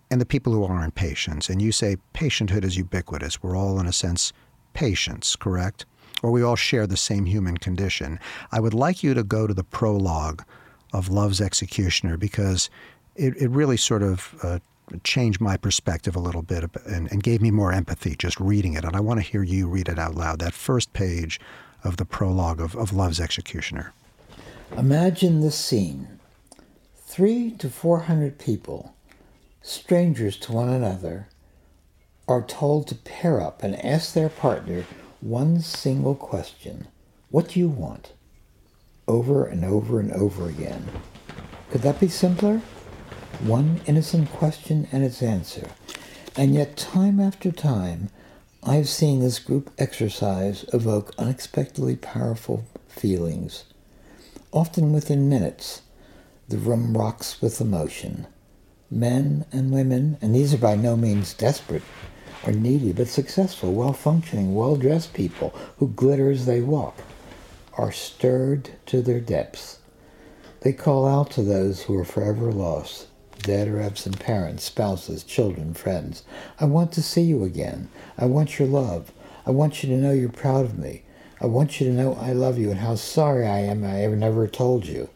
and 0.10 0.22
the 0.22 0.26
people 0.26 0.54
who 0.54 0.64
aren't 0.64 0.95
patients. 0.95 1.49
And 1.49 1.62
you 1.62 1.72
say 1.72 1.97
patienthood 2.14 2.64
is 2.64 2.78
ubiquitous. 2.78 3.41
We're 3.41 3.58
all, 3.58 3.80
in 3.80 3.88
a 3.88 3.91
sense, 3.93 4.32
patients, 4.74 5.36
correct? 5.36 5.86
Or 6.22 6.32
we 6.32 6.43
all 6.43 6.56
share 6.56 6.88
the 6.88 6.97
same 6.97 7.26
human 7.26 7.58
condition. 7.58 8.20
I 8.51 8.60
would 8.60 8.74
like 8.74 9.04
you 9.04 9.14
to 9.16 9.24
go 9.24 9.47
to 9.47 9.54
the 9.54 9.64
prologue 9.64 10.43
of 10.93 11.10
Love's 11.10 11.41
Executioner 11.41 12.16
because 12.18 12.70
it, 13.16 13.36
it 13.38 13.49
really 13.49 13.76
sort 13.76 14.04
of 14.04 14.36
uh, 14.43 14.60
changed 15.03 15.41
my 15.41 15.57
perspective 15.57 16.15
a 16.15 16.19
little 16.19 16.41
bit 16.41 16.63
and, 16.86 17.11
and 17.11 17.23
gave 17.23 17.41
me 17.41 17.51
more 17.51 17.71
empathy 17.71 18.15
just 18.15 18.39
reading 18.39 18.73
it. 18.73 18.84
And 18.84 18.95
I 18.95 18.99
want 18.99 19.19
to 19.19 19.25
hear 19.25 19.43
you 19.43 19.67
read 19.67 19.89
it 19.89 19.99
out 19.99 20.15
loud, 20.15 20.39
that 20.39 20.53
first 20.53 20.93
page 20.93 21.39
of 21.84 21.97
the 21.97 22.05
prologue 22.05 22.59
of, 22.59 22.75
of 22.75 22.93
Love's 22.93 23.19
Executioner. 23.19 23.93
Imagine 24.77 25.41
this 25.41 25.55
scene 25.55 26.19
three 26.95 27.51
to 27.51 27.69
four 27.69 27.99
hundred 27.99 28.39
people 28.39 28.93
strangers 29.63 30.38
to 30.38 30.51
one 30.51 30.69
another, 30.69 31.29
are 32.27 32.41
told 32.41 32.88
to 32.88 32.95
pair 32.95 33.41
up 33.41 33.63
and 33.63 33.84
ask 33.84 34.13
their 34.13 34.29
partner 34.29 34.86
one 35.21 35.59
single 35.61 36.15
question 36.15 36.88
What 37.31 37.49
do 37.49 37.59
you 37.59 37.69
want? 37.69 38.13
over 39.05 39.45
and 39.45 39.65
over 39.65 39.99
and 39.99 40.13
over 40.13 40.47
again. 40.47 40.88
Could 41.71 41.81
that 41.81 41.99
be 41.99 42.07
simpler? 42.07 42.61
One 43.41 43.81
innocent 43.86 44.29
question 44.31 44.88
and 44.91 45.03
its 45.03 45.21
answer. 45.21 45.69
And 46.36 46.53
yet, 46.55 46.77
time 46.77 47.19
after 47.19 47.51
time, 47.51 48.09
I've 48.63 48.88
seen 48.88 49.19
this 49.19 49.39
group 49.39 49.71
exercise 49.77 50.65
evoke 50.73 51.13
unexpectedly 51.17 51.97
powerful 51.97 52.65
feelings. 52.88 53.65
Often 54.51 54.93
within 54.93 55.27
minutes, 55.27 55.81
the 56.47 56.57
room 56.57 56.97
rocks 56.97 57.41
with 57.41 57.59
emotion 57.59 58.27
men 58.93 59.45
and 59.51 59.71
women, 59.71 60.17
and 60.21 60.36
these 60.36 60.53
are 60.53 60.57
by 60.59 60.75
no 60.75 60.95
means 60.95 61.34
desperate 61.34 61.81
or 62.45 62.51
needy, 62.51 62.93
but 62.93 63.07
successful, 63.07 63.73
well 63.73 63.93
functioning, 63.93 64.53
well 64.53 64.75
dressed 64.75 65.13
people 65.13 65.49
who 65.77 65.88
glitter 65.89 66.29
as 66.29 66.45
they 66.45 66.61
walk, 66.61 66.97
are 67.77 67.91
stirred 67.91 68.69
to 68.86 69.01
their 69.01 69.19
depths. 69.19 69.79
They 70.61 70.73
call 70.73 71.07
out 71.07 71.31
to 71.31 71.41
those 71.41 71.84
who 71.84 71.97
are 71.97 72.05
forever 72.05 72.51
lost, 72.51 73.07
dead 73.44 73.68
or 73.68 73.80
absent 73.80 74.20
parents, 74.20 74.64
spouses, 74.64 75.24
children, 75.24 75.76
friends. 75.76 76.24
I 76.60 76.66
want 76.66 76.91
to 76.94 77.04
see 77.04 77.22
you 77.22 77.44
again. 77.44 77.89
I 78.18 78.26
want 78.26 78.58
your 78.58 78.68
love. 78.68 79.12
I 79.46 79.52
want 79.52 79.84
you 79.84 79.89
to 79.89 80.02
know 80.02 80.12
you're 80.12 80.30
proud 80.30 80.66
of 80.66 80.80
me. 80.80 81.04
I 81.39 81.46
want 81.46 81.80
you 81.80 81.88
to 81.88 81.94
know 81.94 82.16
I 82.16 82.32
love 82.32 82.58
you 82.58 82.72
and 82.72 82.80
how 82.80 82.96
sorry 82.96 83.46
I 83.46 83.60
am 83.60 83.84
I 83.84 84.02
ever 84.02 84.16
never 84.16 84.48
told 84.48 84.88
you. 84.88 85.10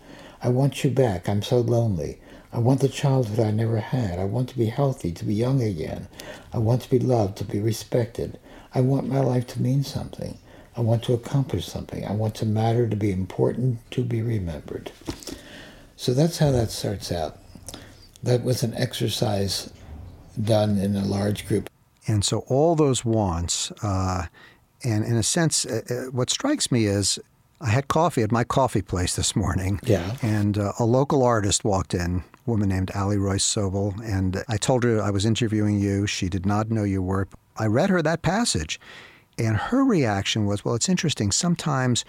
I 0.44 0.50
want 0.50 0.84
you 0.84 0.92
back. 0.92 1.28
I'm 1.28 1.42
so 1.42 1.60
lonely. 1.60 2.20
I 2.52 2.60
want 2.60 2.82
the 2.82 2.90
childhood 2.90 3.40
I 3.40 3.52
never 3.52 3.80
had. 3.80 4.20
I 4.20 4.26
want 4.26 4.50
to 4.50 4.58
be 4.58 4.68
healthy, 4.68 5.12
to 5.12 5.26
be 5.26 5.34
young 5.34 5.62
again. 5.62 6.08
I 6.54 6.58
want 6.60 6.82
to 6.84 6.90
be 6.90 7.00
loved, 7.00 7.38
to 7.38 7.44
be 7.44 7.60
respected. 7.60 8.38
I 8.74 8.82
want 8.82 9.08
my 9.08 9.20
life 9.20 9.48
to 9.48 9.62
mean 9.62 9.84
something. 9.84 10.38
I 10.76 10.82
want 10.82 11.04
to 11.04 11.14
accomplish 11.14 11.66
something. 11.66 12.06
I 12.06 12.14
want 12.14 12.36
to 12.36 12.46
matter, 12.46 12.88
to 12.88 12.96
be 12.96 13.12
important, 13.12 13.80
to 13.92 14.04
be 14.04 14.22
remembered. 14.22 14.92
So 15.96 16.14
that's 16.14 16.38
how 16.38 16.52
that 16.52 16.70
starts 16.70 17.12
out. 17.12 17.38
That 18.24 18.44
was 18.44 18.64
an 18.64 18.74
exercise 18.76 19.72
done 20.42 20.78
in 20.78 20.96
a 20.96 21.06
large 21.06 21.48
group. 21.48 21.70
And 22.08 22.24
so 22.24 22.40
all 22.48 22.76
those 22.76 23.04
wants, 23.04 23.72
uh, 23.84 24.28
and 24.84 25.04
in 25.04 25.16
a 25.16 25.24
sense, 25.24 25.66
uh, 25.66 25.82
uh 25.90 25.94
what 26.12 26.30
strikes 26.30 26.72
me 26.72 26.86
is 26.86 27.20
I 27.60 27.70
had 27.70 27.88
coffee 27.88 28.22
at 28.22 28.32
my 28.32 28.44
coffee 28.44 28.82
place 28.82 29.16
this 29.16 29.36
morning. 29.36 29.80
Yeah. 29.84 30.16
And 30.22 30.58
uh, 30.58 30.74
a 30.80 30.86
local 30.86 31.24
artist 31.24 31.64
walked 31.64 31.94
in, 31.94 32.24
a 32.46 32.50
woman 32.50 32.70
named 32.70 32.92
Ali 32.94 33.18
Royce 33.18 33.44
Sobel, 33.44 34.00
and 34.04 34.44
I 34.48 34.58
told 34.58 34.84
her 34.84 35.02
I 35.02 35.10
was 35.10 35.26
interviewing 35.26 35.80
you. 35.80 36.06
She 36.06 36.30
did 36.30 36.46
not 36.46 36.70
know 36.70 36.84
your 36.84 37.02
work. 37.02 37.30
I 37.58 37.66
read 37.66 37.90
her 37.90 38.02
that 38.04 38.22
passage, 38.22 38.80
and 39.40 39.58
her 39.58 39.84
reaction 39.84 40.46
was, 40.46 40.64
"Well, 40.64 40.76
it's 40.76 40.90
interesting. 40.90 41.32
Sometimes 41.32 42.06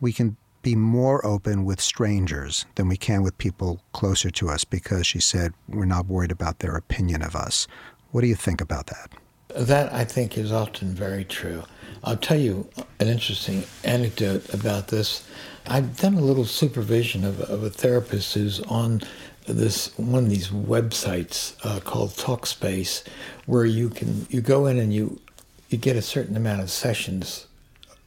we 0.00 0.12
can 0.12 0.36
be 0.62 0.76
more 0.76 1.24
open 1.24 1.64
with 1.64 1.80
strangers 1.80 2.66
than 2.74 2.88
we 2.88 2.96
can 2.96 3.22
with 3.22 3.36
people 3.38 3.80
closer 3.92 4.30
to 4.30 4.48
us 4.48 4.64
because 4.64 5.06
she 5.06 5.20
said 5.20 5.54
we're 5.68 5.84
not 5.84 6.06
worried 6.06 6.30
about 6.30 6.58
their 6.58 6.76
opinion 6.76 7.22
of 7.22 7.34
us. 7.34 7.66
What 8.10 8.20
do 8.20 8.26
you 8.26 8.34
think 8.34 8.60
about 8.60 8.86
that? 8.88 9.10
That 9.56 9.92
I 9.92 10.04
think 10.04 10.36
is 10.36 10.52
often 10.52 10.94
very 10.94 11.24
true. 11.24 11.64
I'll 12.04 12.16
tell 12.16 12.38
you 12.38 12.68
an 12.98 13.08
interesting 13.08 13.64
anecdote 13.84 14.52
about 14.54 14.88
this. 14.88 15.26
I've 15.66 15.96
done 15.98 16.14
a 16.14 16.20
little 16.20 16.44
supervision 16.44 17.24
of, 17.24 17.40
of 17.40 17.62
a 17.62 17.70
therapist 17.70 18.34
who's 18.34 18.60
on 18.60 19.02
this 19.46 19.96
one 19.98 20.24
of 20.24 20.30
these 20.30 20.48
websites 20.48 21.54
uh, 21.64 21.80
called 21.80 22.10
Talkspace, 22.10 23.06
where 23.46 23.64
you 23.64 23.88
can 23.88 24.26
you 24.30 24.40
go 24.40 24.66
in 24.66 24.78
and 24.78 24.92
you 24.92 25.20
you 25.68 25.78
get 25.78 25.96
a 25.96 26.02
certain 26.02 26.36
amount 26.36 26.60
of 26.62 26.70
sessions 26.70 27.46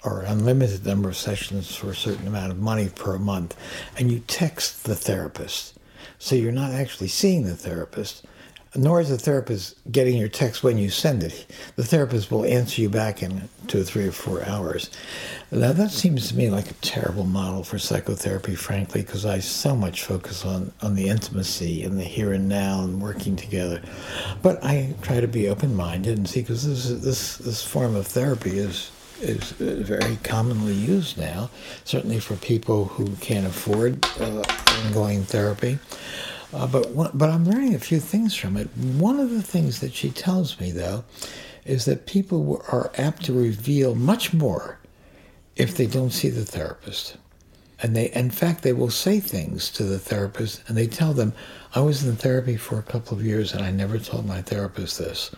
or 0.03 0.21
unlimited 0.21 0.85
number 0.85 1.09
of 1.09 1.17
sessions 1.17 1.75
for 1.75 1.91
a 1.91 1.95
certain 1.95 2.27
amount 2.27 2.51
of 2.51 2.59
money 2.59 2.89
per 2.89 3.17
month, 3.17 3.55
and 3.97 4.11
you 4.11 4.19
text 4.27 4.83
the 4.83 4.95
therapist. 4.95 5.77
So 6.19 6.35
you're 6.35 6.51
not 6.51 6.71
actually 6.71 7.07
seeing 7.07 7.43
the 7.43 7.55
therapist, 7.55 8.25
nor 8.75 8.99
is 8.99 9.09
the 9.09 9.17
therapist 9.17 9.75
getting 9.91 10.17
your 10.17 10.29
text 10.29 10.63
when 10.63 10.77
you 10.77 10.89
send 10.89 11.21
it. 11.21 11.45
The 11.75 11.83
therapist 11.83 12.31
will 12.31 12.43
answer 12.43 12.81
you 12.81 12.89
back 12.89 13.21
in 13.21 13.47
two 13.67 13.81
or 13.81 13.83
three 13.83 14.07
or 14.07 14.11
four 14.11 14.43
hours. 14.45 14.89
Now, 15.51 15.73
that 15.73 15.91
seems 15.91 16.29
to 16.29 16.35
me 16.35 16.49
like 16.49 16.71
a 16.71 16.75
terrible 16.75 17.25
model 17.25 17.63
for 17.63 17.77
psychotherapy, 17.77 18.55
frankly, 18.55 19.03
because 19.03 19.25
I 19.25 19.39
so 19.39 19.75
much 19.75 20.03
focus 20.03 20.43
on, 20.43 20.71
on 20.81 20.95
the 20.95 21.07
intimacy 21.07 21.83
and 21.83 21.99
the 21.99 22.03
here 22.03 22.33
and 22.33 22.49
now 22.49 22.83
and 22.83 22.99
working 22.99 23.35
together. 23.35 23.81
But 24.41 24.63
I 24.63 24.95
try 25.03 25.19
to 25.19 25.27
be 25.27 25.49
open 25.49 25.75
minded 25.75 26.17
and 26.17 26.27
see, 26.27 26.41
because 26.41 26.65
this, 26.65 26.89
this, 27.03 27.37
this 27.37 27.63
form 27.63 27.95
of 27.95 28.07
therapy 28.07 28.57
is 28.57 28.91
is 29.24 29.51
very 29.51 30.17
commonly 30.17 30.74
used 30.74 31.17
now, 31.17 31.49
certainly 31.86 32.19
for 32.19 32.36
people 32.36 32.86
who 32.86 33.15
can't 33.17 33.47
afford 33.47 34.05
uh, 34.19 34.43
ongoing 34.86 35.24
therapy. 35.24 35.80
Uh, 36.53 36.67
but 36.67 37.17
but 37.17 37.30
I'm 37.30 37.45
learning 37.45 37.74
a 37.74 37.80
few 37.80 37.99
things 37.99 38.36
from 38.36 38.57
it. 38.57 38.67
One 38.78 39.19
of 39.19 39.32
the 39.32 39.41
things 39.41 39.80
that 39.80 39.93
she 39.93 40.11
tells 40.11 40.59
me, 40.59 40.71
though, 40.71 41.03
is 41.65 41.86
that 41.86 42.05
people 42.05 42.63
are 42.71 42.91
apt 42.97 43.26
to 43.26 43.34
reveal 43.34 43.95
much 43.95 44.34
more 44.34 44.78
if 45.55 45.76
they 45.76 45.88
don't 45.88 46.11
see 46.11 46.30
the 46.30 46.45
therapist. 46.45 47.17
And 47.82 47.95
they, 47.95 48.11
in 48.11 48.30
fact, 48.30 48.61
they 48.61 48.74
will 48.74 48.91
say 48.91 49.19
things 49.19 49.69
to 49.71 49.84
the 49.84 49.99
therapist, 49.99 50.61
and 50.67 50.78
they 50.78 50.88
tell 50.88 51.13
them, 51.13 51.34
"I 51.74 51.82
was 51.82 52.03
in 52.05 52.15
therapy 52.15 52.55
for 52.55 52.78
a 52.78 52.84
couple 52.84 53.17
of 53.17 53.26
years, 53.26 53.53
and 53.53 53.63
I 53.63 53.71
never 53.71 53.97
told 53.97 54.26
my 54.26 54.41
therapist 54.41 54.99
this." 54.99 55.32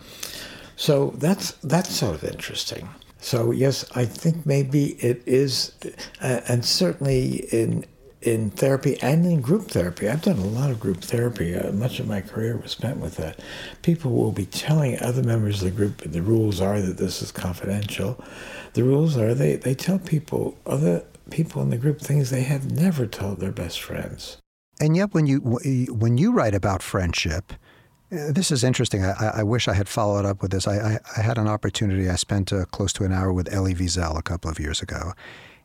So 0.76 1.14
that's 1.16 1.52
that's 1.64 1.96
sort 1.96 2.14
of 2.14 2.24
interesting. 2.24 2.88
So 3.26 3.50
yes, 3.50 3.84
I 3.96 4.04
think 4.04 4.46
maybe 4.46 4.90
it 5.00 5.20
is, 5.26 5.72
uh, 6.22 6.42
and 6.46 6.64
certainly 6.64 7.48
in 7.50 7.84
in 8.22 8.50
therapy 8.50 8.96
and 9.02 9.26
in 9.26 9.40
group 9.40 9.66
therapy. 9.68 10.08
I've 10.08 10.22
done 10.22 10.38
a 10.38 10.46
lot 10.46 10.70
of 10.70 10.78
group 10.78 10.98
therapy. 10.98 11.56
Uh, 11.56 11.72
much 11.72 11.98
of 11.98 12.06
my 12.06 12.20
career 12.20 12.56
was 12.56 12.70
spent 12.70 12.98
with 12.98 13.16
that. 13.16 13.40
People 13.82 14.12
will 14.12 14.30
be 14.30 14.46
telling 14.46 15.00
other 15.00 15.24
members 15.24 15.60
of 15.60 15.64
the 15.64 15.76
group 15.76 16.02
the 16.02 16.22
rules 16.22 16.60
are 16.60 16.80
that 16.80 16.98
this 16.98 17.20
is 17.20 17.32
confidential. 17.32 18.16
The 18.74 18.84
rules 18.84 19.16
are 19.16 19.34
they, 19.34 19.56
they 19.56 19.74
tell 19.74 19.98
people, 19.98 20.56
other 20.64 21.02
people 21.30 21.62
in 21.62 21.70
the 21.70 21.78
group, 21.78 22.00
things 22.00 22.30
they 22.30 22.44
have 22.44 22.70
never 22.70 23.08
told 23.08 23.40
their 23.40 23.50
best 23.50 23.80
friends. 23.80 24.36
And 24.78 24.96
yet, 24.96 25.14
when 25.14 25.26
you 25.26 25.40
when 25.40 26.16
you 26.16 26.30
write 26.30 26.54
about 26.54 26.80
friendship, 26.80 27.54
this 28.10 28.50
is 28.50 28.62
interesting. 28.62 29.04
I, 29.04 29.38
I, 29.38 29.42
wish 29.42 29.66
I 29.66 29.74
had 29.74 29.88
followed 29.88 30.24
up 30.24 30.40
with 30.40 30.52
this. 30.52 30.68
I, 30.68 30.76
I, 30.76 30.98
I 31.16 31.22
had 31.22 31.38
an 31.38 31.48
opportunity. 31.48 32.08
I 32.08 32.14
spent 32.16 32.52
uh, 32.52 32.64
close 32.66 32.92
to 32.94 33.04
an 33.04 33.12
hour 33.12 33.32
with 33.32 33.52
Elie 33.52 33.74
Wiesel 33.74 34.16
a 34.16 34.22
couple 34.22 34.50
of 34.50 34.60
years 34.60 34.80
ago, 34.80 35.12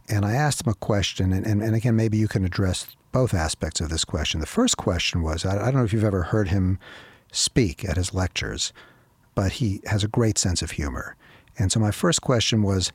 and 0.10 0.26
I 0.26 0.34
asked 0.34 0.66
him 0.66 0.72
a 0.72 0.76
question, 0.76 1.32
and, 1.32 1.46
and, 1.46 1.62
and 1.62 1.76
again, 1.76 1.96
maybe 1.96 2.18
you 2.18 2.28
can 2.28 2.44
address 2.44 2.96
both 3.12 3.34
aspects 3.34 3.80
of 3.82 3.90
this 3.90 4.06
question. 4.06 4.40
The 4.40 4.48
first 4.48 4.78
question 4.78 5.22
was 5.22 5.46
I, 5.46 5.62
I 5.62 5.66
don't 5.66 5.76
know 5.76 5.84
if 5.84 5.94
you've 5.94 6.04
ever 6.04 6.24
heard 6.24 6.48
him 6.48 6.80
speak 7.32 7.86
at 7.86 7.98
his 7.98 8.14
lectures, 8.14 8.74
but 9.36 9.54
he 9.54 9.82
has 9.86 10.04
a 10.04 10.08
great 10.08 10.38
sense 10.38 10.62
of 10.62 10.72
humor. 10.72 11.16
And 11.58 11.72
so 11.72 11.80
my 11.80 11.92
first 11.92 12.22
question 12.22 12.64
was 12.64 12.92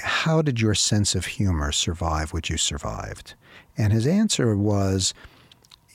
how 0.00 0.42
did 0.42 0.60
your 0.60 0.74
sense 0.74 1.14
of 1.14 1.26
humor 1.26 1.70
survive 1.70 2.32
what 2.32 2.50
you 2.50 2.56
survived? 2.56 3.34
And 3.76 3.92
his 3.92 4.06
answer 4.06 4.56
was, 4.56 5.14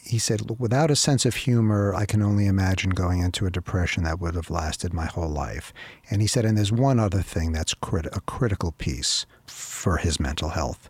he 0.09 0.17
said, 0.17 0.59
without 0.59 0.89
a 0.89 0.95
sense 0.95 1.23
of 1.23 1.35
humor, 1.35 1.93
I 1.93 2.05
can 2.05 2.23
only 2.23 2.47
imagine 2.47 2.89
going 2.89 3.21
into 3.21 3.45
a 3.45 3.51
depression 3.51 4.03
that 4.05 4.19
would 4.19 4.33
have 4.33 4.49
lasted 4.49 4.91
my 4.91 5.05
whole 5.05 5.29
life. 5.29 5.71
And 6.09 6.19
he 6.19 6.27
said, 6.27 6.45
and 6.45 6.57
there's 6.57 6.71
one 6.71 6.99
other 6.99 7.21
thing 7.21 7.51
that's 7.51 7.75
crit- 7.75 8.07
a 8.07 8.21
critical 8.21 8.71
piece 8.71 9.27
for 9.45 9.97
his 9.97 10.19
mental 10.19 10.49
health 10.49 10.89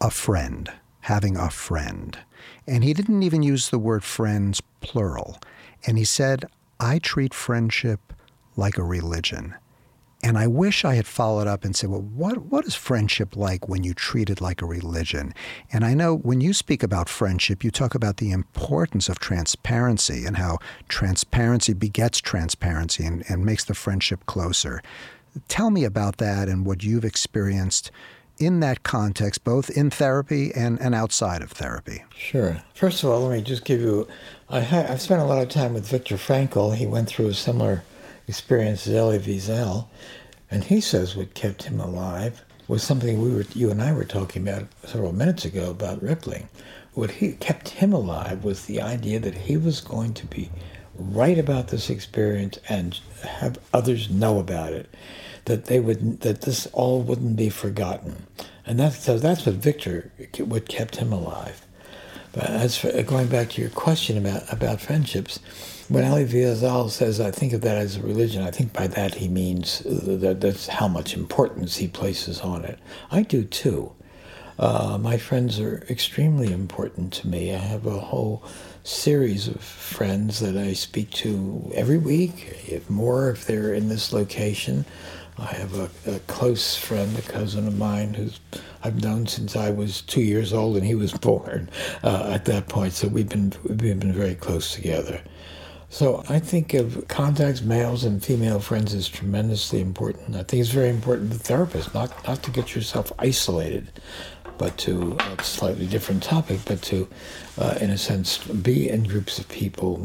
a 0.00 0.10
friend, 0.10 0.72
having 1.00 1.36
a 1.36 1.50
friend. 1.50 2.18
And 2.66 2.84
he 2.84 2.94
didn't 2.94 3.22
even 3.22 3.42
use 3.42 3.68
the 3.68 3.78
word 3.78 4.02
friends 4.02 4.62
plural. 4.80 5.38
And 5.86 5.98
he 5.98 6.04
said, 6.04 6.46
I 6.78 7.00
treat 7.00 7.34
friendship 7.34 8.14
like 8.56 8.78
a 8.78 8.82
religion. 8.82 9.56
And 10.22 10.36
I 10.36 10.46
wish 10.46 10.84
I 10.84 10.96
had 10.96 11.06
followed 11.06 11.46
up 11.46 11.64
and 11.64 11.74
said, 11.74 11.88
well, 11.90 12.02
what, 12.02 12.42
what 12.46 12.66
is 12.66 12.74
friendship 12.74 13.36
like 13.36 13.68
when 13.68 13.84
you 13.84 13.94
treat 13.94 14.28
it 14.28 14.40
like 14.40 14.60
a 14.60 14.66
religion? 14.66 15.32
And 15.72 15.84
I 15.84 15.94
know 15.94 16.14
when 16.14 16.40
you 16.40 16.52
speak 16.52 16.82
about 16.82 17.08
friendship, 17.08 17.64
you 17.64 17.70
talk 17.70 17.94
about 17.94 18.18
the 18.18 18.30
importance 18.30 19.08
of 19.08 19.18
transparency 19.18 20.26
and 20.26 20.36
how 20.36 20.58
transparency 20.88 21.72
begets 21.72 22.18
transparency 22.18 23.04
and, 23.04 23.24
and 23.28 23.46
makes 23.46 23.64
the 23.64 23.74
friendship 23.74 24.26
closer. 24.26 24.82
Tell 25.48 25.70
me 25.70 25.84
about 25.84 26.18
that 26.18 26.48
and 26.48 26.66
what 26.66 26.82
you've 26.82 27.04
experienced 27.04 27.90
in 28.38 28.60
that 28.60 28.82
context, 28.82 29.44
both 29.44 29.70
in 29.70 29.90
therapy 29.90 30.52
and, 30.54 30.80
and 30.80 30.94
outside 30.94 31.42
of 31.42 31.52
therapy. 31.52 32.04
Sure. 32.16 32.62
First 32.74 33.02
of 33.02 33.10
all, 33.10 33.26
let 33.26 33.36
me 33.36 33.42
just 33.42 33.64
give 33.64 33.80
you 33.80 34.08
I 34.48 34.60
ha- 34.60 34.86
I've 34.88 35.00
spent 35.00 35.20
a 35.22 35.24
lot 35.24 35.42
of 35.42 35.48
time 35.48 35.74
with 35.74 35.86
Viktor 35.88 36.16
Frankl. 36.16 36.74
He 36.74 36.86
went 36.86 37.08
through 37.08 37.28
a 37.28 37.34
similar 37.34 37.84
experience 38.30 38.86
as 38.86 38.94
Elie 38.94 39.18
Wiesel, 39.18 39.88
and 40.52 40.62
he 40.62 40.80
says 40.80 41.16
what 41.16 41.34
kept 41.34 41.64
him 41.64 41.80
alive 41.80 42.44
was 42.68 42.80
something 42.80 43.20
we 43.20 43.34
were, 43.34 43.44
you 43.54 43.72
and 43.72 43.82
I 43.82 43.92
were 43.92 44.04
talking 44.04 44.46
about 44.46 44.68
several 44.84 45.12
minutes 45.12 45.44
ago 45.44 45.70
about 45.70 46.00
rippling. 46.00 46.48
What 46.94 47.10
he 47.10 47.32
kept 47.32 47.70
him 47.70 47.92
alive 47.92 48.44
was 48.44 48.66
the 48.66 48.80
idea 48.80 49.18
that 49.18 49.34
he 49.34 49.56
was 49.56 49.80
going 49.80 50.14
to 50.14 50.26
be 50.26 50.48
right 50.94 51.38
about 51.38 51.68
this 51.68 51.90
experience 51.90 52.56
and 52.68 53.00
have 53.22 53.58
others 53.74 54.08
know 54.08 54.38
about 54.38 54.72
it, 54.72 54.94
that 55.46 55.64
they 55.64 55.80
would, 55.80 56.20
that 56.20 56.42
this 56.42 56.66
all 56.68 57.02
wouldn't 57.02 57.34
be 57.34 57.50
forgotten, 57.50 58.26
and 58.64 58.78
that's 58.78 59.02
so 59.02 59.18
that's 59.18 59.44
what 59.44 59.56
Victor, 59.56 60.12
what 60.38 60.68
kept 60.68 60.96
him 60.96 61.12
alive. 61.12 61.66
But 62.32 62.44
as 62.44 62.76
for 62.78 63.02
going 63.02 63.26
back 63.26 63.50
to 63.50 63.60
your 63.60 63.70
question 63.70 64.16
about 64.16 64.52
about 64.52 64.80
friendships, 64.80 65.40
when 65.90 66.04
Elie 66.04 66.24
Wiesel 66.24 66.88
says, 66.88 67.20
I 67.20 67.32
think 67.32 67.52
of 67.52 67.62
that 67.62 67.76
as 67.76 67.96
a 67.96 68.02
religion, 68.02 68.44
I 68.44 68.52
think 68.52 68.72
by 68.72 68.86
that 68.86 69.14
he 69.14 69.26
means 69.26 69.80
that 69.80 70.40
that's 70.40 70.68
how 70.68 70.86
much 70.86 71.14
importance 71.14 71.76
he 71.76 71.88
places 71.88 72.40
on 72.42 72.64
it. 72.64 72.78
I 73.10 73.22
do 73.22 73.42
too. 73.42 73.92
Uh, 74.56 74.98
my 74.98 75.16
friends 75.16 75.58
are 75.58 75.84
extremely 75.90 76.52
important 76.52 77.12
to 77.14 77.28
me. 77.28 77.52
I 77.52 77.58
have 77.58 77.86
a 77.86 77.98
whole 77.98 78.44
series 78.84 79.48
of 79.48 79.60
friends 79.60 80.38
that 80.38 80.56
I 80.56 80.74
speak 80.74 81.10
to 81.10 81.72
every 81.74 81.98
week, 81.98 82.68
if 82.68 82.88
more 82.88 83.30
if 83.30 83.44
they're 83.46 83.74
in 83.74 83.88
this 83.88 84.12
location. 84.12 84.84
I 85.38 85.54
have 85.54 85.76
a, 85.76 85.90
a, 86.06 86.20
close 86.20 86.76
friend, 86.76 87.18
a 87.18 87.22
cousin 87.22 87.66
of 87.66 87.76
mine, 87.76 88.14
who's 88.14 88.38
I've 88.84 89.02
known 89.02 89.26
since 89.26 89.56
I 89.56 89.70
was 89.70 90.02
two 90.02 90.20
years 90.20 90.52
old 90.52 90.76
and 90.76 90.86
he 90.86 90.94
was 90.94 91.12
born 91.28 91.68
uh, 92.04 92.30
at 92.32 92.44
that 92.44 92.68
point. 92.68 92.92
So 92.92 93.08
we've 93.08 93.28
been 93.28 93.52
we've 93.64 93.98
been 93.98 94.12
very 94.12 94.36
close 94.36 94.72
together. 94.72 95.20
So 95.92 96.22
I 96.28 96.38
think 96.38 96.72
of 96.74 97.08
contacts, 97.08 97.62
males 97.62 98.04
and 98.04 98.24
female 98.24 98.60
friends, 98.60 98.94
is 98.94 99.08
tremendously 99.08 99.80
important. 99.80 100.36
I 100.36 100.44
think 100.44 100.60
it's 100.60 100.70
very 100.70 100.88
important 100.88 101.32
to 101.32 101.38
therapists 101.38 101.92
not 101.92 102.10
not 102.26 102.44
to 102.44 102.52
get 102.52 102.76
yourself 102.76 103.12
isolated, 103.18 103.90
but 104.56 104.78
to 104.78 105.18
a 105.18 105.42
slightly 105.42 105.86
different 105.88 106.22
topic, 106.22 106.60
but 106.64 106.80
to, 106.82 107.08
uh, 107.58 107.76
in 107.80 107.90
a 107.90 107.98
sense, 107.98 108.38
be 108.38 108.88
in 108.88 109.02
groups 109.02 109.40
of 109.40 109.48
people, 109.48 109.96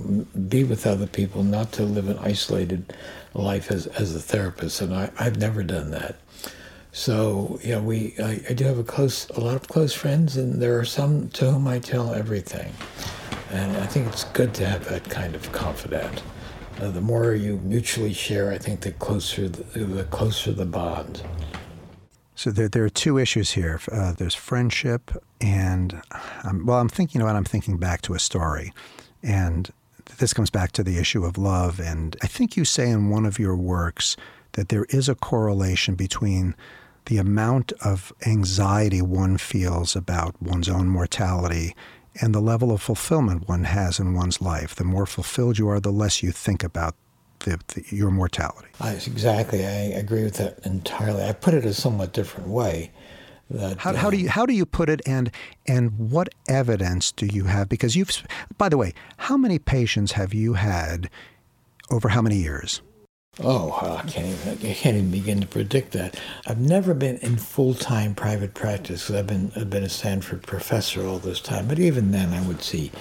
be 0.49 0.63
with 0.63 0.87
other 0.87 1.05
people, 1.05 1.43
not 1.43 1.71
to 1.73 1.83
live 1.83 2.09
an 2.09 2.17
isolated 2.17 2.91
life 3.35 3.69
as 3.69 3.85
as 3.85 4.15
a 4.15 4.19
therapist. 4.19 4.81
And 4.81 4.91
I, 4.91 5.11
I've 5.19 5.37
never 5.37 5.61
done 5.61 5.91
that. 5.91 6.15
So 6.93 7.59
yeah, 7.63 7.79
we 7.79 8.15
I, 8.17 8.41
I 8.49 8.53
do 8.53 8.63
have 8.63 8.79
a 8.79 8.83
close 8.83 9.29
a 9.35 9.39
lot 9.39 9.55
of 9.55 9.67
close 9.67 9.93
friends, 9.93 10.35
and 10.35 10.59
there 10.59 10.79
are 10.79 10.85
some 10.85 11.29
to 11.37 11.51
whom 11.51 11.67
I 11.67 11.77
tell 11.77 12.11
everything. 12.11 12.73
And 13.55 13.77
I 13.77 13.85
think 13.85 14.07
it's 14.07 14.25
good 14.25 14.53
to 14.55 14.65
have 14.65 14.85
that 14.89 15.09
kind 15.09 15.33
of 15.33 15.51
confidant. 15.51 16.21
Uh, 16.81 16.91
the 16.91 17.01
more 17.01 17.33
you 17.33 17.57
mutually 17.63 18.13
share, 18.13 18.51
I 18.51 18.57
think 18.57 18.81
the 18.81 18.91
closer 18.91 19.47
the, 19.47 19.79
the 19.79 20.03
closer 20.03 20.51
the 20.51 20.65
bond. 20.65 21.23
So 22.35 22.51
there, 22.51 22.67
there 22.67 22.83
are 22.83 22.89
two 22.89 23.17
issues 23.17 23.51
here. 23.51 23.79
Uh, 23.89 24.11
there's 24.11 24.35
friendship, 24.35 25.11
and 25.39 26.01
um, 26.43 26.65
well, 26.65 26.79
I'm 26.79 26.89
thinking 26.89 27.21
about. 27.21 27.37
I'm 27.37 27.45
thinking 27.45 27.77
back 27.77 28.01
to 28.03 28.13
a 28.13 28.19
story, 28.19 28.73
and 29.23 29.71
this 30.17 30.33
comes 30.33 30.49
back 30.49 30.73
to 30.73 30.83
the 30.83 30.97
issue 30.97 31.23
of 31.23 31.37
love. 31.37 31.79
And 31.79 32.17
I 32.21 32.27
think 32.27 32.57
you 32.57 32.65
say 32.65 32.89
in 32.89 33.09
one 33.09 33.25
of 33.25 33.39
your 33.39 33.55
works 33.55 34.17
that 34.51 34.67
there 34.67 34.85
is 34.89 35.07
a 35.07 35.15
correlation 35.15 35.95
between 35.95 36.55
the 37.05 37.17
amount 37.19 37.71
of 37.83 38.11
anxiety 38.25 39.01
one 39.01 39.37
feels 39.37 39.95
about 39.95 40.41
one's 40.41 40.67
own 40.67 40.89
mortality 40.89 41.73
and 42.21 42.33
the 42.33 42.39
level 42.39 42.71
of 42.71 42.81
fulfillment 42.81 43.47
one 43.47 43.65
has 43.65 43.99
in 43.99 44.13
one's 44.13 44.41
life. 44.41 44.75
The 44.75 44.83
more 44.83 45.05
fulfilled 45.05 45.57
you 45.57 45.67
are, 45.69 45.79
the 45.79 45.91
less 45.91 46.23
you 46.23 46.31
think 46.31 46.63
about 46.63 46.95
the, 47.39 47.59
the, 47.67 47.83
your 47.95 48.11
mortality. 48.11 48.67
I, 48.79 48.93
exactly. 48.93 49.65
I 49.65 49.69
agree 49.69 50.23
with 50.23 50.35
that 50.35 50.59
entirely. 50.65 51.23
I 51.23 51.33
put 51.33 51.53
it 51.53 51.65
a 51.65 51.73
somewhat 51.73 52.13
different 52.13 52.49
way. 52.49 52.91
That, 53.49 53.77
how, 53.77 53.91
uh, 53.91 53.95
how 53.95 54.09
do 54.09 54.17
you 54.17 54.27
how 54.27 54.47
do 54.47 54.53
you 54.53 54.65
put 54.65 54.89
it 54.89 55.01
and 55.05 55.29
and 55.67 56.11
what 56.11 56.29
evidence 56.47 57.11
do 57.11 57.27
you 57.27 57.43
have 57.43 57.69
because 57.69 57.95
you've 57.95 58.23
by 58.57 58.69
the 58.69 58.77
way 58.77 58.91
how 59.17 59.37
many 59.37 59.59
patients 59.59 60.13
have 60.13 60.33
you 60.33 60.53
had 60.53 61.11
over 61.91 62.09
how 62.09 62.23
many 62.23 62.37
years 62.37 62.81
Oh, 63.43 63.71
I 63.81 64.09
can't 64.09 64.27
even 64.27 64.69
I 64.69 64.73
can't 64.73 64.95
even 64.97 65.11
begin 65.11 65.41
to 65.41 65.47
predict 65.47 65.91
that. 65.91 66.19
I've 66.47 66.59
never 66.59 66.93
been 66.93 67.17
in 67.17 67.37
full 67.37 67.73
time 67.73 68.15
private 68.15 68.53
practice 68.53 69.11
I've 69.11 69.27
been 69.27 69.51
I've 69.55 69.69
been 69.69 69.83
a 69.83 69.89
Stanford 69.89 70.43
professor 70.43 71.05
all 71.05 71.19
this 71.19 71.41
time. 71.41 71.67
But 71.67 71.79
even 71.79 72.11
then, 72.11 72.33
I 72.33 72.41
would 72.47 72.63
see 72.63 72.91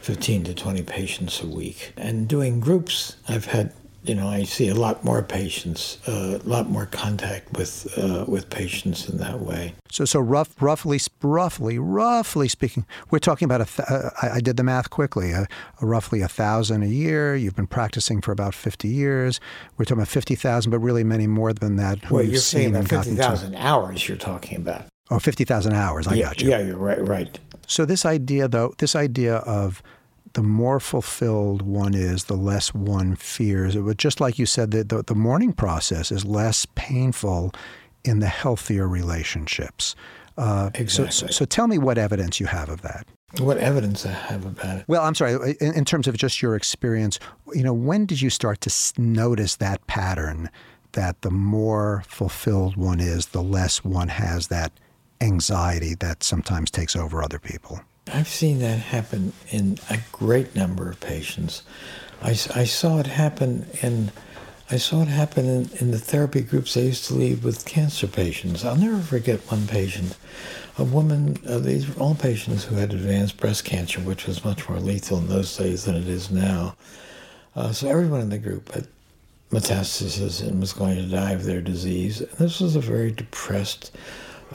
fifteen 0.00 0.42
to 0.44 0.54
twenty 0.54 0.82
patients 0.82 1.40
a 1.40 1.46
week. 1.46 1.92
And 1.96 2.26
doing 2.28 2.58
groups, 2.60 3.16
I've 3.28 3.46
had 3.46 3.72
you 4.08 4.14
know, 4.14 4.28
I 4.28 4.44
see 4.44 4.68
a 4.68 4.74
lot 4.74 5.04
more 5.04 5.22
patients, 5.22 5.98
uh, 6.08 6.38
a 6.42 6.48
lot 6.48 6.68
more 6.68 6.86
contact 6.86 7.56
with 7.56 7.92
uh, 7.98 8.24
with 8.26 8.50
patients 8.50 9.08
in 9.08 9.18
that 9.18 9.40
way. 9.40 9.74
So, 9.90 10.04
so 10.04 10.20
rough, 10.20 10.60
roughly, 10.60 11.00
roughly, 11.22 11.78
roughly 11.78 12.48
speaking, 12.48 12.86
we're 13.10 13.18
talking 13.18 13.46
about 13.46 13.60
a. 13.60 13.64
Th- 13.64 13.88
uh, 13.88 14.10
I 14.22 14.40
did 14.40 14.56
the 14.56 14.62
math 14.62 14.90
quickly. 14.90 15.32
A, 15.32 15.46
a 15.80 15.86
roughly 15.86 16.20
a 16.20 16.28
thousand 16.28 16.82
a 16.82 16.88
year. 16.88 17.34
You've 17.34 17.56
been 17.56 17.66
practicing 17.66 18.20
for 18.20 18.32
about 18.32 18.54
fifty 18.54 18.88
years. 18.88 19.40
We're 19.76 19.84
talking 19.84 19.98
about 19.98 20.08
fifty 20.08 20.34
thousand, 20.34 20.70
but 20.70 20.78
really 20.78 21.04
many 21.04 21.26
more 21.26 21.52
than 21.52 21.76
that. 21.76 22.10
Well, 22.10 22.22
you're 22.22 22.36
saying 22.36 22.74
about 22.74 22.88
fifty 22.88 23.14
thousand 23.14 23.54
hours. 23.56 24.08
You're 24.08 24.18
talking 24.18 24.58
about. 24.58 24.86
Oh, 25.08 25.20
50,000 25.20 25.72
hours. 25.72 26.08
I 26.08 26.14
yeah, 26.14 26.24
got 26.24 26.42
you. 26.42 26.50
Yeah, 26.50 26.62
you're 26.62 26.76
right. 26.76 27.00
Right. 27.00 27.38
So 27.68 27.84
this 27.84 28.04
idea, 28.04 28.48
though, 28.48 28.74
this 28.78 28.96
idea 28.96 29.36
of 29.36 29.82
the 30.36 30.42
more 30.42 30.78
fulfilled 30.78 31.62
one 31.62 31.94
is, 31.94 32.24
the 32.24 32.36
less 32.36 32.74
one 32.74 33.16
fears. 33.16 33.74
But 33.74 33.96
just 33.96 34.20
like 34.20 34.38
you 34.38 34.44
said, 34.44 34.70
the, 34.70 34.84
the, 34.84 35.02
the 35.02 35.14
mourning 35.14 35.54
process 35.54 36.12
is 36.12 36.26
less 36.26 36.66
painful 36.74 37.54
in 38.04 38.18
the 38.18 38.26
healthier 38.26 38.86
relationships. 38.86 39.96
Uh, 40.36 40.68
exactly. 40.74 41.10
So, 41.12 41.26
so, 41.26 41.32
so, 41.32 41.44
tell 41.46 41.66
me 41.66 41.78
what 41.78 41.96
evidence 41.96 42.38
you 42.38 42.44
have 42.48 42.68
of 42.68 42.82
that. 42.82 43.06
What 43.38 43.56
evidence 43.56 44.04
I 44.04 44.10
have 44.10 44.44
about 44.44 44.80
it? 44.80 44.84
Well, 44.86 45.02
I'm 45.02 45.14
sorry. 45.14 45.56
In, 45.58 45.72
in 45.72 45.84
terms 45.86 46.06
of 46.06 46.18
just 46.18 46.42
your 46.42 46.54
experience, 46.54 47.18
you 47.54 47.62
know, 47.62 47.72
when 47.72 48.04
did 48.04 48.20
you 48.20 48.28
start 48.28 48.60
to 48.60 49.00
notice 49.00 49.56
that 49.56 49.86
pattern? 49.86 50.50
That 50.92 51.22
the 51.22 51.30
more 51.30 52.04
fulfilled 52.06 52.76
one 52.76 53.00
is, 53.00 53.28
the 53.28 53.42
less 53.42 53.82
one 53.82 54.08
has 54.08 54.48
that 54.48 54.72
anxiety 55.22 55.94
that 56.00 56.22
sometimes 56.22 56.70
takes 56.70 56.94
over 56.94 57.22
other 57.22 57.38
people. 57.38 57.80
I've 58.12 58.28
seen 58.28 58.60
that 58.60 58.78
happen 58.78 59.32
in 59.50 59.78
a 59.90 59.98
great 60.12 60.54
number 60.54 60.88
of 60.88 61.00
patients. 61.00 61.62
I, 62.22 62.30
I 62.30 62.64
saw 62.64 62.98
it 62.98 63.06
happen 63.06 63.66
in 63.82 64.12
I 64.68 64.78
saw 64.78 65.02
it 65.02 65.08
happen 65.08 65.46
in, 65.46 65.70
in 65.78 65.90
the 65.92 65.98
therapy 65.98 66.40
groups 66.40 66.76
I 66.76 66.80
used 66.80 67.04
to 67.06 67.14
lead 67.14 67.44
with 67.44 67.64
cancer 67.64 68.08
patients. 68.08 68.64
I'll 68.64 68.74
never 68.74 68.98
forget 68.98 69.38
one 69.48 69.68
patient, 69.68 70.16
a 70.76 70.82
woman, 70.82 71.38
uh, 71.48 71.60
these 71.60 71.88
were 71.88 72.02
all 72.02 72.16
patients 72.16 72.64
who 72.64 72.74
had 72.74 72.92
advanced 72.92 73.36
breast 73.36 73.64
cancer, 73.64 74.00
which 74.00 74.26
was 74.26 74.44
much 74.44 74.68
more 74.68 74.80
lethal 74.80 75.18
in 75.18 75.28
those 75.28 75.56
days 75.56 75.84
than 75.84 75.94
it 75.94 76.08
is 76.08 76.32
now. 76.32 76.74
Uh, 77.54 77.70
so 77.70 77.88
everyone 77.88 78.20
in 78.20 78.28
the 78.30 78.38
group 78.38 78.72
had 78.72 78.88
metastasis 79.50 80.42
and 80.46 80.60
was 80.60 80.72
going 80.72 80.96
to 80.96 81.02
die 81.02 81.30
of 81.30 81.44
their 81.44 81.60
disease. 81.60 82.20
And 82.20 82.30
this 82.32 82.60
was 82.60 82.74
a 82.74 82.80
very 82.80 83.12
depressed, 83.12 83.92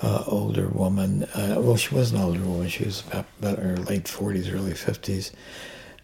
uh, 0.02 0.24
older 0.28 0.68
woman. 0.68 1.24
Uh, 1.24 1.56
well, 1.60 1.76
she 1.76 1.94
was 1.94 2.12
an 2.12 2.22
older 2.22 2.40
woman. 2.40 2.70
She 2.70 2.86
was 2.86 3.02
about, 3.08 3.26
about 3.40 3.60
her 3.60 3.78
late 3.78 4.06
40s, 4.06 4.54
early 4.54 4.74
50s. 4.74 5.32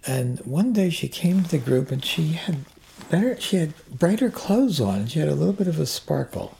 And 0.05 0.39
one 0.39 0.73
day 0.73 0.89
she 0.89 1.07
came 1.07 1.43
to 1.43 1.49
the 1.49 1.57
group 1.57 1.91
and 1.91 2.03
she 2.03 2.33
had 2.33 2.65
better, 3.09 3.39
she 3.39 3.57
had 3.57 3.73
brighter 3.89 4.29
clothes 4.29 4.79
on 4.79 5.07
she 5.07 5.19
had 5.19 5.27
a 5.29 5.35
little 5.35 5.53
bit 5.53 5.67
of 5.67 5.79
a 5.79 5.85
sparkle. 5.85 6.57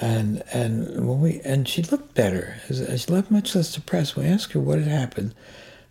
And 0.00 0.44
and 0.52 1.08
when 1.08 1.20
we 1.20 1.40
and 1.40 1.68
she 1.68 1.82
looked 1.82 2.14
better. 2.14 2.60
She 2.68 2.74
looked 3.10 3.32
much 3.32 3.56
less 3.56 3.74
depressed. 3.74 4.16
We 4.16 4.26
asked 4.26 4.52
her 4.52 4.60
what 4.60 4.78
had 4.78 4.86
happened, 4.86 5.34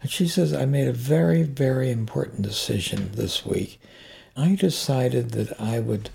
and 0.02 0.10
she 0.10 0.30
says, 0.30 0.54
"I 0.54 0.64
made 0.66 0.88
a 0.88 0.94
very 0.94 1.44
very 1.44 1.92
important 1.92 2.44
decision 2.44 3.12
this 3.16 3.46
week. 3.46 3.82
I 4.38 4.56
decided 4.56 5.32
that 5.32 5.60
I 5.60 5.82
would 5.82 6.10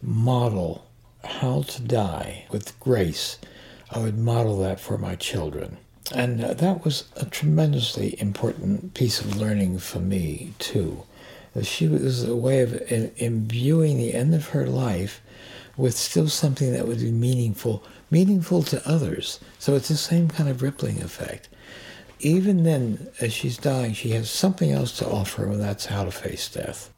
model 0.00 0.86
how 1.22 1.62
to 1.62 1.82
die 1.82 2.46
with 2.50 2.78
grace. 2.80 3.38
I 3.94 4.00
would 4.00 4.18
model 4.18 4.58
that 4.58 4.80
for 4.80 4.98
my 4.98 5.14
children." 5.14 5.78
And 6.12 6.44
uh, 6.44 6.52
that 6.54 6.84
was 6.84 7.04
a 7.16 7.24
tremendously 7.24 8.20
important 8.20 8.92
piece 8.92 9.20
of 9.20 9.36
learning 9.36 9.78
for 9.78 10.00
me, 10.00 10.52
too. 10.58 11.04
She 11.62 11.88
was 11.88 12.24
a 12.24 12.36
way 12.36 12.60
of 12.60 12.74
imbuing 13.16 13.96
the 13.96 14.12
end 14.12 14.34
of 14.34 14.48
her 14.48 14.66
life 14.66 15.22
with 15.76 15.96
still 15.96 16.28
something 16.28 16.72
that 16.72 16.86
would 16.86 16.98
be 16.98 17.10
meaningful, 17.10 17.82
meaningful 18.10 18.62
to 18.64 18.86
others. 18.88 19.40
So 19.58 19.74
it's 19.74 19.88
the 19.88 19.96
same 19.96 20.28
kind 20.28 20.48
of 20.48 20.62
rippling 20.62 21.02
effect. 21.02 21.48
Even 22.20 22.64
then, 22.64 23.08
as 23.20 23.32
she's 23.32 23.56
dying, 23.56 23.92
she 23.92 24.10
has 24.10 24.30
something 24.30 24.70
else 24.70 24.96
to 24.98 25.08
offer, 25.08 25.46
and 25.46 25.60
that's 25.60 25.86
how 25.86 26.04
to 26.04 26.10
face 26.10 26.48
death. 26.48 26.90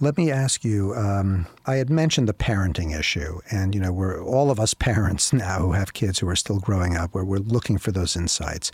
Let 0.00 0.16
me 0.16 0.30
ask 0.30 0.64
you. 0.64 0.94
Um, 0.94 1.46
I 1.66 1.76
had 1.76 1.90
mentioned 1.90 2.28
the 2.28 2.34
parenting 2.34 2.98
issue, 2.98 3.40
and 3.50 3.74
you 3.74 3.80
know, 3.80 3.92
we're 3.92 4.22
all 4.22 4.50
of 4.50 4.60
us 4.60 4.74
parents 4.90 5.32
now 5.32 5.58
who 5.58 5.72
have 5.72 5.92
kids 5.92 6.18
who 6.18 6.28
are 6.28 6.36
still 6.36 6.58
growing 6.58 6.96
up, 6.96 7.14
where 7.14 7.24
we're 7.24 7.38
looking 7.38 7.78
for 7.78 7.92
those 7.92 8.16
insights. 8.16 8.70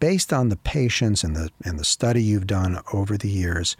Based 0.00 0.32
on 0.32 0.48
the 0.48 0.56
patience 0.56 1.22
and 1.22 1.36
the 1.36 1.50
and 1.64 1.78
the 1.78 1.84
study 1.84 2.22
you've 2.22 2.46
done 2.46 2.80
over 2.92 3.16
the 3.16 3.28
years, 3.28 3.76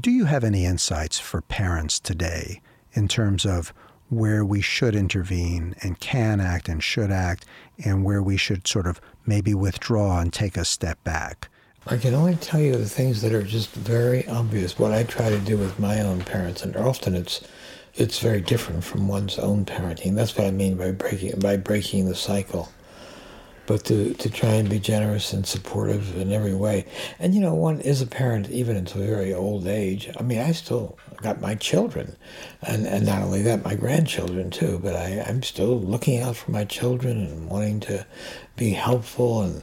do 0.00 0.10
you 0.10 0.24
have 0.24 0.44
any 0.44 0.64
insights 0.64 1.18
for 1.18 1.42
parents 1.42 2.00
today 2.00 2.62
in 2.92 3.08
terms 3.08 3.44
of 3.44 3.72
where 4.08 4.44
we 4.44 4.60
should 4.60 4.94
intervene 4.94 5.74
and 5.82 6.00
can 6.00 6.40
act 6.40 6.68
and 6.68 6.82
should 6.82 7.12
act, 7.12 7.46
and 7.84 8.04
where 8.04 8.22
we 8.22 8.36
should 8.36 8.66
sort 8.66 8.86
of 8.86 9.00
maybe 9.24 9.54
withdraw 9.54 10.18
and 10.18 10.32
take 10.32 10.56
a 10.56 10.64
step 10.64 11.02
back. 11.04 11.48
I 11.90 11.98
can 11.98 12.14
only 12.14 12.36
tell 12.36 12.60
you 12.60 12.76
the 12.76 12.88
things 12.88 13.20
that 13.22 13.34
are 13.34 13.42
just 13.42 13.72
very 13.72 14.24
obvious. 14.28 14.78
What 14.78 14.92
I 14.92 15.02
try 15.02 15.28
to 15.28 15.40
do 15.40 15.58
with 15.58 15.80
my 15.80 16.00
own 16.00 16.20
parents, 16.20 16.62
and 16.62 16.76
often 16.76 17.16
it's 17.16 17.40
it's 17.96 18.20
very 18.20 18.40
different 18.40 18.84
from 18.84 19.08
one's 19.08 19.40
own 19.40 19.64
parenting. 19.64 20.14
That's 20.14 20.36
what 20.36 20.46
I 20.46 20.52
mean 20.52 20.76
by 20.76 20.92
breaking 20.92 21.40
by 21.40 21.56
breaking 21.56 22.04
the 22.04 22.14
cycle 22.14 22.68
but 23.70 23.84
to, 23.84 24.14
to 24.14 24.28
try 24.28 24.54
and 24.54 24.68
be 24.68 24.80
generous 24.80 25.32
and 25.32 25.46
supportive 25.46 26.16
in 26.16 26.32
every 26.32 26.56
way. 26.56 26.84
And 27.20 27.36
you 27.36 27.40
know, 27.40 27.54
one 27.54 27.80
is 27.80 28.02
a 28.02 28.06
parent 28.06 28.50
even 28.50 28.76
until 28.76 29.00
very 29.00 29.32
old 29.32 29.68
age. 29.68 30.10
I 30.18 30.24
mean, 30.24 30.40
I 30.40 30.50
still 30.50 30.98
got 31.18 31.40
my 31.40 31.54
children, 31.54 32.16
and, 32.62 32.84
and 32.84 33.06
not 33.06 33.22
only 33.22 33.42
that, 33.42 33.64
my 33.64 33.76
grandchildren 33.76 34.50
too, 34.50 34.80
but 34.82 34.96
I, 34.96 35.24
I'm 35.24 35.44
still 35.44 35.78
looking 35.78 36.20
out 36.20 36.34
for 36.34 36.50
my 36.50 36.64
children 36.64 37.24
and 37.24 37.48
wanting 37.48 37.78
to 37.82 38.04
be 38.56 38.70
helpful 38.70 39.42
and 39.42 39.62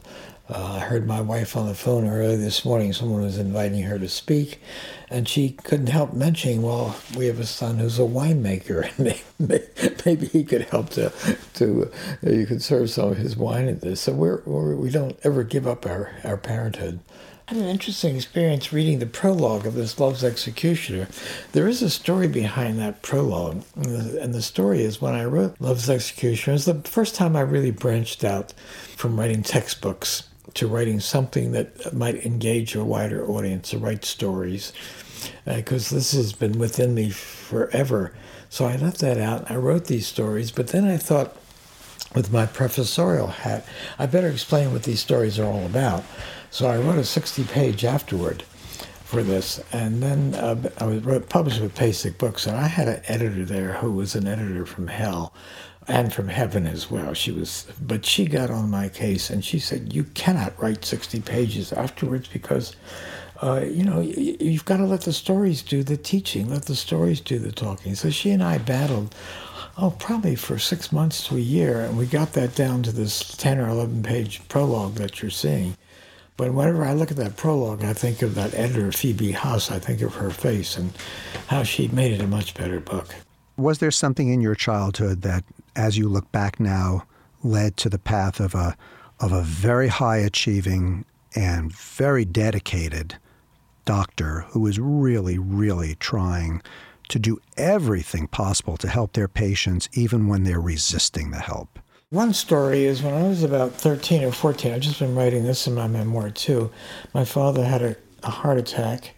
uh, 0.50 0.76
I 0.76 0.80
heard 0.80 1.06
my 1.06 1.20
wife 1.20 1.58
on 1.58 1.68
the 1.68 1.74
phone 1.74 2.08
early 2.08 2.38
this 2.38 2.64
morning. 2.64 2.94
Someone 2.94 3.22
was 3.22 3.38
inviting 3.38 3.84
her 3.84 4.00
to 4.00 4.08
speak, 4.08 4.62
and 5.10 5.28
she 5.28 5.50
couldn't 5.50 5.88
help 5.88 6.14
mentioning, 6.14 6.62
"Well, 6.62 6.96
we 7.18 7.26
have 7.26 7.40
a 7.40 7.46
son 7.46 7.80
who's 7.80 8.00
a 8.00 8.04
winemaker, 8.04 8.90
and 8.98 10.06
maybe 10.06 10.28
he 10.28 10.46
could 10.46 10.64
help 10.64 10.90
to 10.92 11.12
to 11.56 11.92
uh, 12.26 12.30
you 12.30 12.46
could 12.46 12.64
serve 12.64 12.90
some 12.90 13.10
of 13.10 13.18
his 13.18 13.36
wine 13.36 13.68
at 13.68 13.82
this." 13.82 14.02
So 14.02 14.14
we're, 14.14 14.42
we're 14.46 14.76
we 14.76 14.90
don't 14.90 15.20
ever 15.24 15.44
give 15.44 15.68
up 15.68 15.86
our 15.86 16.12
our 16.24 16.38
parenthood. 16.38 17.02
I 17.50 17.54
had 17.54 17.64
an 17.64 17.70
interesting 17.70 18.16
experience 18.16 18.74
reading 18.74 19.00
the 19.00 19.06
prologue 19.06 19.66
of 19.66 19.74
this 19.74 20.00
Love's 20.00 20.24
Executioner. 20.24 21.08
There 21.54 21.68
is 21.68 21.82
a 21.82 21.90
story 21.90 22.28
behind 22.28 22.78
that 22.80 23.02
prologue, 23.02 23.64
and 23.76 24.34
the 24.34 24.42
story 24.42 24.82
is 24.82 25.02
when 25.02 25.16
I 25.16 25.24
wrote 25.24 25.56
Love's 25.60 25.90
Executioner, 25.90 26.54
was 26.54 26.66
the 26.66 26.82
first 26.82 27.16
time 27.16 27.38
I 27.38 27.42
really 27.42 27.72
branched 27.72 28.26
out 28.26 28.54
from 28.98 29.18
writing 29.18 29.44
textbooks 29.44 30.24
to 30.54 30.68
writing 30.68 31.00
something 31.00 31.52
that 31.52 31.94
might 31.94 32.26
engage 32.26 32.76
a 32.76 32.84
wider 32.84 33.28
audience, 33.28 33.70
to 33.70 33.78
write 33.78 34.06
stories, 34.06 34.74
because 35.46 35.92
uh, 35.92 35.96
this 35.96 36.12
has 36.14 36.34
been 36.34 36.60
within 36.60 36.94
me 36.94 37.10
forever. 37.10 38.14
So 38.50 38.66
I 38.66 38.76
left 38.76 39.00
that 39.00 39.18
out. 39.18 39.50
I 39.52 39.56
wrote 39.56 39.86
these 39.86 40.08
stories, 40.08 40.52
but 40.52 40.68
then 40.70 40.86
I 40.86 40.98
thought, 40.98 41.36
with 42.16 42.32
my 42.32 42.46
professorial 42.46 43.28
hat, 43.28 43.66
I 44.00 44.06
better 44.06 44.30
explain 44.30 44.72
what 44.72 44.84
these 44.84 45.02
stories 45.02 45.38
are 45.38 45.46
all 45.46 45.66
about. 45.66 46.04
So 46.50 46.68
I 46.68 46.78
wrote 46.78 46.98
a 46.98 47.04
60 47.04 47.44
page 47.46 47.84
afterward 47.84 48.44
for 49.04 49.24
this, 49.24 49.62
and 49.72 50.02
then 50.02 50.36
uh, 50.36 50.70
I 50.80 50.86
was 50.86 51.04
wrote, 51.04 51.30
published 51.30 51.62
with 51.62 51.78
Basic 51.78 52.18
Books, 52.18 52.46
and 52.46 52.58
I 52.58 52.68
had 52.68 52.88
an 52.88 53.02
editor 53.08 53.46
there 53.46 53.74
who 53.74 53.92
was 53.92 54.16
an 54.16 54.28
editor 54.28 54.66
from 54.66 54.88
hell 54.88 55.34
and 55.88 56.14
from 56.14 56.28
heaven 56.28 56.68
as 56.68 56.92
well. 56.92 57.14
She 57.14 57.32
was, 57.32 57.68
but 57.82 58.06
she 58.06 58.26
got 58.26 58.50
on 58.50 58.70
my 58.70 58.90
case 58.90 59.30
and 59.30 59.44
she 59.44 59.60
said, 59.60 59.94
"You 59.94 60.04
cannot 60.04 60.62
write 60.62 60.86
sixty 60.86 61.20
pages 61.20 61.72
afterwards 61.74 62.28
because." 62.28 62.76
Uh, 63.40 63.62
you 63.64 63.84
know, 63.84 64.00
you've 64.02 64.66
got 64.66 64.78
to 64.78 64.86
let 64.86 65.02
the 65.02 65.14
stories 65.14 65.62
do 65.62 65.84
the 65.84 65.96
teaching, 65.96 66.50
let 66.50 66.66
the 66.66 66.76
stories 66.76 67.22
do 67.22 67.38
the 67.38 67.52
talking. 67.52 67.94
So 67.94 68.10
she 68.10 68.32
and 68.32 68.42
I 68.44 68.58
battled, 68.58 69.14
oh, 69.78 69.92
probably 69.92 70.36
for 70.36 70.58
six 70.58 70.92
months 70.92 71.28
to 71.28 71.36
a 71.36 71.40
year, 71.40 71.82
and 71.82 71.98
we 71.98 72.08
got 72.08 72.34
that 72.34 72.56
down 72.56 72.82
to 72.84 72.92
this 72.92 73.36
10 73.38 73.60
or 73.60 73.70
11 73.70 74.02
page 74.02 74.42
prologue 74.48 74.96
that 74.96 75.22
you're 75.22 75.30
seeing. 75.30 75.78
But 76.36 76.54
whenever 76.54 76.86
I 76.86 76.94
look 76.94 77.10
at 77.10 77.18
that 77.18 77.36
prologue, 77.36 77.84
I 77.84 77.94
think 77.94 78.22
of 78.22 78.36
that 78.36 78.54
editor, 78.54 78.92
Phoebe 78.92 79.32
Hoss. 79.32 79.72
I 79.72 79.80
think 79.80 80.02
of 80.02 80.16
her 80.16 80.30
face 80.30 80.78
and 80.78 80.94
how 81.48 81.64
she 81.64 81.88
made 81.88 82.14
it 82.14 82.22
a 82.22 82.28
much 82.28 82.54
better 82.54 82.80
book. 82.80 83.14
Was 83.58 83.80
there 83.80 83.90
something 83.90 84.30
in 84.30 84.40
your 84.40 84.54
childhood 84.54 85.24
that 85.24 85.44
as 85.78 85.98
you 85.98 86.10
look 86.10 86.30
back 86.32 86.60
now, 86.60 87.06
led 87.44 87.78
to 87.78 87.90
the 87.90 88.00
path 88.00 88.40
of 88.40 88.54
a 88.56 88.76
of 89.20 89.32
a 89.32 89.42
very 89.42 89.88
high 89.88 90.18
achieving 90.18 91.06
and 91.36 91.72
very 91.72 92.26
dedicated 92.26 93.18
doctor 93.86 94.42
who 94.50 94.68
is 94.68 94.80
really, 94.80 95.38
really 95.40 95.96
trying 95.96 96.62
to 97.08 97.18
do 97.18 97.40
everything 97.56 98.28
possible 98.28 98.78
to 98.78 98.88
help 98.88 99.14
their 99.14 99.28
patients, 99.28 99.90
even 99.94 100.28
when 100.28 100.44
they're 100.44 100.60
resisting 100.60 101.32
the 101.32 101.40
help. 101.40 101.80
One 102.10 102.34
story 102.34 102.86
is 102.86 103.02
when 103.02 103.14
I 103.14 103.28
was 103.28 103.44
about 103.44 103.74
13 103.74 104.24
or 104.24 104.32
14, 104.32 104.74
I've 104.74 104.82
just 104.82 105.00
been 105.00 105.16
writing 105.16 105.44
this 105.44 105.68
in 105.68 105.74
my 105.74 105.88
memoir 105.88 106.30
too. 106.30 106.72
My 107.14 107.26
father 107.26 107.66
had 107.66 107.82
a, 107.82 107.96
a 108.24 108.30
heart 108.30 108.58
attack 108.58 109.16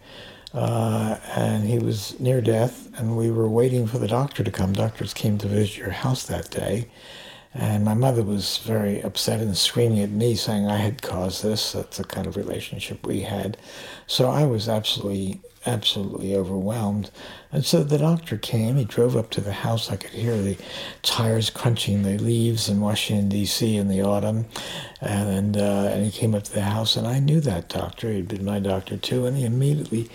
uh, 0.52 1.18
and 1.36 1.66
he 1.66 1.78
was 1.78 2.18
near 2.20 2.40
death, 2.40 2.88
and 2.98 3.16
we 3.16 3.30
were 3.30 3.48
waiting 3.48 3.86
for 3.86 3.98
the 3.98 4.08
doctor 4.08 4.42
to 4.42 4.50
come. 4.50 4.72
Doctors 4.72 5.14
came 5.14 5.38
to 5.38 5.48
visit 5.48 5.76
your 5.76 5.90
house 5.90 6.26
that 6.26 6.50
day, 6.50 6.88
and 7.52 7.84
my 7.84 7.94
mother 7.94 8.22
was 8.22 8.58
very 8.58 9.00
upset 9.02 9.40
and 9.40 9.56
screaming 9.56 10.00
at 10.00 10.10
me, 10.10 10.36
saying 10.36 10.68
I 10.68 10.76
had 10.76 11.02
caused 11.02 11.42
this. 11.42 11.72
That's 11.72 11.98
the 11.98 12.04
kind 12.04 12.26
of 12.26 12.36
relationship 12.36 13.04
we 13.06 13.22
had. 13.22 13.56
So 14.06 14.28
I 14.28 14.44
was 14.44 14.68
absolutely 14.68 15.40
absolutely 15.66 16.34
overwhelmed. 16.34 17.10
And 17.52 17.64
so 17.64 17.82
the 17.82 17.98
doctor 17.98 18.38
came. 18.38 18.76
He 18.76 18.84
drove 18.84 19.16
up 19.16 19.30
to 19.30 19.40
the 19.40 19.52
house. 19.52 19.90
I 19.90 19.96
could 19.96 20.12
hear 20.12 20.40
the 20.40 20.56
tires 21.02 21.50
crunching 21.50 22.02
the 22.02 22.16
leaves 22.16 22.68
in 22.68 22.80
Washington, 22.80 23.28
D.C. 23.28 23.76
in 23.76 23.88
the 23.88 24.00
autumn. 24.00 24.46
And, 25.00 25.56
uh, 25.56 25.90
and 25.92 26.04
he 26.04 26.10
came 26.10 26.34
up 26.34 26.44
to 26.44 26.52
the 26.52 26.62
house, 26.62 26.96
and 26.96 27.06
I 27.06 27.18
knew 27.18 27.40
that 27.40 27.68
doctor. 27.68 28.10
He'd 28.10 28.28
been 28.28 28.44
my 28.44 28.58
doctor, 28.58 28.96
too. 28.96 29.26
And 29.26 29.36
he 29.36 29.44
immediately 29.44 30.08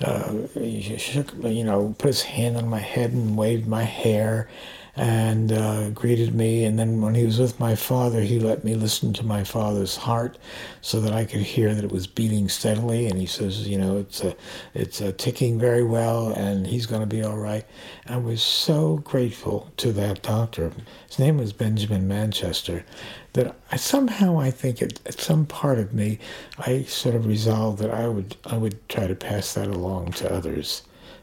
uh, 0.00 0.32
he 0.54 0.96
shook, 0.98 1.32
you 1.42 1.64
know, 1.64 1.94
put 1.98 2.08
his 2.08 2.22
hand 2.22 2.56
on 2.56 2.68
my 2.68 2.80
head 2.80 3.12
and 3.12 3.36
waved 3.36 3.66
my 3.66 3.82
hair 3.82 4.48
and 4.94 5.52
uh, 5.52 5.88
greeted 5.90 6.34
me. 6.34 6.64
And 6.64 6.78
then 6.78 7.00
when 7.00 7.14
he 7.14 7.24
was 7.24 7.38
with 7.38 7.58
my 7.58 7.74
father, 7.74 8.20
he 8.20 8.38
let 8.38 8.62
me 8.62 8.74
listen 8.74 9.12
to 9.14 9.24
my 9.24 9.42
father's 9.42 9.96
heart 9.96 10.36
so 10.82 11.00
that 11.00 11.12
I 11.12 11.24
could 11.24 11.40
hear 11.40 11.74
that 11.74 11.84
it 11.84 11.92
was 11.92 12.06
beating 12.06 12.48
steadily. 12.48 13.06
And 13.06 13.18
he 13.18 13.26
says, 13.26 13.66
you 13.66 13.78
know, 13.78 13.96
it's 13.96 14.22
a, 14.22 14.36
it's 14.74 15.00
a 15.00 15.12
ticking 15.12 15.58
very 15.58 15.82
well, 15.82 16.28
and 16.32 16.66
he's 16.66 16.86
going 16.86 17.00
to 17.00 17.06
be 17.06 17.22
all 17.22 17.38
right. 17.38 17.64
I 18.06 18.18
was 18.18 18.42
so 18.42 18.98
grateful 18.98 19.70
to 19.78 19.92
that 19.92 20.22
doctor. 20.22 20.72
His 21.08 21.18
name 21.18 21.38
was 21.38 21.52
Benjamin 21.52 22.06
Manchester. 22.06 22.84
That 23.32 23.56
I, 23.70 23.76
somehow 23.76 24.38
I 24.38 24.50
think 24.50 24.82
at, 24.82 25.00
at 25.06 25.18
some 25.18 25.46
part 25.46 25.78
of 25.78 25.94
me, 25.94 26.18
I 26.58 26.82
sort 26.82 27.14
of 27.14 27.26
resolved 27.26 27.78
that 27.78 27.90
I 27.90 28.06
would 28.06 28.36
I 28.44 28.58
would 28.58 28.86
try 28.90 29.06
to 29.06 29.14
pass 29.14 29.54
that 29.54 29.68
along 29.68 30.12
to 30.12 30.30
others. 30.30 30.82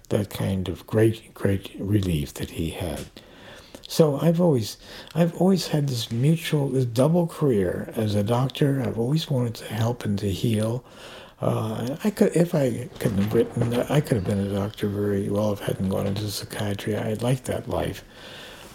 That 0.10 0.32
kind 0.32 0.68
of 0.68 0.88
great 0.88 1.36
great 1.36 1.76
relief 1.78 2.34
that 2.36 2.52
he 2.52 2.72
had. 2.72 3.06
So 3.90 4.20
I've 4.20 4.40
always, 4.40 4.78
I've 5.16 5.36
always 5.42 5.70
had 5.70 5.88
this 5.88 6.12
mutual, 6.12 6.70
this 6.70 6.86
double 6.86 7.26
career 7.26 7.92
as 7.96 8.14
a 8.14 8.24
doctor. 8.24 8.84
I've 8.86 9.00
always 9.00 9.32
wanted 9.32 9.56
to 9.56 9.74
help 9.74 10.06
and 10.06 10.18
to 10.20 10.30
heal. 10.30 10.84
Uh, 11.42 11.98
I 12.04 12.12
could, 12.12 12.36
if 12.36 12.54
I 12.54 12.88
couldn't 13.00 13.24
have 13.24 13.34
written, 13.34 13.74
I 13.74 14.00
could 14.00 14.18
have 14.18 14.26
been 14.26 14.46
a 14.46 14.54
doctor 14.54 14.88
very 14.88 15.28
well 15.28 15.54
if 15.54 15.64
I 15.64 15.66
hadn't 15.66 15.90
gone 15.90 16.06
into 16.06 16.30
psychiatry. 16.30 16.96
I 16.96 17.14
liked 17.14 17.46
that 17.46 17.68
life. 17.68 18.06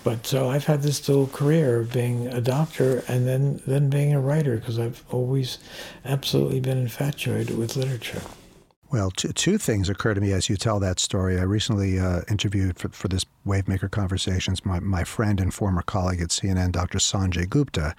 But 0.02 0.26
so 0.26 0.50
I've 0.50 0.64
had 0.64 0.82
this 0.82 0.98
dual 0.98 1.28
career 1.28 1.78
of 1.78 1.92
being 1.92 2.26
a 2.26 2.40
doctor 2.40 3.04
and 3.06 3.24
then, 3.24 3.62
then 3.68 3.90
being 3.90 4.14
a 4.14 4.20
writer 4.20 4.56
because 4.56 4.80
I've 4.80 5.04
always 5.12 5.58
absolutely 6.04 6.58
been 6.58 6.78
infatuated 6.78 7.56
with 7.56 7.76
literature. 7.76 8.22
Well, 8.94 9.10
two, 9.10 9.32
two 9.32 9.58
things 9.58 9.88
occur 9.88 10.14
to 10.14 10.20
me 10.20 10.30
as 10.30 10.48
you 10.48 10.56
tell 10.56 10.78
that 10.78 11.00
story. 11.00 11.40
I 11.40 11.42
recently 11.42 11.98
uh, 11.98 12.20
interviewed 12.30 12.78
for, 12.78 12.90
for 12.90 13.08
this 13.08 13.26
Wavemaker 13.44 13.90
Conversations 13.90 14.64
my, 14.64 14.78
my 14.78 15.02
friend 15.02 15.40
and 15.40 15.52
former 15.52 15.82
colleague 15.82 16.20
at 16.20 16.28
CNN, 16.28 16.70
Dr. 16.70 16.98
Sanjay 16.98 17.50
Gupta. 17.50 17.96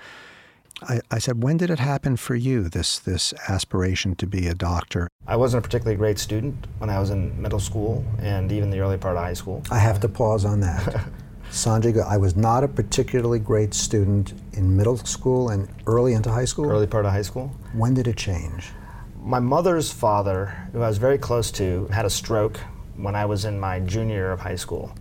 I, 0.83 1.01
I, 1.11 1.19
said, 1.19 1.43
when 1.43 1.57
did 1.57 1.69
it 1.69 1.79
happen 1.79 2.15
for 2.15 2.33
you, 2.33 2.69
this, 2.69 2.97
this 2.97 3.33
aspiration 3.49 4.15
to 4.15 4.25
be 4.25 4.47
a 4.47 4.53
doctor? 4.53 5.09
I 5.27 5.35
wasn't 5.35 5.65
a 5.65 5.67
particularly 5.67 5.97
great 5.97 6.17
student 6.17 6.65
when 6.77 6.89
I 6.89 6.97
was 6.97 7.09
in 7.09 7.41
middle 7.41 7.59
school 7.59 8.05
and 8.19 8.49
even 8.49 8.69
the 8.69 8.79
early 8.79 8.97
part 8.97 9.17
of 9.17 9.23
high 9.23 9.33
school. 9.33 9.63
I 9.69 9.79
have 9.79 9.99
to 9.99 10.07
pause 10.07 10.45
on 10.45 10.61
that. 10.61 11.09
Sanjay, 11.51 12.01
I 12.05 12.15
was 12.15 12.37
not 12.37 12.63
a 12.63 12.69
particularly 12.69 13.39
great 13.39 13.73
student 13.73 14.33
in 14.53 14.77
middle 14.77 14.95
school 14.95 15.49
and 15.49 15.67
early 15.87 16.13
into 16.13 16.31
high 16.31 16.45
school. 16.45 16.71
Early 16.71 16.87
part 16.87 17.03
of 17.03 17.11
high 17.11 17.21
school. 17.21 17.53
When 17.73 17.93
did 17.93 18.07
it 18.07 18.15
change? 18.15 18.69
My 19.25 19.39
mother's 19.39 19.91
father, 19.91 20.55
who 20.71 20.83
I 20.83 20.87
was 20.87 20.99
very 20.99 21.17
close 21.17 21.49
to, 21.53 21.87
had 21.87 22.05
a 22.05 22.11
stroke 22.11 22.59
when 22.95 23.15
I 23.15 23.25
was 23.25 23.43
in 23.43 23.59
my 23.59 23.79
junior 23.79 24.13
year 24.13 24.31
of 24.31 24.39
high 24.39 24.55
school. 24.55 24.93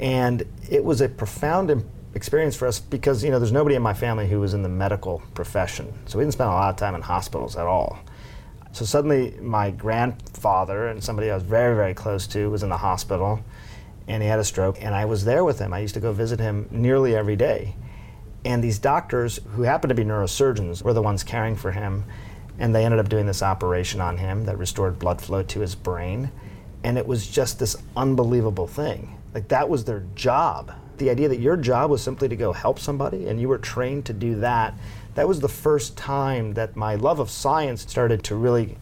And 0.00 0.42
it 0.68 0.84
was 0.84 1.00
a 1.00 1.08
profound 1.08 1.84
experience 2.16 2.56
for 2.56 2.66
us 2.66 2.80
because, 2.80 3.22
you 3.22 3.30
know, 3.30 3.38
there's 3.38 3.52
nobody 3.52 3.76
in 3.76 3.82
my 3.82 3.94
family 3.94 4.26
who 4.26 4.40
was 4.40 4.52
in 4.52 4.64
the 4.64 4.68
medical 4.68 5.22
profession. 5.34 5.96
So 6.06 6.18
we 6.18 6.24
didn't 6.24 6.32
spend 6.32 6.50
a 6.50 6.54
lot 6.54 6.70
of 6.70 6.76
time 6.76 6.96
in 6.96 7.02
hospitals 7.02 7.54
at 7.54 7.66
all. 7.66 8.00
So 8.72 8.84
suddenly 8.84 9.38
my 9.40 9.70
grandfather 9.70 10.88
and 10.88 11.00
somebody 11.00 11.30
I 11.30 11.34
was 11.34 11.44
very, 11.44 11.76
very 11.76 11.94
close 11.94 12.26
to 12.28 12.50
was 12.50 12.64
in 12.64 12.68
the 12.68 12.78
hospital 12.78 13.44
and 14.08 14.24
he 14.24 14.28
had 14.28 14.40
a 14.40 14.44
stroke, 14.44 14.82
and 14.82 14.92
I 14.92 15.04
was 15.04 15.24
there 15.24 15.44
with 15.44 15.60
him. 15.60 15.72
I 15.72 15.78
used 15.78 15.94
to 15.94 16.00
go 16.00 16.12
visit 16.12 16.40
him 16.40 16.68
nearly 16.72 17.14
every 17.14 17.36
day. 17.36 17.76
And 18.44 18.62
these 18.62 18.80
doctors, 18.80 19.38
who 19.54 19.62
happened 19.62 19.90
to 19.90 19.94
be 19.94 20.04
neurosurgeons, 20.04 20.82
were 20.82 20.92
the 20.92 21.02
ones 21.02 21.22
caring 21.22 21.54
for 21.54 21.70
him, 21.70 22.04
and 22.58 22.74
they 22.74 22.84
ended 22.84 23.00
up 23.00 23.08
doing 23.08 23.26
this 23.26 23.42
operation 23.42 24.00
on 24.00 24.18
him 24.18 24.44
that 24.44 24.58
restored 24.58 24.98
blood 24.98 25.20
flow 25.20 25.42
to 25.42 25.60
his 25.60 25.74
brain. 25.74 26.30
And 26.84 26.96
it 26.98 27.06
was 27.06 27.26
just 27.26 27.58
this 27.58 27.76
unbelievable 27.96 28.66
thing. 28.66 29.16
Like, 29.34 29.48
that 29.48 29.68
was 29.68 29.84
their 29.84 30.04
job. 30.14 30.72
The 30.98 31.10
idea 31.10 31.28
that 31.28 31.40
your 31.40 31.56
job 31.56 31.90
was 31.90 32.02
simply 32.02 32.28
to 32.28 32.36
go 32.36 32.52
help 32.52 32.78
somebody, 32.78 33.28
and 33.28 33.40
you 33.40 33.48
were 33.48 33.58
trained 33.58 34.06
to 34.06 34.12
do 34.12 34.36
that, 34.36 34.74
that 35.14 35.28
was 35.28 35.40
the 35.40 35.48
first 35.48 35.96
time 35.96 36.54
that 36.54 36.76
my 36.76 36.94
love 36.94 37.18
of 37.18 37.30
science 37.30 37.82
started 37.82 38.22
to 38.24 38.34
really 38.34 38.78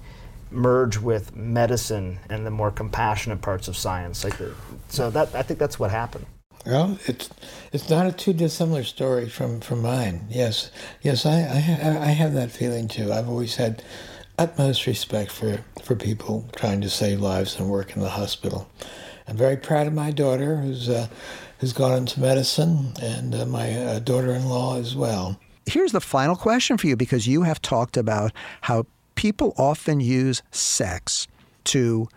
merge 0.50 0.98
with 0.98 1.34
medicine 1.34 2.18
and 2.28 2.46
the 2.46 2.50
more 2.50 2.70
compassionate 2.70 3.42
parts 3.42 3.68
of 3.68 3.76
science. 3.76 4.22
Like 4.24 4.38
the, 4.38 4.54
so 4.88 5.10
that 5.10 5.34
I 5.34 5.42
think 5.42 5.58
that's 5.58 5.78
what 5.78 5.90
happened. 5.90 6.26
Well, 6.66 6.98
it's 7.06 7.28
it's 7.72 7.90
not 7.90 8.06
a 8.06 8.12
too 8.12 8.32
dissimilar 8.32 8.84
story 8.84 9.28
from, 9.28 9.60
from 9.60 9.82
mine. 9.82 10.26
Yes, 10.30 10.70
yes, 11.02 11.26
I, 11.26 11.40
I 11.40 12.08
I 12.08 12.12
have 12.12 12.32
that 12.34 12.50
feeling 12.50 12.88
too. 12.88 13.12
I've 13.12 13.28
always 13.28 13.56
had 13.56 13.82
utmost 14.38 14.86
respect 14.86 15.30
for, 15.30 15.64
for 15.82 15.94
people 15.94 16.48
trying 16.56 16.80
to 16.80 16.90
save 16.90 17.20
lives 17.20 17.58
and 17.58 17.68
work 17.68 17.94
in 17.94 18.02
the 18.02 18.10
hospital. 18.10 18.68
I'm 19.28 19.36
very 19.36 19.56
proud 19.56 19.86
of 19.86 19.92
my 19.92 20.10
daughter 20.10 20.56
who's 20.56 20.88
uh, 20.88 21.08
who's 21.58 21.72
gone 21.72 21.96
into 21.96 22.20
medicine 22.20 22.92
and 23.00 23.34
uh, 23.34 23.46
my 23.46 23.72
uh, 23.72 23.98
daughter-in-law 24.00 24.78
as 24.78 24.94
well. 24.94 25.38
Here's 25.66 25.92
the 25.92 26.00
final 26.00 26.36
question 26.36 26.76
for 26.76 26.86
you 26.86 26.96
because 26.96 27.26
you 27.26 27.42
have 27.42 27.62
talked 27.62 27.96
about 27.96 28.32
how 28.62 28.84
people 29.14 29.54
often 29.56 30.00
use 30.00 30.42
sex 30.50 31.26
to 31.64 32.08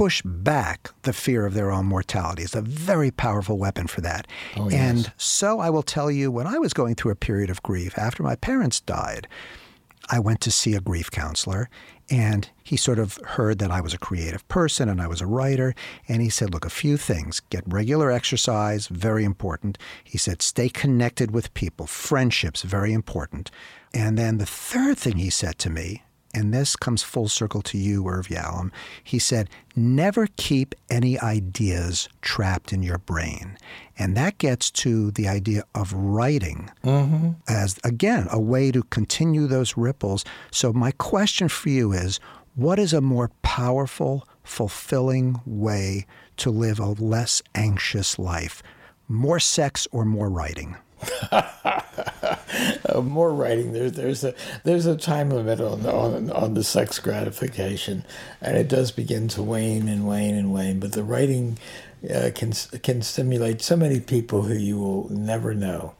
push 0.00 0.22
back 0.24 0.88
the 1.02 1.12
fear 1.12 1.44
of 1.44 1.52
their 1.52 1.70
own 1.70 1.84
mortality. 1.84 2.42
It's 2.42 2.54
a 2.54 2.62
very 2.62 3.10
powerful 3.10 3.58
weapon 3.58 3.86
for 3.86 4.00
that. 4.00 4.26
Oh, 4.56 4.70
yes. 4.70 4.80
And 4.80 5.12
so 5.18 5.60
I 5.60 5.68
will 5.68 5.82
tell 5.82 6.10
you, 6.10 6.30
when 6.30 6.46
I 6.46 6.56
was 6.56 6.72
going 6.72 6.94
through 6.94 7.12
a 7.12 7.16
period 7.16 7.50
of 7.50 7.62
grief 7.62 7.98
after 7.98 8.22
my 8.22 8.34
parents 8.34 8.80
died, 8.80 9.28
I 10.08 10.18
went 10.18 10.40
to 10.40 10.50
see 10.50 10.74
a 10.74 10.80
grief 10.80 11.10
counselor, 11.10 11.68
and 12.08 12.48
he 12.64 12.78
sort 12.78 12.98
of 12.98 13.18
heard 13.26 13.58
that 13.58 13.70
I 13.70 13.82
was 13.82 13.92
a 13.92 13.98
creative 13.98 14.48
person 14.48 14.88
and 14.88 15.02
I 15.02 15.06
was 15.06 15.20
a 15.20 15.26
writer. 15.26 15.74
And 16.08 16.22
he 16.22 16.30
said, 16.30 16.54
Look, 16.54 16.64
a 16.64 16.70
few 16.70 16.96
things. 16.96 17.40
Get 17.50 17.62
regular 17.66 18.10
exercise, 18.10 18.86
very 18.86 19.24
important. 19.24 19.76
He 20.02 20.16
said, 20.16 20.40
Stay 20.40 20.70
connected 20.70 21.30
with 21.30 21.52
people, 21.52 21.86
friendships, 21.86 22.62
very 22.62 22.94
important. 22.94 23.50
And 23.92 24.16
then 24.16 24.38
the 24.38 24.46
third 24.46 24.96
thing 24.96 25.18
he 25.18 25.28
said 25.28 25.58
to 25.58 25.68
me, 25.68 26.04
and 26.32 26.54
this 26.54 26.76
comes 26.76 27.02
full 27.02 27.28
circle 27.28 27.60
to 27.62 27.78
you, 27.78 28.06
Irv 28.06 28.28
Yalom. 28.28 28.70
He 29.02 29.18
said, 29.18 29.50
never 29.74 30.28
keep 30.36 30.74
any 30.88 31.18
ideas 31.18 32.08
trapped 32.22 32.72
in 32.72 32.82
your 32.82 32.98
brain. 32.98 33.58
And 33.98 34.16
that 34.16 34.38
gets 34.38 34.70
to 34.72 35.10
the 35.10 35.26
idea 35.28 35.64
of 35.74 35.92
writing 35.92 36.70
mm-hmm. 36.84 37.30
as, 37.48 37.78
again, 37.82 38.28
a 38.30 38.40
way 38.40 38.70
to 38.70 38.82
continue 38.84 39.46
those 39.46 39.76
ripples. 39.76 40.24
So, 40.50 40.72
my 40.72 40.92
question 40.92 41.48
for 41.48 41.68
you 41.68 41.92
is 41.92 42.20
what 42.54 42.78
is 42.78 42.92
a 42.92 43.00
more 43.00 43.30
powerful, 43.42 44.26
fulfilling 44.42 45.40
way 45.44 46.06
to 46.38 46.50
live 46.50 46.78
a 46.78 46.86
less 46.86 47.42
anxious 47.54 48.18
life? 48.18 48.62
More 49.08 49.40
sex 49.40 49.88
or 49.90 50.04
more 50.04 50.30
writing? 50.30 50.76
more 53.02 53.32
writing. 53.32 53.72
There's 53.72 53.92
there's 53.92 54.24
a 54.24 54.34
there's 54.64 54.86
a 54.86 54.96
time 54.96 55.30
limit 55.30 55.60
on 55.60 55.82
the, 55.82 55.92
on 55.92 56.30
on 56.30 56.54
the 56.54 56.64
sex 56.64 56.98
gratification, 56.98 58.04
and 58.40 58.56
it 58.56 58.68
does 58.68 58.90
begin 58.90 59.28
to 59.28 59.42
wane 59.42 59.88
and 59.88 60.06
wane 60.06 60.34
and 60.34 60.52
wane. 60.52 60.80
But 60.80 60.92
the 60.92 61.04
writing 61.04 61.58
uh, 62.08 62.30
can 62.34 62.52
can 62.82 63.02
stimulate 63.02 63.62
so 63.62 63.76
many 63.76 64.00
people 64.00 64.42
who 64.42 64.54
you 64.54 64.78
will 64.78 65.08
never 65.10 65.54
know. 65.54 65.94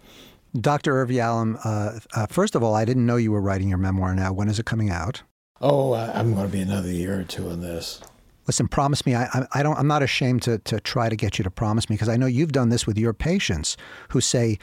Dr. 0.58 1.00
Irv 1.00 1.10
Yalom, 1.10 1.58
uh, 1.64 2.00
uh, 2.14 2.26
first 2.26 2.56
of 2.56 2.62
all, 2.62 2.74
I 2.74 2.84
didn't 2.84 3.06
know 3.06 3.16
you 3.16 3.30
were 3.30 3.40
writing 3.40 3.68
your 3.68 3.78
memoir 3.78 4.14
now. 4.14 4.32
When 4.32 4.48
is 4.48 4.58
it 4.58 4.66
coming 4.66 4.90
out? 4.90 5.22
Oh, 5.60 5.94
I'm 5.94 6.34
going 6.34 6.46
to 6.46 6.52
be 6.52 6.60
another 6.60 6.90
year 6.90 7.20
or 7.20 7.22
two 7.22 7.50
on 7.50 7.60
this. 7.60 8.00
Listen, 8.46 8.66
promise 8.66 9.06
me. 9.06 9.14
I, 9.14 9.46
I 9.52 9.62
don't. 9.62 9.78
I'm 9.78 9.86
not 9.86 10.02
ashamed 10.02 10.42
to 10.42 10.58
to 10.58 10.80
try 10.80 11.08
to 11.08 11.14
get 11.14 11.38
you 11.38 11.44
to 11.44 11.50
promise 11.50 11.88
me 11.88 11.94
because 11.94 12.08
I 12.08 12.16
know 12.16 12.26
you've 12.26 12.52
done 12.52 12.70
this 12.70 12.86
with 12.86 12.98
your 12.98 13.12
patients 13.12 13.76
who 14.08 14.20
say, 14.20 14.58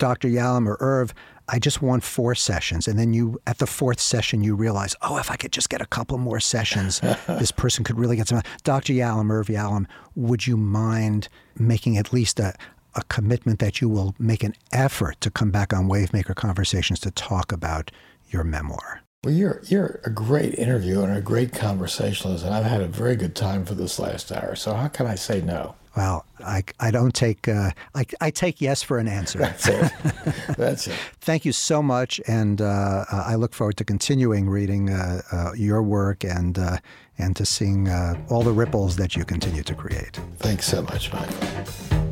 Dr. 0.00 0.28
Yalom 0.28 0.66
or 0.66 0.76
Irv, 0.80 1.14
I 1.48 1.58
just 1.58 1.82
want 1.82 2.02
four 2.02 2.34
sessions. 2.34 2.88
And 2.88 2.98
then 2.98 3.12
you, 3.12 3.38
at 3.46 3.58
the 3.58 3.66
fourth 3.66 4.00
session, 4.00 4.42
you 4.42 4.54
realize, 4.56 4.96
oh, 5.02 5.18
if 5.18 5.30
I 5.30 5.36
could 5.36 5.52
just 5.52 5.68
get 5.68 5.80
a 5.80 5.86
couple 5.86 6.16
more 6.18 6.40
sessions, 6.40 7.00
this 7.28 7.52
person 7.52 7.84
could 7.84 7.98
really 7.98 8.16
get 8.16 8.28
some. 8.28 8.42
Dr. 8.64 8.94
Yalom, 8.94 9.30
Irv 9.30 9.48
Yalom, 9.48 9.86
would 10.16 10.46
you 10.46 10.56
mind 10.56 11.28
making 11.56 11.98
at 11.98 12.12
least 12.12 12.40
a, 12.40 12.54
a 12.94 13.02
commitment 13.04 13.58
that 13.58 13.80
you 13.80 13.88
will 13.88 14.14
make 14.18 14.42
an 14.42 14.54
effort 14.72 15.20
to 15.20 15.30
come 15.30 15.50
back 15.50 15.72
on 15.72 15.86
Wavemaker 15.86 16.34
Conversations 16.34 16.98
to 17.00 17.10
talk 17.10 17.52
about 17.52 17.90
your 18.30 18.42
memoir? 18.42 19.02
Well, 19.22 19.34
you're 19.34 19.60
you're 19.66 20.00
a 20.04 20.10
great 20.10 20.54
interviewer 20.54 21.06
and 21.06 21.14
a 21.14 21.20
great 21.20 21.52
conversationalist, 21.52 22.42
and 22.42 22.54
I've 22.54 22.64
had 22.64 22.80
a 22.80 22.86
very 22.86 23.16
good 23.16 23.36
time 23.36 23.66
for 23.66 23.74
this 23.74 23.98
last 23.98 24.32
hour. 24.32 24.56
So 24.56 24.72
how 24.72 24.88
can 24.88 25.06
I 25.06 25.14
say 25.14 25.42
no? 25.42 25.74
Well, 25.94 26.24
I, 26.38 26.64
I 26.78 26.90
don't 26.90 27.14
take 27.14 27.46
uh, 27.46 27.72
I, 27.94 28.06
I 28.22 28.30
take 28.30 28.62
yes 28.62 28.82
for 28.82 28.96
an 28.96 29.06
answer. 29.06 29.38
That's 29.40 29.68
it. 29.68 29.92
That's 30.56 30.86
it. 30.86 30.94
Thank 31.20 31.44
you 31.44 31.52
so 31.52 31.82
much, 31.82 32.18
and 32.26 32.62
uh, 32.62 33.04
I 33.12 33.34
look 33.34 33.52
forward 33.52 33.76
to 33.76 33.84
continuing 33.84 34.48
reading 34.48 34.88
uh, 34.88 35.20
uh 35.30 35.52
your 35.54 35.82
work 35.82 36.24
and 36.24 36.58
uh, 36.58 36.78
and 37.18 37.36
to 37.36 37.44
seeing 37.44 37.88
uh, 37.88 38.14
all 38.30 38.42
the 38.42 38.52
ripples 38.52 38.96
that 38.96 39.16
you 39.16 39.26
continue 39.26 39.62
to 39.64 39.74
create. 39.74 40.18
Thanks 40.38 40.66
so 40.66 40.80
much, 40.80 41.12
Michael. 41.12 42.09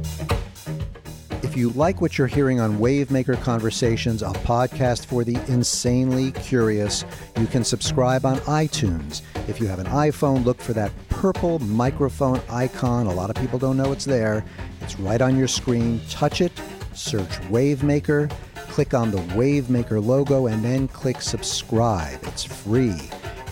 If 1.40 1.56
you 1.56 1.70
like 1.70 2.00
what 2.00 2.18
you're 2.18 2.26
hearing 2.26 2.58
on 2.58 2.78
Wavemaker 2.78 3.40
Conversations, 3.40 4.22
a 4.22 4.30
podcast 4.30 5.06
for 5.06 5.22
the 5.22 5.36
insanely 5.46 6.32
curious, 6.32 7.04
you 7.38 7.46
can 7.46 7.62
subscribe 7.62 8.26
on 8.26 8.38
iTunes. 8.38 9.22
If 9.48 9.60
you 9.60 9.68
have 9.68 9.78
an 9.78 9.86
iPhone, 9.86 10.44
look 10.44 10.60
for 10.60 10.72
that 10.72 10.90
purple 11.08 11.60
microphone 11.60 12.40
icon. 12.50 13.06
A 13.06 13.14
lot 13.14 13.30
of 13.30 13.36
people 13.36 13.58
don't 13.58 13.76
know 13.76 13.92
it's 13.92 14.04
there. 14.04 14.44
It's 14.80 14.98
right 14.98 15.22
on 15.22 15.38
your 15.38 15.46
screen. 15.46 16.00
Touch 16.10 16.40
it, 16.40 16.52
search 16.92 17.30
Wavemaker, 17.50 18.28
click 18.70 18.92
on 18.92 19.12
the 19.12 19.22
Wavemaker 19.34 20.04
logo, 20.04 20.48
and 20.48 20.64
then 20.64 20.88
click 20.88 21.22
subscribe. 21.22 22.18
It's 22.24 22.42
free. 22.42 23.00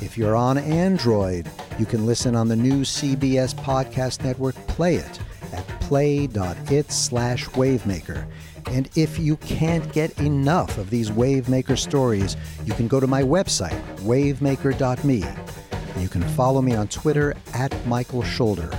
If 0.03 0.19
you're 0.19 0.37
on 0.37 0.59
Android, 0.59 1.49
you 1.79 1.87
can 1.87 2.05
listen 2.05 2.35
on 2.35 2.49
the 2.49 2.57
new 2.57 2.81
CBS 2.81 3.55
Podcast 3.55 4.25
Network 4.25 4.57
Play 4.67 4.97
It 4.97 5.21
play.it 5.87 6.91
slash 6.91 7.47
wavemaker. 7.51 8.27
And 8.73 8.89
if 8.97 9.19
you 9.19 9.37
can't 9.37 9.93
get 9.93 10.19
enough 10.19 10.79
of 10.79 10.91
these 10.91 11.11
Wavemaker 11.11 11.79
stories, 11.79 12.37
you 12.65 12.73
can 12.73 12.89
go 12.89 12.99
to 12.99 13.07
my 13.07 13.23
website, 13.23 13.81
wavemaker.me. 13.99 15.25
You 16.03 16.09
can 16.09 16.23
follow 16.23 16.61
me 16.61 16.75
on 16.75 16.89
Twitter 16.89 17.35
at 17.55 17.87
Michael 17.87 18.25
Schulder. 18.25 18.77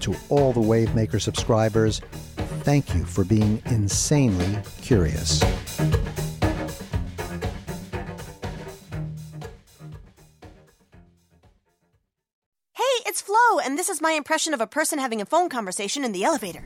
To 0.00 0.14
all 0.28 0.52
the 0.52 0.60
Wavemaker 0.60 1.20
subscribers, 1.20 2.00
thank 2.64 2.94
you 2.94 3.04
for 3.04 3.24
being 3.24 3.62
insanely 3.66 4.58
curious. 4.82 5.40
And 13.64 13.78
this 13.78 13.88
is 13.88 14.00
my 14.00 14.12
impression 14.12 14.54
of 14.54 14.60
a 14.60 14.66
person 14.66 14.98
having 14.98 15.20
a 15.20 15.26
phone 15.26 15.48
conversation 15.48 16.04
in 16.04 16.12
the 16.12 16.24
elevator. 16.24 16.60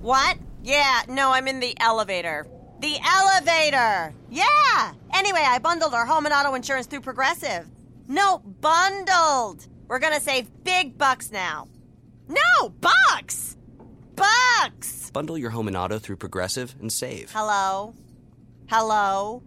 What? 0.00 0.38
Yeah, 0.62 1.02
no, 1.08 1.32
I'm 1.32 1.48
in 1.48 1.60
the 1.60 1.76
elevator. 1.80 2.46
The 2.80 2.96
elevator! 3.02 4.14
Yeah! 4.30 4.92
Anyway, 5.14 5.42
I 5.42 5.58
bundled 5.58 5.94
our 5.94 6.04
home 6.04 6.26
and 6.26 6.34
auto 6.34 6.54
insurance 6.54 6.86
through 6.86 7.00
Progressive. 7.00 7.66
No, 8.06 8.38
bundled! 8.38 9.66
We're 9.88 9.98
gonna 9.98 10.20
save 10.20 10.48
big 10.62 10.98
bucks 10.98 11.32
now. 11.32 11.68
No, 12.28 12.68
bucks! 12.68 13.56
Bucks! 14.14 15.10
Bundle 15.10 15.38
your 15.38 15.50
home 15.50 15.68
and 15.68 15.76
auto 15.76 15.98
through 15.98 16.16
Progressive 16.16 16.74
and 16.80 16.92
save. 16.92 17.30
Hello? 17.32 17.94
Hello? 18.68 19.42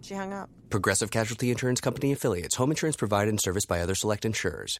She 0.00 0.14
hung 0.14 0.32
up. 0.32 0.50
Progressive 0.70 1.10
Casualty 1.10 1.50
Insurance 1.50 1.80
Company 1.80 2.12
affiliates. 2.12 2.56
Home 2.56 2.70
insurance 2.70 2.96
provided 2.96 3.28
and 3.30 3.40
serviced 3.40 3.68
by 3.68 3.80
other 3.80 3.94
select 3.94 4.24
insurers. 4.24 4.78